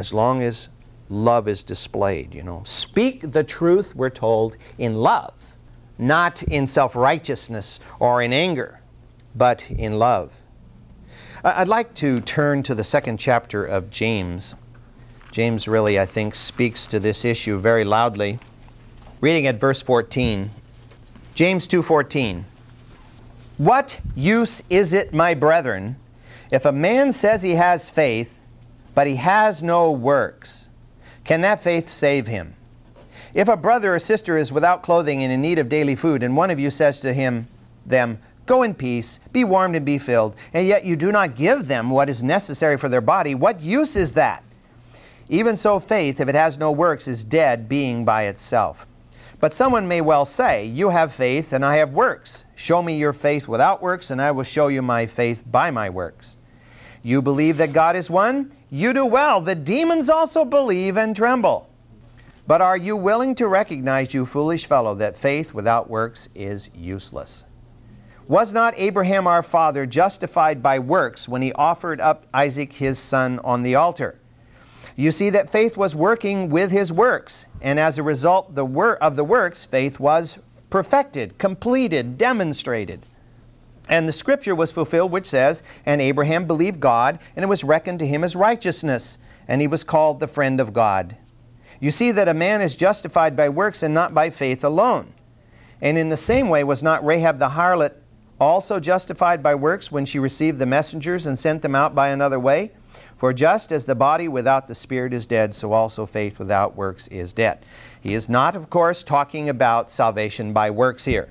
as 0.00 0.12
long 0.12 0.42
as 0.42 0.68
love 1.08 1.46
is 1.46 1.62
displayed, 1.62 2.34
you 2.34 2.42
know. 2.42 2.62
Speak 2.64 3.30
the 3.30 3.44
truth, 3.44 3.94
we're 3.94 4.10
told, 4.10 4.56
in 4.78 4.96
love 4.96 5.50
not 6.00 6.42
in 6.44 6.66
self 6.66 6.96
righteousness 6.96 7.78
or 8.00 8.22
in 8.22 8.32
anger, 8.32 8.80
but 9.36 9.70
in 9.70 9.98
love. 9.98 10.32
I'd 11.44 11.68
like 11.68 11.94
to 11.94 12.20
turn 12.20 12.62
to 12.64 12.74
the 12.74 12.84
second 12.84 13.18
chapter 13.18 13.64
of 13.64 13.90
James. 13.90 14.54
James 15.30 15.68
really, 15.68 15.98
I 16.00 16.06
think, 16.06 16.34
speaks 16.34 16.86
to 16.86 16.98
this 16.98 17.24
issue 17.24 17.58
very 17.58 17.84
loudly. 17.84 18.38
Reading 19.20 19.46
at 19.46 19.60
verse 19.60 19.82
14. 19.82 20.50
James 21.34 21.68
2:14. 21.68 22.44
What 23.58 24.00
use 24.16 24.62
is 24.70 24.92
it, 24.94 25.12
my 25.12 25.34
brethren, 25.34 25.96
if 26.50 26.64
a 26.64 26.72
man 26.72 27.12
says 27.12 27.42
he 27.42 27.54
has 27.54 27.90
faith, 27.90 28.39
but 28.94 29.06
he 29.06 29.16
has 29.16 29.62
no 29.62 29.92
works? 29.92 30.68
Can 31.24 31.40
that 31.42 31.62
faith 31.62 31.88
save 31.88 32.26
him? 32.26 32.54
If 33.32 33.48
a 33.48 33.56
brother 33.56 33.94
or 33.94 33.98
sister 33.98 34.36
is 34.36 34.52
without 34.52 34.82
clothing 34.82 35.22
and 35.22 35.32
in 35.32 35.40
need 35.40 35.58
of 35.58 35.68
daily 35.68 35.94
food, 35.94 36.22
and 36.22 36.36
one 36.36 36.50
of 36.50 36.58
you 36.58 36.70
says 36.70 37.00
to 37.00 37.12
him, 37.12 37.46
them, 37.86 38.18
Go 38.46 38.64
in 38.64 38.74
peace, 38.74 39.20
be 39.30 39.44
warmed 39.44 39.76
and 39.76 39.86
be 39.86 39.98
filled, 39.98 40.34
and 40.52 40.66
yet 40.66 40.84
you 40.84 40.96
do 40.96 41.12
not 41.12 41.36
give 41.36 41.68
them 41.68 41.90
what 41.90 42.08
is 42.08 42.22
necessary 42.22 42.76
for 42.76 42.88
their 42.88 43.00
body, 43.00 43.34
what 43.34 43.62
use 43.62 43.94
is 43.94 44.14
that? 44.14 44.42
Even 45.28 45.56
so, 45.56 45.78
faith, 45.78 46.20
if 46.20 46.28
it 46.28 46.34
has 46.34 46.58
no 46.58 46.72
works, 46.72 47.06
is 47.06 47.22
dead, 47.22 47.68
being 47.68 48.04
by 48.04 48.24
itself. 48.24 48.88
But 49.38 49.54
someone 49.54 49.86
may 49.86 50.00
well 50.00 50.24
say, 50.24 50.66
You 50.66 50.88
have 50.88 51.14
faith, 51.14 51.52
and 51.52 51.64
I 51.64 51.76
have 51.76 51.92
works. 51.92 52.44
Show 52.56 52.82
me 52.82 52.98
your 52.98 53.12
faith 53.12 53.46
without 53.46 53.80
works, 53.80 54.10
and 54.10 54.20
I 54.20 54.32
will 54.32 54.42
show 54.42 54.66
you 54.66 54.82
my 54.82 55.06
faith 55.06 55.44
by 55.48 55.70
my 55.70 55.88
works. 55.88 56.36
You 57.04 57.22
believe 57.22 57.56
that 57.58 57.72
God 57.72 57.94
is 57.94 58.10
one? 58.10 58.50
You 58.72 58.92
do 58.92 59.04
well. 59.04 59.40
The 59.40 59.56
demons 59.56 60.08
also 60.08 60.44
believe 60.44 60.96
and 60.96 61.14
tremble. 61.14 61.68
But 62.46 62.60
are 62.60 62.76
you 62.76 62.96
willing 62.96 63.34
to 63.36 63.48
recognize, 63.48 64.14
you 64.14 64.24
foolish 64.24 64.66
fellow, 64.66 64.94
that 64.94 65.16
faith 65.16 65.52
without 65.52 65.90
works 65.90 66.28
is 66.36 66.70
useless? 66.74 67.44
Was 68.28 68.52
not 68.52 68.74
Abraham 68.76 69.26
our 69.26 69.42
father 69.42 69.86
justified 69.86 70.62
by 70.62 70.78
works 70.78 71.28
when 71.28 71.42
he 71.42 71.52
offered 71.54 72.00
up 72.00 72.26
Isaac 72.32 72.72
his 72.72 72.96
son 72.96 73.40
on 73.42 73.64
the 73.64 73.74
altar? 73.74 74.20
You 74.94 75.10
see 75.10 75.30
that 75.30 75.50
faith 75.50 75.76
was 75.76 75.96
working 75.96 76.48
with 76.48 76.70
his 76.70 76.92
works, 76.92 77.46
and 77.60 77.80
as 77.80 77.98
a 77.98 78.04
result 78.04 78.54
the 78.54 78.64
of 79.00 79.16
the 79.16 79.24
works, 79.24 79.64
faith 79.64 79.98
was 79.98 80.38
perfected, 80.70 81.38
completed, 81.38 82.16
demonstrated. 82.16 83.04
And 83.90 84.08
the 84.08 84.12
scripture 84.12 84.54
was 84.54 84.70
fulfilled, 84.70 85.10
which 85.10 85.26
says, 85.26 85.64
And 85.84 86.00
Abraham 86.00 86.46
believed 86.46 86.78
God, 86.78 87.18
and 87.34 87.42
it 87.42 87.48
was 87.48 87.64
reckoned 87.64 87.98
to 87.98 88.06
him 88.06 88.22
as 88.22 88.36
righteousness, 88.36 89.18
and 89.48 89.60
he 89.60 89.66
was 89.66 89.82
called 89.82 90.20
the 90.20 90.28
friend 90.28 90.60
of 90.60 90.72
God. 90.72 91.16
You 91.80 91.90
see 91.90 92.12
that 92.12 92.28
a 92.28 92.34
man 92.34 92.62
is 92.62 92.76
justified 92.76 93.34
by 93.36 93.48
works 93.48 93.82
and 93.82 93.92
not 93.92 94.14
by 94.14 94.30
faith 94.30 94.62
alone. 94.62 95.12
And 95.82 95.98
in 95.98 96.08
the 96.08 96.16
same 96.16 96.48
way, 96.48 96.62
was 96.62 96.84
not 96.84 97.04
Rahab 97.04 97.40
the 97.40 97.48
harlot 97.48 97.94
also 98.40 98.78
justified 98.78 99.42
by 99.42 99.56
works 99.56 99.90
when 99.90 100.04
she 100.04 100.20
received 100.20 100.58
the 100.58 100.66
messengers 100.66 101.26
and 101.26 101.36
sent 101.36 101.60
them 101.60 101.74
out 101.74 101.92
by 101.92 102.08
another 102.10 102.38
way? 102.38 102.70
For 103.16 103.32
just 103.32 103.72
as 103.72 103.86
the 103.86 103.96
body 103.96 104.28
without 104.28 104.68
the 104.68 104.74
spirit 104.74 105.12
is 105.12 105.26
dead, 105.26 105.52
so 105.52 105.72
also 105.72 106.06
faith 106.06 106.38
without 106.38 106.76
works 106.76 107.08
is 107.08 107.32
dead. 107.32 107.64
He 108.00 108.14
is 108.14 108.28
not, 108.28 108.54
of 108.54 108.70
course, 108.70 109.02
talking 109.02 109.48
about 109.48 109.90
salvation 109.90 110.52
by 110.52 110.70
works 110.70 111.04
here. 111.04 111.30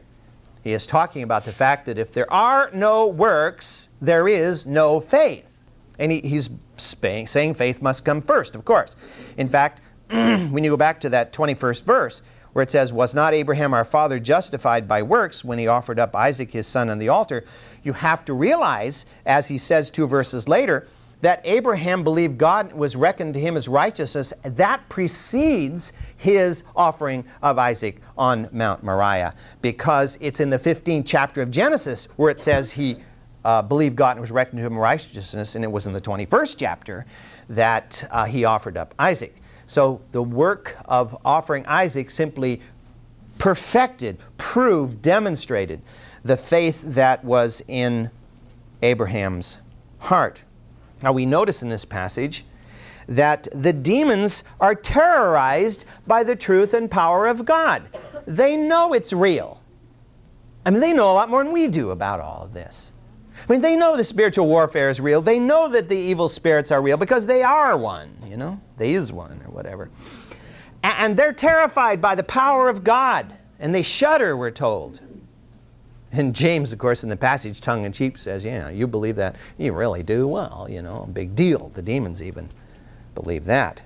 He 0.63 0.73
is 0.73 0.85
talking 0.85 1.23
about 1.23 1.45
the 1.45 1.51
fact 1.51 1.85
that 1.85 1.97
if 1.97 2.11
there 2.11 2.31
are 2.31 2.69
no 2.73 3.07
works, 3.07 3.89
there 4.01 4.27
is 4.27 4.65
no 4.65 4.99
faith. 4.99 5.45
And 5.97 6.11
he, 6.11 6.19
he's 6.21 6.49
saying 6.77 7.53
faith 7.53 7.81
must 7.81 8.05
come 8.05 8.21
first, 8.21 8.55
of 8.55 8.65
course. 8.65 8.95
In 9.37 9.47
fact, 9.47 9.81
when 10.09 10.63
you 10.63 10.71
go 10.71 10.77
back 10.77 10.99
to 11.01 11.09
that 11.09 11.33
21st 11.33 11.83
verse, 11.83 12.21
where 12.53 12.63
it 12.63 12.71
says, 12.71 12.91
Was 12.91 13.13
not 13.13 13.33
Abraham 13.33 13.73
our 13.73 13.85
father 13.85 14.19
justified 14.19 14.87
by 14.87 15.01
works 15.01 15.43
when 15.43 15.59
he 15.59 15.67
offered 15.67 15.99
up 15.99 16.15
Isaac 16.15 16.51
his 16.51 16.67
son 16.67 16.89
on 16.89 16.99
the 16.99 17.09
altar? 17.09 17.45
You 17.83 17.93
have 17.93 18.25
to 18.25 18.33
realize, 18.33 19.05
as 19.25 19.47
he 19.47 19.57
says 19.57 19.89
two 19.89 20.07
verses 20.07 20.47
later, 20.47 20.87
that 21.21 21.41
Abraham 21.43 22.03
believed 22.03 22.37
God 22.37 22.71
was 22.73 22.95
reckoned 22.95 23.33
to 23.33 23.39
him 23.39 23.57
as 23.57 23.67
righteousness. 23.67 24.33
That 24.43 24.87
precedes 24.89 25.93
his 26.17 26.63
offering 26.75 27.25
of 27.41 27.57
Isaac 27.57 28.01
on 28.17 28.47
Mount 28.51 28.83
Moriah 28.83 29.33
because 29.61 30.17
it's 30.21 30.39
in 30.39 30.49
the 30.49 30.59
15th 30.59 31.03
chapter 31.05 31.41
of 31.41 31.51
Genesis 31.51 32.05
where 32.15 32.29
it 32.29 32.39
says 32.39 32.71
he 32.71 32.97
uh, 33.43 33.61
believed 33.61 33.95
God 33.95 34.11
and 34.11 34.21
was 34.21 34.31
reckoned 34.31 34.59
to 34.59 34.65
him 34.65 34.77
righteousness, 34.77 35.55
and 35.55 35.63
it 35.63 35.71
was 35.71 35.87
in 35.87 35.93
the 35.93 36.01
21st 36.01 36.55
chapter 36.57 37.05
that 37.49 38.07
uh, 38.11 38.25
he 38.25 38.45
offered 38.45 38.77
up 38.77 38.93
Isaac. 38.99 39.35
So 39.65 40.01
the 40.11 40.23
work 40.23 40.75
of 40.85 41.17
offering 41.23 41.65
Isaac 41.65 42.09
simply 42.09 42.61
perfected, 43.37 44.17
proved, 44.37 45.01
demonstrated 45.01 45.81
the 46.23 46.35
faith 46.35 46.81
that 46.81 47.23
was 47.23 47.61
in 47.67 48.09
Abraham's 48.81 49.59
heart. 49.99 50.43
Now 51.01 51.11
we 51.11 51.25
notice 51.25 51.63
in 51.63 51.69
this 51.69 51.85
passage 51.85 52.45
that 53.07 53.47
the 53.53 53.73
demons 53.73 54.43
are 54.59 54.75
terrorized 54.75 55.85
by 56.05 56.23
the 56.23 56.35
truth 56.35 56.73
and 56.73 56.89
power 56.91 57.25
of 57.25 57.43
God. 57.45 57.83
They 58.27 58.55
know 58.55 58.93
it's 58.93 59.11
real. 59.11 59.61
I 60.65 60.69
mean, 60.69 60.81
they 60.81 60.93
know 60.93 61.11
a 61.11 61.13
lot 61.13 61.29
more 61.29 61.43
than 61.43 61.51
we 61.51 61.67
do 61.67 61.89
about 61.89 62.19
all 62.19 62.43
of 62.43 62.53
this. 62.53 62.91
I 63.47 63.51
mean, 63.51 63.61
they 63.61 63.75
know 63.75 63.97
the 63.97 64.03
spiritual 64.03 64.47
warfare 64.47 64.89
is 64.89 64.99
real. 64.99 65.21
They 65.21 65.39
know 65.39 65.69
that 65.69 65.89
the 65.89 65.97
evil 65.97 66.29
spirits 66.29 66.71
are 66.71 66.81
real 66.81 66.97
because 66.97 67.25
they 67.25 67.41
are 67.41 67.77
one, 67.77 68.15
you 68.27 68.37
know? 68.37 68.59
They 68.77 68.93
is 68.93 69.11
one 69.11 69.41
or 69.45 69.51
whatever. 69.51 69.89
And 70.83 71.17
they're 71.17 71.33
terrified 71.33 72.01
by 72.01 72.15
the 72.15 72.23
power 72.23 72.69
of 72.69 72.83
God. 72.83 73.33
And 73.59 73.73
they 73.73 73.81
shudder, 73.81 74.37
we're 74.37 74.51
told. 74.51 74.99
And 76.11 76.33
James, 76.33 76.73
of 76.73 76.79
course, 76.79 77.03
in 77.03 77.09
the 77.09 77.15
passage, 77.15 77.61
tongue 77.61 77.85
in 77.85 77.91
cheek, 77.91 78.17
says, 78.17 78.43
Yeah, 78.43 78.69
you 78.69 78.87
believe 78.87 79.15
that. 79.17 79.35
You 79.57 79.73
really 79.73 80.03
do. 80.03 80.27
Well, 80.27 80.67
you 80.69 80.81
know, 80.81 81.07
big 81.13 81.35
deal. 81.35 81.69
The 81.69 81.81
demons 81.81 82.21
even 82.21 82.49
believe 83.15 83.45
that. 83.45 83.81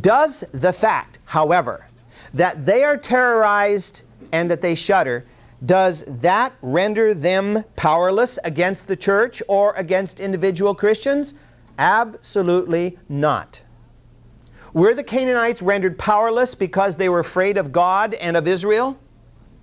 Does 0.00 0.44
the 0.52 0.72
fact, 0.72 1.18
however, 1.24 1.88
that 2.34 2.66
they 2.66 2.84
are 2.84 2.96
terrorized 2.96 4.02
and 4.32 4.50
that 4.50 4.60
they 4.60 4.74
shudder 4.74 5.24
does 5.64 6.04
that 6.06 6.52
render 6.62 7.14
them 7.14 7.64
powerless 7.74 8.38
against 8.44 8.86
the 8.86 8.94
church 8.94 9.42
or 9.48 9.74
against 9.74 10.20
individual 10.20 10.74
Christians? 10.74 11.34
Absolutely 11.78 12.98
not. 13.08 13.62
Were 14.72 14.94
the 14.94 15.02
Canaanites 15.02 15.62
rendered 15.62 15.98
powerless 15.98 16.54
because 16.54 16.96
they 16.96 17.08
were 17.08 17.20
afraid 17.20 17.56
of 17.56 17.72
God 17.72 18.14
and 18.14 18.36
of 18.36 18.46
Israel? 18.46 18.96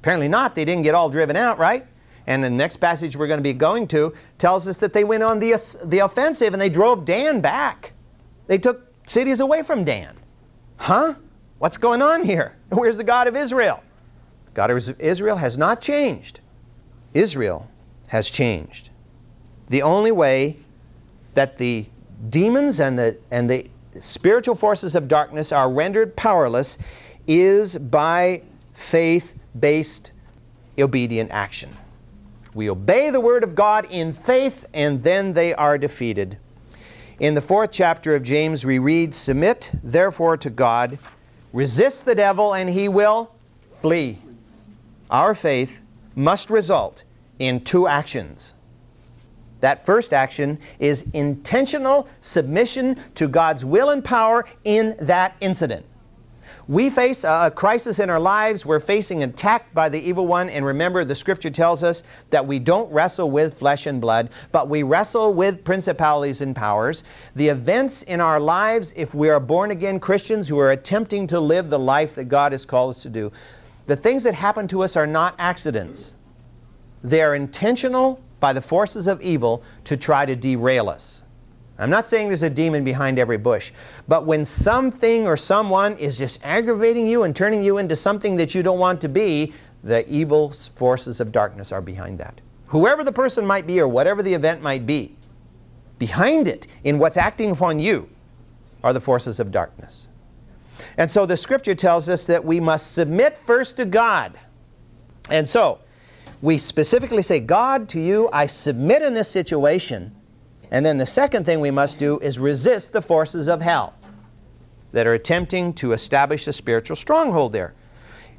Apparently 0.06 0.28
not. 0.28 0.54
They 0.54 0.66
didn't 0.66 0.84
get 0.84 0.94
all 0.94 1.10
driven 1.10 1.36
out, 1.36 1.58
right? 1.58 1.84
And 2.28 2.44
the 2.44 2.50
next 2.52 2.78
passage 2.78 3.18
we're 3.18 3.26
going 3.26 3.40
to 3.40 3.44
be 3.44 3.54
going 3.54 3.88
to 3.88 4.14
tells 4.38 4.68
us 4.68 4.78
that 4.78 4.94
they 4.94 5.04
went 5.04 5.24
on 5.24 5.40
the, 5.40 5.56
the 5.84 5.98
offensive 5.98 6.54
and 6.54 6.62
they 6.62 6.70
drove 6.70 7.06
Dan 7.06 7.42
back. 7.42 7.94
They 8.46 8.60
took 8.60 8.94
cities 9.08 9.40
away 9.40 9.64
from 9.64 9.84
Dan. 9.84 10.14
Huh? 10.78 11.16
What's 11.58 11.80
going 11.80 12.04
on 12.04 12.22
here? 12.22 12.56
Where's 12.70 12.98
the 12.98 13.04
God 13.04 13.28
of 13.28 13.36
Israel? 13.36 13.82
The 14.46 14.52
God 14.52 14.70
of 14.70 15.02
Israel 15.02 15.38
has 15.38 15.58
not 15.58 15.82
changed. 15.82 16.40
Israel 17.16 17.68
has 18.10 18.30
changed. 18.30 18.92
The 19.70 19.82
only 19.82 20.12
way 20.12 20.58
that 21.34 21.58
the 21.58 21.84
demons 22.30 22.80
and 22.80 23.00
the, 23.00 23.18
and 23.32 23.50
the 23.50 23.68
spiritual 24.00 24.54
forces 24.54 24.94
of 24.94 25.08
darkness 25.08 25.52
are 25.52 25.72
rendered 25.72 26.16
powerless 26.16 26.78
is 27.26 27.80
by 27.80 28.44
faith 28.76 29.36
based 29.60 30.12
obedient 30.78 31.32
action. 31.32 31.76
We 32.54 32.70
obey 32.70 33.10
the 33.10 33.20
word 33.20 33.44
of 33.44 33.56
God 33.56 33.86
in 33.90 34.14
faith, 34.14 34.66
and 34.74 35.04
then 35.04 35.34
they 35.34 35.54
are 35.54 35.78
defeated. 35.78 36.38
In 37.20 37.34
the 37.34 37.42
fourth 37.42 37.72
chapter 37.72 38.16
of 38.16 38.24
James, 38.24 38.66
we 38.66 38.80
read, 38.80 39.14
Submit 39.14 39.72
therefore 39.84 40.38
to 40.38 40.50
God, 40.50 40.98
resist 41.54 42.06
the 42.06 42.16
devil, 42.16 42.54
and 42.54 42.70
he 42.70 42.88
will 42.88 43.32
flee. 43.82 44.20
Our 45.10 45.36
faith 45.36 45.82
must 46.16 46.50
result 46.50 47.04
in 47.40 47.62
two 47.62 47.88
actions. 47.88 48.56
That 49.62 49.86
first 49.86 50.14
action 50.14 50.60
is 50.80 51.06
intentional 51.14 52.08
submission 52.22 53.00
to 53.16 53.28
God's 53.28 53.66
will 53.66 53.90
and 53.90 54.04
power 54.04 54.46
in 54.64 54.96
that 55.00 55.36
incident. 55.42 55.86
We 56.68 56.90
face 56.90 57.24
a 57.24 57.52
crisis 57.56 58.00
in 58.00 58.10
our 58.10 58.20
lives. 58.20 58.66
We're 58.66 58.80
facing 58.80 59.24
attack 59.24 59.74
by 59.74 59.90
the 59.90 60.00
evil 60.00 60.28
one. 60.28 60.50
And 60.50 60.66
remember, 60.66 61.06
the 61.06 61.16
scripture 61.16 61.50
tells 61.50 61.84
us 61.84 62.04
that 62.32 62.46
we 62.46 62.60
don't 62.60 62.92
wrestle 62.92 63.30
with 63.30 63.58
flesh 63.58 63.86
and 63.86 64.02
blood, 64.02 64.30
but 64.52 64.68
we 64.70 64.84
wrestle 64.84 65.34
with 65.34 65.64
principalities 65.64 66.42
and 66.42 66.56
powers. 66.56 67.04
The 67.36 67.48
events 67.50 68.04
in 68.04 68.20
our 68.22 68.40
lives, 68.40 68.94
if 68.96 69.14
we 69.14 69.30
are 69.30 69.40
born 69.40 69.72
again 69.72 70.00
Christians 70.00 70.48
who 70.48 70.60
are 70.60 70.72
attempting 70.72 71.28
to 71.28 71.40
live 71.40 71.70
the 71.70 71.80
life 71.80 72.16
that 72.16 72.26
God 72.26 72.52
has 72.52 72.66
called 72.66 72.92
us 72.92 73.04
to 73.04 73.10
do, 73.10 73.32
the 73.88 73.96
things 73.96 74.24
that 74.24 74.34
happen 74.34 74.68
to 74.70 74.84
us 74.84 74.96
are 74.96 75.08
not 75.08 75.36
accidents. 75.38 76.16
They 77.04 77.22
are 77.22 77.36
intentional 77.36 78.20
by 78.40 78.54
the 78.54 78.62
forces 78.62 79.08
of 79.08 79.22
evil 79.22 79.64
to 79.84 79.96
try 79.96 80.26
to 80.26 80.36
derail 80.36 80.90
us. 80.90 81.22
I'm 81.78 81.90
not 81.90 82.08
saying 82.08 82.30
there's 82.30 82.44
a 82.44 82.50
demon 82.50 82.84
behind 82.84 83.20
every 83.20 83.38
bush, 83.38 83.72
but 84.08 84.26
when 84.26 84.46
something 84.46 85.28
or 85.28 85.36
someone 85.36 85.98
is 85.98 86.18
just 86.18 86.40
aggravating 86.44 87.06
you 87.06 87.24
and 87.24 87.36
turning 87.36 87.62
you 87.62 87.78
into 87.80 87.96
something 87.96 88.38
that 88.38 88.56
you 88.56 88.64
don't 88.64 88.80
want 88.80 89.02
to 89.02 89.10
be, 89.10 89.54
the 89.84 90.10
evil 90.12 90.52
forces 90.52 91.20
of 91.20 91.32
darkness 91.32 91.72
are 91.72 91.82
behind 91.82 92.18
that. 92.20 92.40
Whoever 92.68 93.04
the 93.04 93.12
person 93.12 93.46
might 93.46 93.68
be 93.68 93.80
or 93.80 93.88
whatever 93.88 94.24
the 94.24 94.34
event 94.34 94.62
might 94.62 94.86
be, 94.86 95.16
behind 96.00 96.48
it, 96.48 96.68
in 96.84 96.98
what's 96.98 97.18
acting 97.18 97.52
upon 97.52 97.80
you, 97.80 98.10
are 98.84 98.94
the 98.94 99.02
forces 99.02 99.40
of 99.40 99.52
darkness. 99.52 100.08
And 100.98 101.10
so 101.10 101.26
the 101.26 101.38
scripture 101.38 101.76
tells 101.76 102.10
us 102.10 102.26
that 102.26 102.44
we 102.44 102.60
must 102.60 102.94
submit 102.94 103.38
first 103.38 103.78
to 103.78 103.86
God. 103.86 104.38
And 105.30 105.48
so 105.48 105.80
we 106.42 106.58
specifically 106.58 107.22
say, 107.22 107.40
God, 107.40 107.90
to 107.90 108.00
you, 108.00 108.30
I 108.32 108.46
submit 108.46 109.02
in 109.02 109.14
this 109.14 109.30
situation. 109.30 110.16
And 110.72 110.86
then 110.86 110.98
the 110.98 111.06
second 111.06 111.46
thing 111.46 111.60
we 111.60 111.72
must 111.72 112.00
do 112.00 112.20
is 112.20 112.40
resist 112.40 112.94
the 112.94 113.02
forces 113.02 113.48
of 113.48 113.62
hell. 113.62 113.94
that 114.92 115.06
are 115.06 115.14
attempting 115.14 115.74
to 115.74 115.92
establish 115.92 116.48
a 116.48 116.54
spiritual 116.54 116.96
stronghold 116.96 117.52
there. 117.52 117.74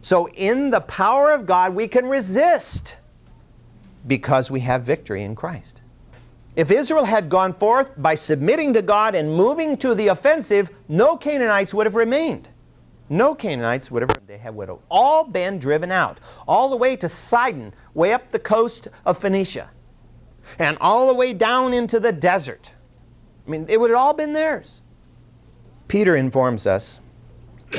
So, 0.01 0.29
in 0.29 0.70
the 0.70 0.81
power 0.81 1.33
of 1.33 1.45
God, 1.45 1.74
we 1.74 1.87
can 1.87 2.07
resist 2.07 2.97
because 4.07 4.51
we 4.51 4.61
have 4.61 4.83
victory 4.83 5.22
in 5.22 5.35
Christ. 5.35 5.83
If 6.55 6.70
Israel 6.70 7.05
had 7.05 7.29
gone 7.29 7.53
forth 7.53 7.91
by 7.99 8.14
submitting 8.14 8.72
to 8.72 8.81
God 8.81 9.14
and 9.14 9.31
moving 9.35 9.77
to 9.79 9.95
the 9.95 10.09
offensive, 10.09 10.70
no 10.89 11.16
Canaanites 11.16 11.74
would 11.74 11.85
have 11.85 11.95
remained. 11.95 12.49
No 13.11 13.35
Canaanites 13.35 13.91
would 13.91 14.03
have, 14.03 14.27
they 14.27 14.41
would 14.51 14.68
have 14.70 14.79
all 14.91 15.24
been 15.24 15.59
driven 15.59 15.93
out, 15.93 16.18
all 16.49 16.70
the 16.70 16.77
way 16.77 16.97
to 16.97 17.09
Sidon, 17.09 17.74
way 17.93 18.14
up 18.14 18.33
the 18.33 18.39
coast 18.39 18.89
of 19.05 19.18
Phoenicia, 19.18 19.70
and 20.59 20.76
all 20.80 21.07
the 21.07 21.14
way 21.14 21.32
down 21.32 21.72
into 21.72 22.01
the 22.01 22.12
desert. 22.12 22.72
I 23.47 23.51
mean, 23.51 23.66
it 23.68 23.78
would 23.78 23.90
have 23.90 23.99
all 23.99 24.14
been 24.14 24.32
theirs. 24.32 24.82
Peter 25.88 26.16
informs 26.16 26.66
us 26.66 27.01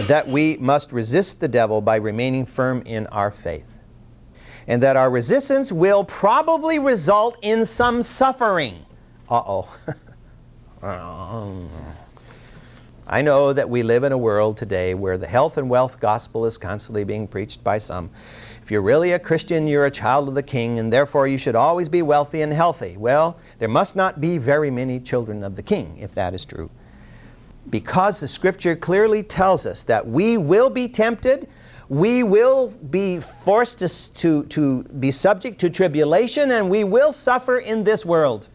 that 0.08 0.28
we 0.28 0.58
must 0.58 0.92
resist 0.92 1.40
the 1.40 1.48
devil 1.48 1.82
by 1.82 1.96
remaining 1.96 2.46
firm 2.46 2.82
in 2.86 3.08
our 3.08 3.32
faith 3.32 3.80
and 4.68 4.84
that 4.84 4.98
our 4.98 5.10
resistance 5.10 5.72
will 5.72 6.04
probably 6.04 6.78
result 6.78 7.38
in 7.42 7.66
some 7.66 8.02
suffering. 8.02 8.86
Uh 9.30 9.42
oh. 9.46 9.70
I 13.10 13.22
know 13.22 13.54
that 13.54 13.70
we 13.70 13.84
live 13.84 14.04
in 14.04 14.12
a 14.12 14.18
world 14.18 14.58
today 14.58 14.94
where 14.94 15.18
the 15.18 15.28
health 15.28 15.58
and 15.58 15.70
wealth 15.70 16.00
gospel 16.00 16.46
is 16.46 16.58
constantly 16.58 17.06
being 17.06 17.28
preached 17.28 17.64
by 17.64 17.78
some. 17.78 18.10
If 18.68 18.72
you're 18.72 18.82
really 18.82 19.14
a 19.14 19.20
Christian, 19.20 19.66
you're 19.66 19.86
a 19.86 19.90
child 19.90 20.28
of 20.28 20.36
the 20.36 20.44
king, 20.44 20.78
and 20.78 20.92
therefore 20.92 21.26
you 21.26 21.38
should 21.38 21.56
always 21.56 21.88
be 21.88 22.02
wealthy 22.02 22.42
and 22.42 22.52
healthy. 22.52 22.98
Well, 22.98 23.40
there 23.60 23.70
must 23.70 23.96
not 23.96 24.20
be 24.20 24.38
very 24.38 24.70
many 24.70 25.00
children 25.00 25.42
of 25.42 25.56
the 25.56 25.64
king, 25.64 25.98
if 25.98 26.12
that 26.16 26.34
is 26.34 26.44
true. 26.44 26.70
Because 27.70 28.20
the 28.20 28.28
scripture 28.28 28.76
clearly 28.76 29.24
tells 29.24 29.66
us 29.66 29.84
that 29.86 30.06
we 30.06 30.36
will 30.36 30.70
be 30.70 30.90
tempted, 30.90 31.48
we 31.88 32.24
will 32.24 32.68
be 32.68 33.22
forced 33.22 33.80
to, 33.80 33.88
to, 34.16 34.44
to 34.44 34.84
be 34.84 35.12
subject 35.12 35.62
to 35.62 35.70
tribulation 35.70 36.52
and 36.52 36.70
we 36.70 36.84
will 36.84 37.14
suffer 37.14 37.60
in 37.60 37.86
this 37.86 38.06
world. 38.06 38.50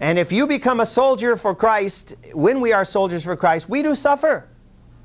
And 0.00 0.18
if 0.18 0.32
you 0.32 0.44
become 0.44 0.80
a 0.80 0.86
soldier 0.86 1.36
for 1.36 1.54
Christ, 1.54 2.16
when 2.32 2.60
we 2.60 2.72
are 2.72 2.84
soldiers 2.84 3.22
for 3.22 3.36
Christ, 3.36 3.68
we 3.68 3.80
do 3.80 3.94
suffer. 3.94 4.48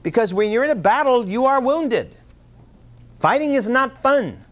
Because 0.01 0.33
when 0.33 0.51
you're 0.51 0.63
in 0.63 0.71
a 0.71 0.75
battle, 0.75 1.27
you 1.27 1.45
are 1.45 1.61
wounded. 1.61 2.15
Fighting 3.19 3.53
is 3.53 3.67
not 3.67 4.01
fun. 4.01 4.45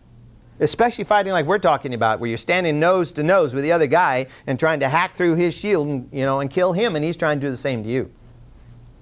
Especially 0.60 1.04
fighting 1.04 1.34
like 1.34 1.46
we're 1.46 1.60
talking 1.60 1.94
about, 1.94 2.20
where 2.20 2.28
you're 2.28 2.38
standing 2.38 2.80
nose 2.80 3.14
to 3.14 3.24
nose 3.24 3.54
with 3.54 3.64
the 3.64 3.72
other 3.72 3.88
guy 3.88 4.28
and 4.48 4.60
trying 4.60 4.80
to 4.80 4.90
hack 4.90 5.14
through 5.14 5.36
his 5.36 5.54
shield 5.54 5.88
and, 5.88 6.10
you 6.12 6.26
know, 6.26 6.40
and 6.40 6.50
kill 6.50 6.74
him, 6.74 6.96
and 6.96 7.06
he's 7.06 7.16
trying 7.16 7.40
to 7.40 7.46
do 7.46 7.52
the 7.52 7.58
same 7.58 7.84
to 7.84 7.90
you. 7.90 8.12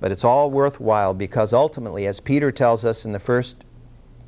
But 0.01 0.11
it's 0.11 0.25
all 0.25 0.51
worthwhile 0.51 1.13
because 1.13 1.53
ultimately, 1.53 2.07
as 2.07 2.19
Peter 2.19 2.51
tells 2.51 2.83
us 2.83 3.05
in 3.05 3.11
the 3.11 3.19
first 3.19 3.63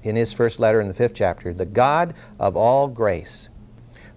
in 0.04 0.16
his 0.16 0.32
first 0.32 0.60
letter 0.60 0.80
in 0.80 0.88
the 0.88 0.94
fifth 0.94 1.16
chapter, 1.16 1.54
the 1.54 1.66
God 1.66 2.14
of 2.40 2.56
all 2.56 2.88
grace, 2.88 3.50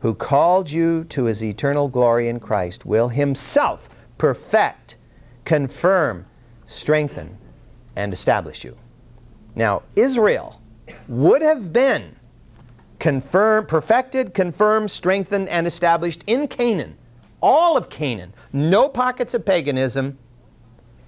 who 0.00 0.14
called 0.14 0.70
you 0.70 1.04
to 1.04 1.24
his 1.24 1.42
eternal 1.42 1.88
glory 1.88 2.28
in 2.28 2.38
Christ, 2.38 2.86
will 2.86 3.08
himself 3.08 3.88
perfect, 4.16 4.96
confirm, 5.44 6.26
strengthen, 6.66 7.36
and 7.96 8.12
establish 8.12 8.62
you. 8.62 8.76
Now, 9.56 9.82
Israel 9.96 10.59
would 11.08 11.42
have 11.42 11.72
been 11.72 12.16
confirmed, 12.98 13.68
perfected, 13.68 14.34
confirmed, 14.34 14.90
strengthened, 14.90 15.48
and 15.48 15.66
established 15.66 16.22
in 16.26 16.46
Canaan, 16.46 16.96
all 17.40 17.76
of 17.76 17.88
Canaan, 17.88 18.32
no 18.52 18.88
pockets 18.88 19.34
of 19.34 19.44
paganism, 19.44 20.18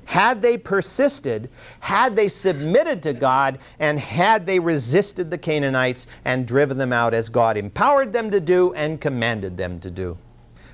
had 0.04 0.42
they 0.42 0.58
persisted, 0.58 1.48
had 1.80 2.16
they 2.16 2.28
submitted 2.28 3.02
to 3.02 3.12
God, 3.12 3.58
and 3.78 4.00
had 4.00 4.46
they 4.46 4.58
resisted 4.58 5.30
the 5.30 5.38
Canaanites 5.38 6.06
and 6.24 6.46
driven 6.46 6.76
them 6.76 6.92
out 6.92 7.14
as 7.14 7.28
God 7.28 7.56
empowered 7.56 8.12
them 8.12 8.30
to 8.30 8.40
do 8.40 8.74
and 8.74 9.00
commanded 9.00 9.56
them 9.56 9.78
to 9.80 9.90
do. 9.90 10.18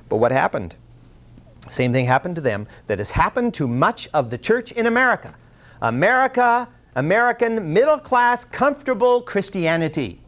But 0.09 0.17
what 0.17 0.33
happened? 0.33 0.75
Same 1.69 1.93
thing 1.93 2.07
happened 2.07 2.37
to 2.37 2.41
them 2.41 2.67
that 2.87 2.99
has 2.99 3.11
happened 3.11 3.53
to 3.55 3.69
much 3.69 4.09
of 4.15 4.31
the 4.31 4.39
church 4.39 4.73
in 4.73 4.87
America. 4.87 5.35
America, 5.83 6.69
American 6.99 7.73
middle 7.73 7.97
class, 7.97 8.45
comfortable 8.45 9.23
Christianity. 9.23 10.21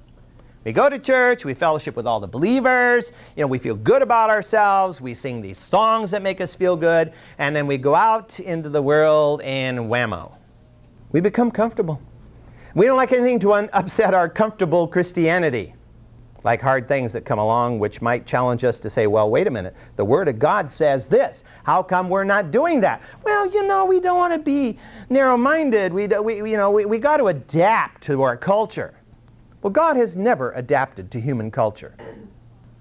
We 0.64 0.70
go 0.70 0.88
to 0.88 1.00
church, 1.00 1.44
we 1.44 1.52
fellowship 1.52 1.96
with 1.96 2.06
all 2.06 2.20
the 2.20 2.28
believers, 2.28 3.10
you 3.34 3.40
know, 3.40 3.48
we 3.48 3.58
feel 3.58 3.74
good 3.74 4.02
about 4.02 4.30
ourselves, 4.30 5.00
we 5.00 5.12
sing 5.12 5.40
these 5.40 5.58
songs 5.58 6.12
that 6.12 6.22
make 6.22 6.40
us 6.40 6.54
feel 6.54 6.76
good, 6.76 7.12
and 7.38 7.56
then 7.56 7.66
we 7.66 7.76
go 7.76 7.96
out 7.96 8.38
into 8.38 8.68
the 8.68 8.80
world 8.80 9.42
and 9.42 9.80
whammo. 9.80 10.32
We 11.10 11.20
become 11.20 11.50
comfortable. 11.50 12.00
We 12.76 12.86
don't 12.86 12.96
like 12.96 13.10
anything 13.10 13.40
to 13.40 13.54
un- 13.54 13.70
upset 13.72 14.14
our 14.14 14.28
comfortable 14.28 14.86
Christianity, 14.86 15.74
like 16.42 16.62
hard 16.62 16.88
things 16.88 17.12
that 17.12 17.24
come 17.24 17.38
along 17.38 17.78
which 17.78 18.00
might 18.00 18.26
challenge 18.26 18.64
us 18.64 18.78
to 18.78 18.90
say, 18.90 19.06
well, 19.06 19.28
wait 19.28 19.46
a 19.46 19.50
minute, 19.50 19.74
the 19.96 20.04
Word 20.04 20.28
of 20.28 20.38
God 20.38 20.70
says 20.70 21.08
this. 21.08 21.44
How 21.64 21.82
come 21.82 22.08
we're 22.08 22.24
not 22.24 22.50
doing 22.50 22.80
that? 22.80 23.02
Well, 23.24 23.50
you 23.50 23.66
know, 23.66 23.84
we 23.84 24.00
don't 24.00 24.16
want 24.16 24.32
to 24.32 24.38
be 24.38 24.78
narrow 25.08 25.36
minded. 25.36 25.92
We, 25.92 26.06
we, 26.06 26.50
you 26.50 26.56
know, 26.56 26.70
we, 26.70 26.84
we 26.84 26.98
got 26.98 27.18
to 27.18 27.28
adapt 27.28 28.02
to 28.04 28.22
our 28.22 28.36
culture. 28.36 28.94
Well, 29.62 29.70
God 29.70 29.96
has 29.96 30.16
never 30.16 30.52
adapted 30.52 31.10
to 31.10 31.20
human 31.20 31.50
culture. 31.50 31.94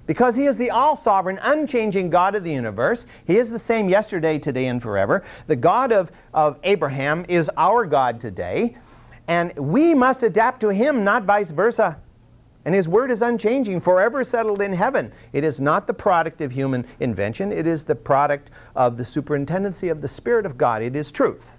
Because 0.06 0.36
He 0.36 0.46
is 0.46 0.58
the 0.58 0.72
all 0.72 0.96
sovereign, 0.96 1.38
unchanging 1.42 2.10
God 2.10 2.34
of 2.34 2.44
the 2.44 2.52
universe. 2.52 3.06
He 3.26 3.38
is 3.38 3.52
the 3.52 3.60
same 3.60 3.90
yesterday, 3.90 4.40
today, 4.40 4.66
and 4.68 4.82
forever. 4.82 5.24
The 5.48 5.56
God 5.56 5.92
of, 5.92 6.12
of 6.34 6.58
Abraham 6.64 7.26
is 7.28 7.52
our 7.58 7.86
God 7.86 8.20
today. 8.20 8.78
And 9.28 9.56
we 9.56 9.94
must 9.94 10.24
adapt 10.24 10.62
to 10.62 10.70
Him, 10.70 11.04
not 11.04 11.26
vice 11.26 11.52
versa. 11.52 12.00
And 12.70 12.76
His 12.76 12.88
Word 12.88 13.10
is 13.10 13.24
unchanging, 13.24 13.80
forever 13.80 14.24
settled 14.24 14.62
in 14.62 14.74
heaven. 14.74 15.12
It 15.34 15.44
is 15.44 15.60
not 15.60 15.88
the 15.88 15.94
product 15.96 16.40
of 16.40 16.52
human 16.52 16.86
invention, 17.00 17.52
it 17.52 17.66
is 17.66 17.86
the 17.86 17.96
product 17.96 18.52
of 18.76 18.96
the 18.96 19.04
superintendency 19.04 19.90
of 19.90 20.02
the 20.02 20.08
Spirit 20.08 20.46
of 20.46 20.56
God. 20.56 20.84
It 20.84 20.96
is 20.96 21.10
truth. 21.10 21.50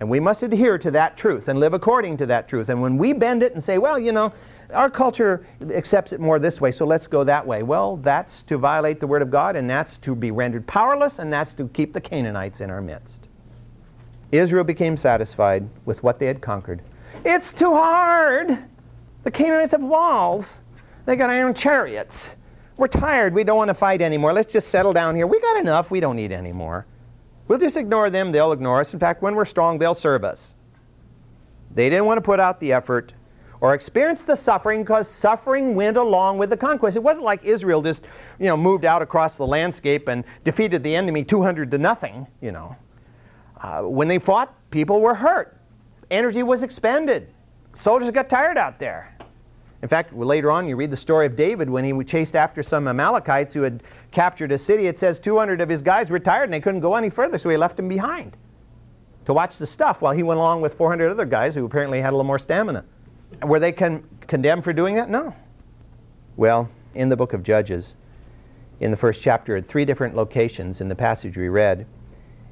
And 0.00 0.10
we 0.10 0.18
must 0.18 0.42
adhere 0.42 0.78
to 0.78 0.90
that 0.90 1.16
truth 1.16 1.46
and 1.46 1.60
live 1.60 1.74
according 1.74 2.16
to 2.16 2.26
that 2.26 2.48
truth. 2.48 2.68
And 2.68 2.82
when 2.82 2.98
we 2.98 3.12
bend 3.12 3.44
it 3.44 3.54
and 3.54 3.62
say, 3.62 3.78
well, 3.78 4.00
you 4.00 4.10
know, 4.10 4.32
our 4.74 4.90
culture 4.90 5.46
accepts 5.70 6.12
it 6.12 6.18
more 6.18 6.40
this 6.40 6.60
way, 6.60 6.72
so 6.72 6.84
let's 6.84 7.06
go 7.06 7.22
that 7.22 7.46
way. 7.46 7.62
Well, 7.62 7.96
that's 7.98 8.42
to 8.42 8.58
violate 8.58 8.98
the 8.98 9.06
Word 9.06 9.22
of 9.22 9.30
God, 9.30 9.54
and 9.54 9.70
that's 9.70 9.96
to 9.98 10.16
be 10.16 10.32
rendered 10.32 10.66
powerless, 10.66 11.20
and 11.20 11.32
that's 11.32 11.54
to 11.54 11.68
keep 11.68 11.92
the 11.92 12.00
Canaanites 12.00 12.60
in 12.60 12.68
our 12.68 12.80
midst. 12.82 13.28
Israel 14.32 14.64
became 14.64 14.96
satisfied 14.96 15.68
with 15.84 16.02
what 16.02 16.18
they 16.18 16.26
had 16.26 16.40
conquered. 16.40 16.82
It's 17.24 17.52
too 17.52 17.74
hard. 17.74 18.58
The 19.22 19.30
Canaanites 19.30 19.72
have 19.72 19.82
walls, 19.82 20.62
they 21.06 21.16
got 21.16 21.30
iron 21.30 21.54
chariots. 21.54 22.36
We're 22.76 22.88
tired. 22.88 23.34
We 23.34 23.44
don't 23.44 23.58
want 23.58 23.68
to 23.68 23.74
fight 23.74 24.00
anymore. 24.00 24.32
Let's 24.32 24.50
just 24.50 24.68
settle 24.68 24.94
down 24.94 25.14
here. 25.14 25.26
We 25.26 25.38
got 25.38 25.58
enough. 25.58 25.90
We 25.90 26.00
don't 26.00 26.16
need 26.16 26.32
any 26.32 26.52
more. 26.52 26.86
We'll 27.46 27.58
just 27.58 27.76
ignore 27.76 28.10
them, 28.10 28.32
they'll 28.32 28.52
ignore 28.52 28.80
us. 28.80 28.94
In 28.94 29.00
fact, 29.00 29.22
when 29.22 29.34
we're 29.34 29.44
strong, 29.44 29.78
they'll 29.78 29.92
serve 29.92 30.24
us. 30.24 30.54
They 31.72 31.90
didn't 31.90 32.06
want 32.06 32.18
to 32.18 32.22
put 32.22 32.40
out 32.40 32.60
the 32.60 32.72
effort 32.72 33.12
or 33.60 33.74
experience 33.74 34.22
the 34.22 34.36
suffering 34.36 34.82
because 34.82 35.10
suffering 35.10 35.74
went 35.74 35.96
along 35.96 36.38
with 36.38 36.48
the 36.48 36.56
conquest. 36.56 36.96
It 36.96 37.02
wasn't 37.02 37.24
like 37.24 37.44
Israel 37.44 37.82
just, 37.82 38.04
you 38.38 38.46
know, 38.46 38.56
moved 38.56 38.84
out 38.84 39.02
across 39.02 39.36
the 39.36 39.46
landscape 39.46 40.08
and 40.08 40.24
defeated 40.44 40.82
the 40.82 40.94
enemy 40.94 41.24
200 41.24 41.70
to 41.72 41.78
nothing, 41.78 42.28
you 42.40 42.52
know. 42.52 42.76
Uh, 43.60 43.82
when 43.82 44.08
they 44.08 44.18
fought, 44.18 44.54
people 44.70 45.00
were 45.00 45.16
hurt. 45.16 45.60
Energy 46.10 46.42
was 46.42 46.62
expended. 46.62 47.28
Soldiers 47.80 48.10
got 48.10 48.28
tired 48.28 48.58
out 48.58 48.78
there. 48.78 49.16
In 49.80 49.88
fact, 49.88 50.12
later 50.12 50.50
on, 50.50 50.68
you 50.68 50.76
read 50.76 50.90
the 50.90 50.98
story 50.98 51.24
of 51.24 51.34
David 51.34 51.70
when 51.70 51.82
he 51.82 52.04
chased 52.04 52.36
after 52.36 52.62
some 52.62 52.86
Amalekites 52.86 53.54
who 53.54 53.62
had 53.62 53.82
captured 54.10 54.52
a 54.52 54.58
city. 54.58 54.86
It 54.86 54.98
says 54.98 55.18
200 55.18 55.62
of 55.62 55.70
his 55.70 55.80
guys 55.80 56.10
retired 56.10 56.44
and 56.44 56.52
they 56.52 56.60
couldn't 56.60 56.80
go 56.80 56.94
any 56.94 57.08
further, 57.08 57.38
so 57.38 57.48
he 57.48 57.56
left 57.56 57.78
them 57.78 57.88
behind 57.88 58.36
to 59.24 59.32
watch 59.32 59.56
the 59.56 59.66
stuff 59.66 60.02
while 60.02 60.12
he 60.12 60.22
went 60.22 60.36
along 60.36 60.60
with 60.60 60.74
400 60.74 61.10
other 61.10 61.24
guys 61.24 61.54
who 61.54 61.64
apparently 61.64 62.02
had 62.02 62.10
a 62.10 62.16
little 62.16 62.24
more 62.24 62.38
stamina. 62.38 62.84
Were 63.42 63.58
they 63.58 63.72
con- 63.72 64.04
condemned 64.26 64.62
for 64.62 64.74
doing 64.74 64.96
that? 64.96 65.08
No. 65.08 65.34
Well, 66.36 66.68
in 66.94 67.08
the 67.08 67.16
book 67.16 67.32
of 67.32 67.42
Judges, 67.42 67.96
in 68.78 68.90
the 68.90 68.96
first 68.98 69.22
chapter, 69.22 69.56
at 69.56 69.64
three 69.64 69.86
different 69.86 70.14
locations 70.14 70.82
in 70.82 70.88
the 70.88 70.94
passage 70.94 71.38
we 71.38 71.48
read, 71.48 71.86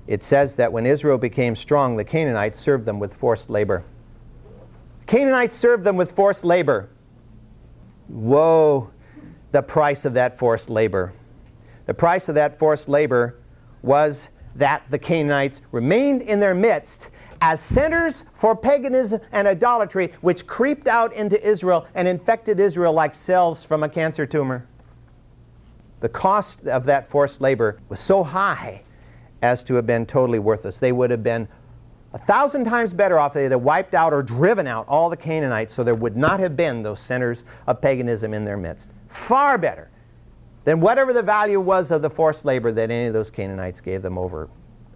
it 0.07 0.22
says 0.22 0.55
that 0.55 0.72
when 0.72 0.87
Israel 0.87 1.18
became 1.18 1.55
strong, 1.55 1.97
the 1.97 2.05
Canaanites 2.05 2.59
served 2.59 2.87
them 2.87 2.99
with 2.99 3.12
forced 3.12 3.51
labor. 3.51 3.85
Canaanites 5.09 5.56
served 5.56 5.84
them 5.84 5.96
with 5.96 6.12
forced 6.12 6.44
labor. 6.44 6.90
Woe, 8.11 8.90
the 9.52 9.62
price 9.62 10.04
of 10.04 10.12
that 10.14 10.38
forced 10.38 10.68
labor. 10.68 11.14
The 11.86 11.94
price 11.94 12.28
of 12.28 12.34
that 12.34 12.59
forced 12.59 12.90
labor 12.90 13.38
was 13.80 14.28
that 14.54 14.82
the 14.90 14.98
Canaanites 14.98 15.62
remained 15.72 16.20
in 16.20 16.40
their 16.40 16.54
midst 16.54 17.09
as 17.40 17.59
centers 17.59 18.24
for 18.34 18.54
paganism 18.54 19.22
and 19.32 19.48
idolatry, 19.48 20.12
which 20.20 20.46
creeped 20.46 20.86
out 20.86 21.14
into 21.14 21.42
Israel 21.46 21.86
and 21.94 22.06
infected 22.06 22.61
Israel 22.61 22.92
like 22.92 23.14
cells 23.14 23.64
from 23.64 23.82
a 23.82 23.88
cancer 23.88 24.26
tumor. 24.26 24.66
The 26.00 26.11
cost 26.11 26.66
of 26.66 26.84
that 26.84 27.09
forced 27.09 27.40
labor 27.40 27.80
was 27.88 27.98
so 27.98 28.24
high 28.24 28.82
as 29.40 29.64
to 29.64 29.76
have 29.76 29.86
been 29.86 30.04
totally 30.04 30.38
worthless. 30.38 30.78
They 30.78 30.92
would 30.92 31.11
have 31.11 31.22
been 31.22 31.48
A 32.19 32.21
thousand 32.21 32.64
times 32.64 32.93
better 32.93 33.16
off 33.16 33.33
they 33.33 33.45
had 33.45 33.55
wiped 33.55 33.95
out 33.95 34.12
or 34.12 34.25
driven 34.25 34.66
out 34.66 34.89
all 34.89 35.09
the 35.09 35.16
Canaanites 35.16 35.73
so 35.73 35.85
there 35.85 35.95
would 35.95 36.16
not 36.16 36.41
have 36.41 36.57
been 36.57 36.83
those 36.83 36.99
centers 36.99 37.45
of 37.69 37.81
paganism 37.81 38.35
in 38.35 38.45
their 38.45 38.57
midst. 38.57 38.91
Far 39.07 39.57
better 39.57 39.89
than 40.64 40.81
whatever 40.81 41.12
the 41.12 41.23
value 41.23 41.61
was 41.61 41.93
of 41.93 42.03
the 42.03 42.11
forced 42.11 42.45
labor 42.45 42.73
that 42.73 42.91
any 42.91 43.07
of 43.07 43.14
those 43.14 43.31
Canaanites 43.31 43.81
gave 43.81 44.03
them 44.03 44.19
over 44.19 44.49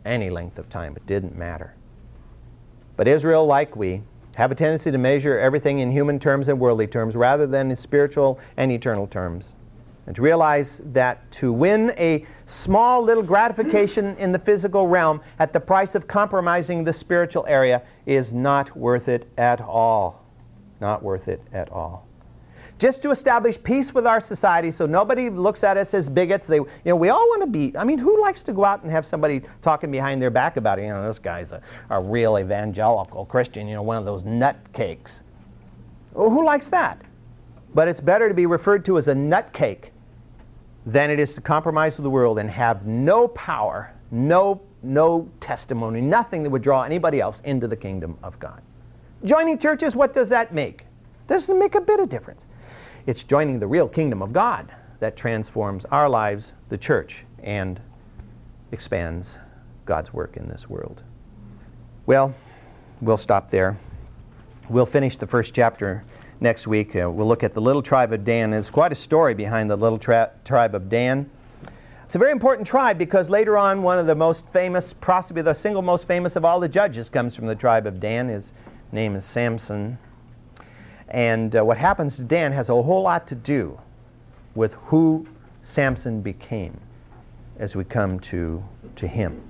any 0.05 0.31
length 0.31 0.59
of 0.59 0.69
time. 0.69 0.97
It 0.97 1.07
didn't 1.07 1.37
matter. 1.37 1.77
But 2.97 3.07
Israel, 3.07 3.47
like 3.47 3.77
we, 3.77 4.03
have 4.35 4.51
a 4.51 4.57
tendency 4.57 4.91
to 4.91 4.99
measure 4.99 5.39
everything 5.39 5.79
in 5.79 5.93
human 5.93 6.19
terms 6.19 6.49
and 6.49 6.59
worldly 6.59 6.89
terms 6.89 7.15
rather 7.15 7.47
than 7.47 7.71
in 7.71 7.77
spiritual 7.77 8.41
and 8.57 8.73
eternal 8.73 9.07
terms. 9.07 9.55
And 10.09 10.17
to 10.17 10.23
realize 10.23 10.81
that 10.87 11.31
to 11.33 11.53
win 11.53 11.95
a 11.97 12.27
small 12.53 13.03
little 13.03 13.23
gratification 13.23 14.17
in 14.19 14.33
the 14.33 14.39
physical 14.39 14.87
realm 14.87 15.21
at 15.39 15.53
the 15.53 15.61
price 15.61 15.95
of 15.95 16.07
compromising 16.07 16.85
the 16.85 16.93
spiritual 16.93 17.45
area 17.49 17.83
is 18.05 18.33
not 18.33 18.77
worth 18.77 19.09
it 19.09 19.27
at 19.39 19.61
all. 19.61 20.25
Not 20.81 21.03
worth 21.03 21.29
it 21.29 21.43
at 21.53 21.71
all 21.71 22.07
just 22.83 23.01
to 23.01 23.13
establish 23.13 23.63
peace 23.63 23.95
with 23.95 24.09
our 24.09 24.21
society 24.21 24.69
so 24.73 24.87
nobody 24.87 25.31
looks 25.31 25.63
at 25.63 25.77
us 25.77 25.95
as 25.95 26.09
bigots. 26.09 26.49
They, 26.49 26.57
you 26.57 26.69
know, 26.85 26.97
we 26.97 27.11
all 27.11 27.29
want 27.29 27.43
to 27.43 27.47
be, 27.47 27.77
I 27.77 27.85
mean, 27.85 27.99
who 27.99 28.21
likes 28.21 28.43
to 28.43 28.53
go 28.53 28.65
out 28.65 28.83
and 28.83 28.91
have 28.91 29.07
somebody 29.07 29.43
talking 29.63 29.89
behind 29.93 30.21
their 30.21 30.31
back 30.31 30.57
about 30.57 30.81
it? 30.81 30.83
You 30.83 30.89
know, 30.89 31.07
this 31.07 31.21
guy's 31.21 31.53
a, 31.53 31.63
a 31.91 32.01
real 32.01 32.41
evangelical 32.41 33.25
Christian, 33.25 33.69
you 33.69 33.77
know, 33.77 33.83
one 33.83 33.99
of 33.99 34.05
those 34.05 34.25
nut 34.25 34.57
cakes. 34.73 35.23
Well, 36.13 36.29
who 36.29 36.45
likes 36.45 36.67
that? 36.69 37.01
But 37.73 37.87
it's 37.87 38.01
better 38.01 38.29
to 38.29 38.35
be 38.35 38.47
referred 38.47 38.85
to 38.87 38.99
as 38.99 39.07
a 39.07 39.15
nut 39.15 39.53
cake 39.53 39.93
than 40.85 41.11
it 41.11 41.21
is 41.21 41.35
to 41.35 41.41
compromise 41.41 41.97
with 41.97 42.05
the 42.05 42.11
world 42.11 42.39
and 42.39 42.51
have 42.51 42.87
no 42.87 43.29
power, 43.29 43.95
no, 44.11 44.61
no 44.83 45.31
testimony, 45.41 46.01
nothing 46.01 46.43
that 46.43 46.51
would 46.51 46.63
draw 46.63 46.83
anybody 46.83 47.21
else 47.21 47.41
into 47.45 47.69
the 47.69 47.77
kingdom 47.77 48.19
of 48.23 48.39
God. 48.39 48.61
Joining 49.25 49.59
churches, 49.59 49.95
what 49.95 50.13
does 50.13 50.29
that 50.31 50.53
make? 50.53 50.85
Doesn't 51.29 51.59
make 51.59 51.75
a 51.75 51.81
bit 51.81 52.01
of 52.01 52.09
difference. 52.09 52.47
It's 53.07 53.23
joining 53.23 53.59
the 53.59 53.67
real 53.67 53.89
kingdom 53.89 54.23
of 54.23 54.33
God 54.33 54.73
that 54.99 55.17
transforms 55.17 55.85
our 55.87 56.09
lives, 56.09 56.53
the 56.69 56.79
church, 56.79 57.25
and 57.43 57.81
expands 58.73 59.39
God's 59.85 60.13
work 60.13 60.37
in 60.37 60.49
this 60.49 60.69
world. 60.69 61.03
Well, 62.07 62.35
we'll 63.01 63.17
stop 63.17 63.51
there. 63.51 63.77
We'll 64.69 64.87
finish 64.87 65.17
the 65.17 65.27
first 65.27 65.55
chapter 65.55 66.05
next 66.43 66.67
week. 66.67 66.95
Uh, 66.97 67.09
we'll 67.11 67.29
look 67.29 67.43
at 67.43 67.55
the 67.55 67.61
little 67.61 67.83
tribe 67.83 68.13
of 68.13 68.25
Dan. 68.25 68.51
There's 68.51 68.71
quite 68.71 68.93
a 68.93 68.97
story 68.97 69.33
behind 69.33 69.71
the 69.71 69.77
little 69.77 69.99
tra- 69.99 70.33
tribe 70.45 70.75
of 70.75 70.89
Dan. 70.89 71.31
It's 72.05 72.17
a 72.17 72.19
very 72.19 72.33
important 72.33 72.67
tribe 72.67 72.99
because 72.99 73.31
later 73.31 73.57
on, 73.57 73.83
one 73.83 73.99
of 73.99 74.07
the 74.07 74.15
most 74.15 74.47
famous, 74.47 74.93
possibly 74.93 75.41
the 75.41 75.55
single 75.55 75.81
most 75.81 76.07
famous 76.07 76.37
of 76.37 76.45
all 76.45 76.61
the 76.61 76.69
judges, 76.69 77.09
comes 77.09 77.35
from 77.35 77.47
the 77.47 77.55
tribe 77.55 77.87
of 77.87 78.01
Dan. 78.01 78.29
His 78.29 78.53
name 78.91 79.15
is 79.17 79.25
Samson. 79.25 79.99
And 81.09 81.57
uh, 81.57 81.65
what 81.65 81.79
happens 81.79 82.17
to 82.17 82.23
Dan 82.23 82.53
has 82.53 82.69
a 82.69 82.83
whole 82.83 83.03
lot 83.03 83.27
to 83.29 83.35
do 83.35 83.81
with 84.55 84.75
who 84.87 85.27
Samson 85.63 86.21
became 86.21 86.81
as 87.57 87.77
we 87.77 87.85
come 87.85 88.19
to, 88.21 88.65
to 88.97 89.07
him. 89.07 89.43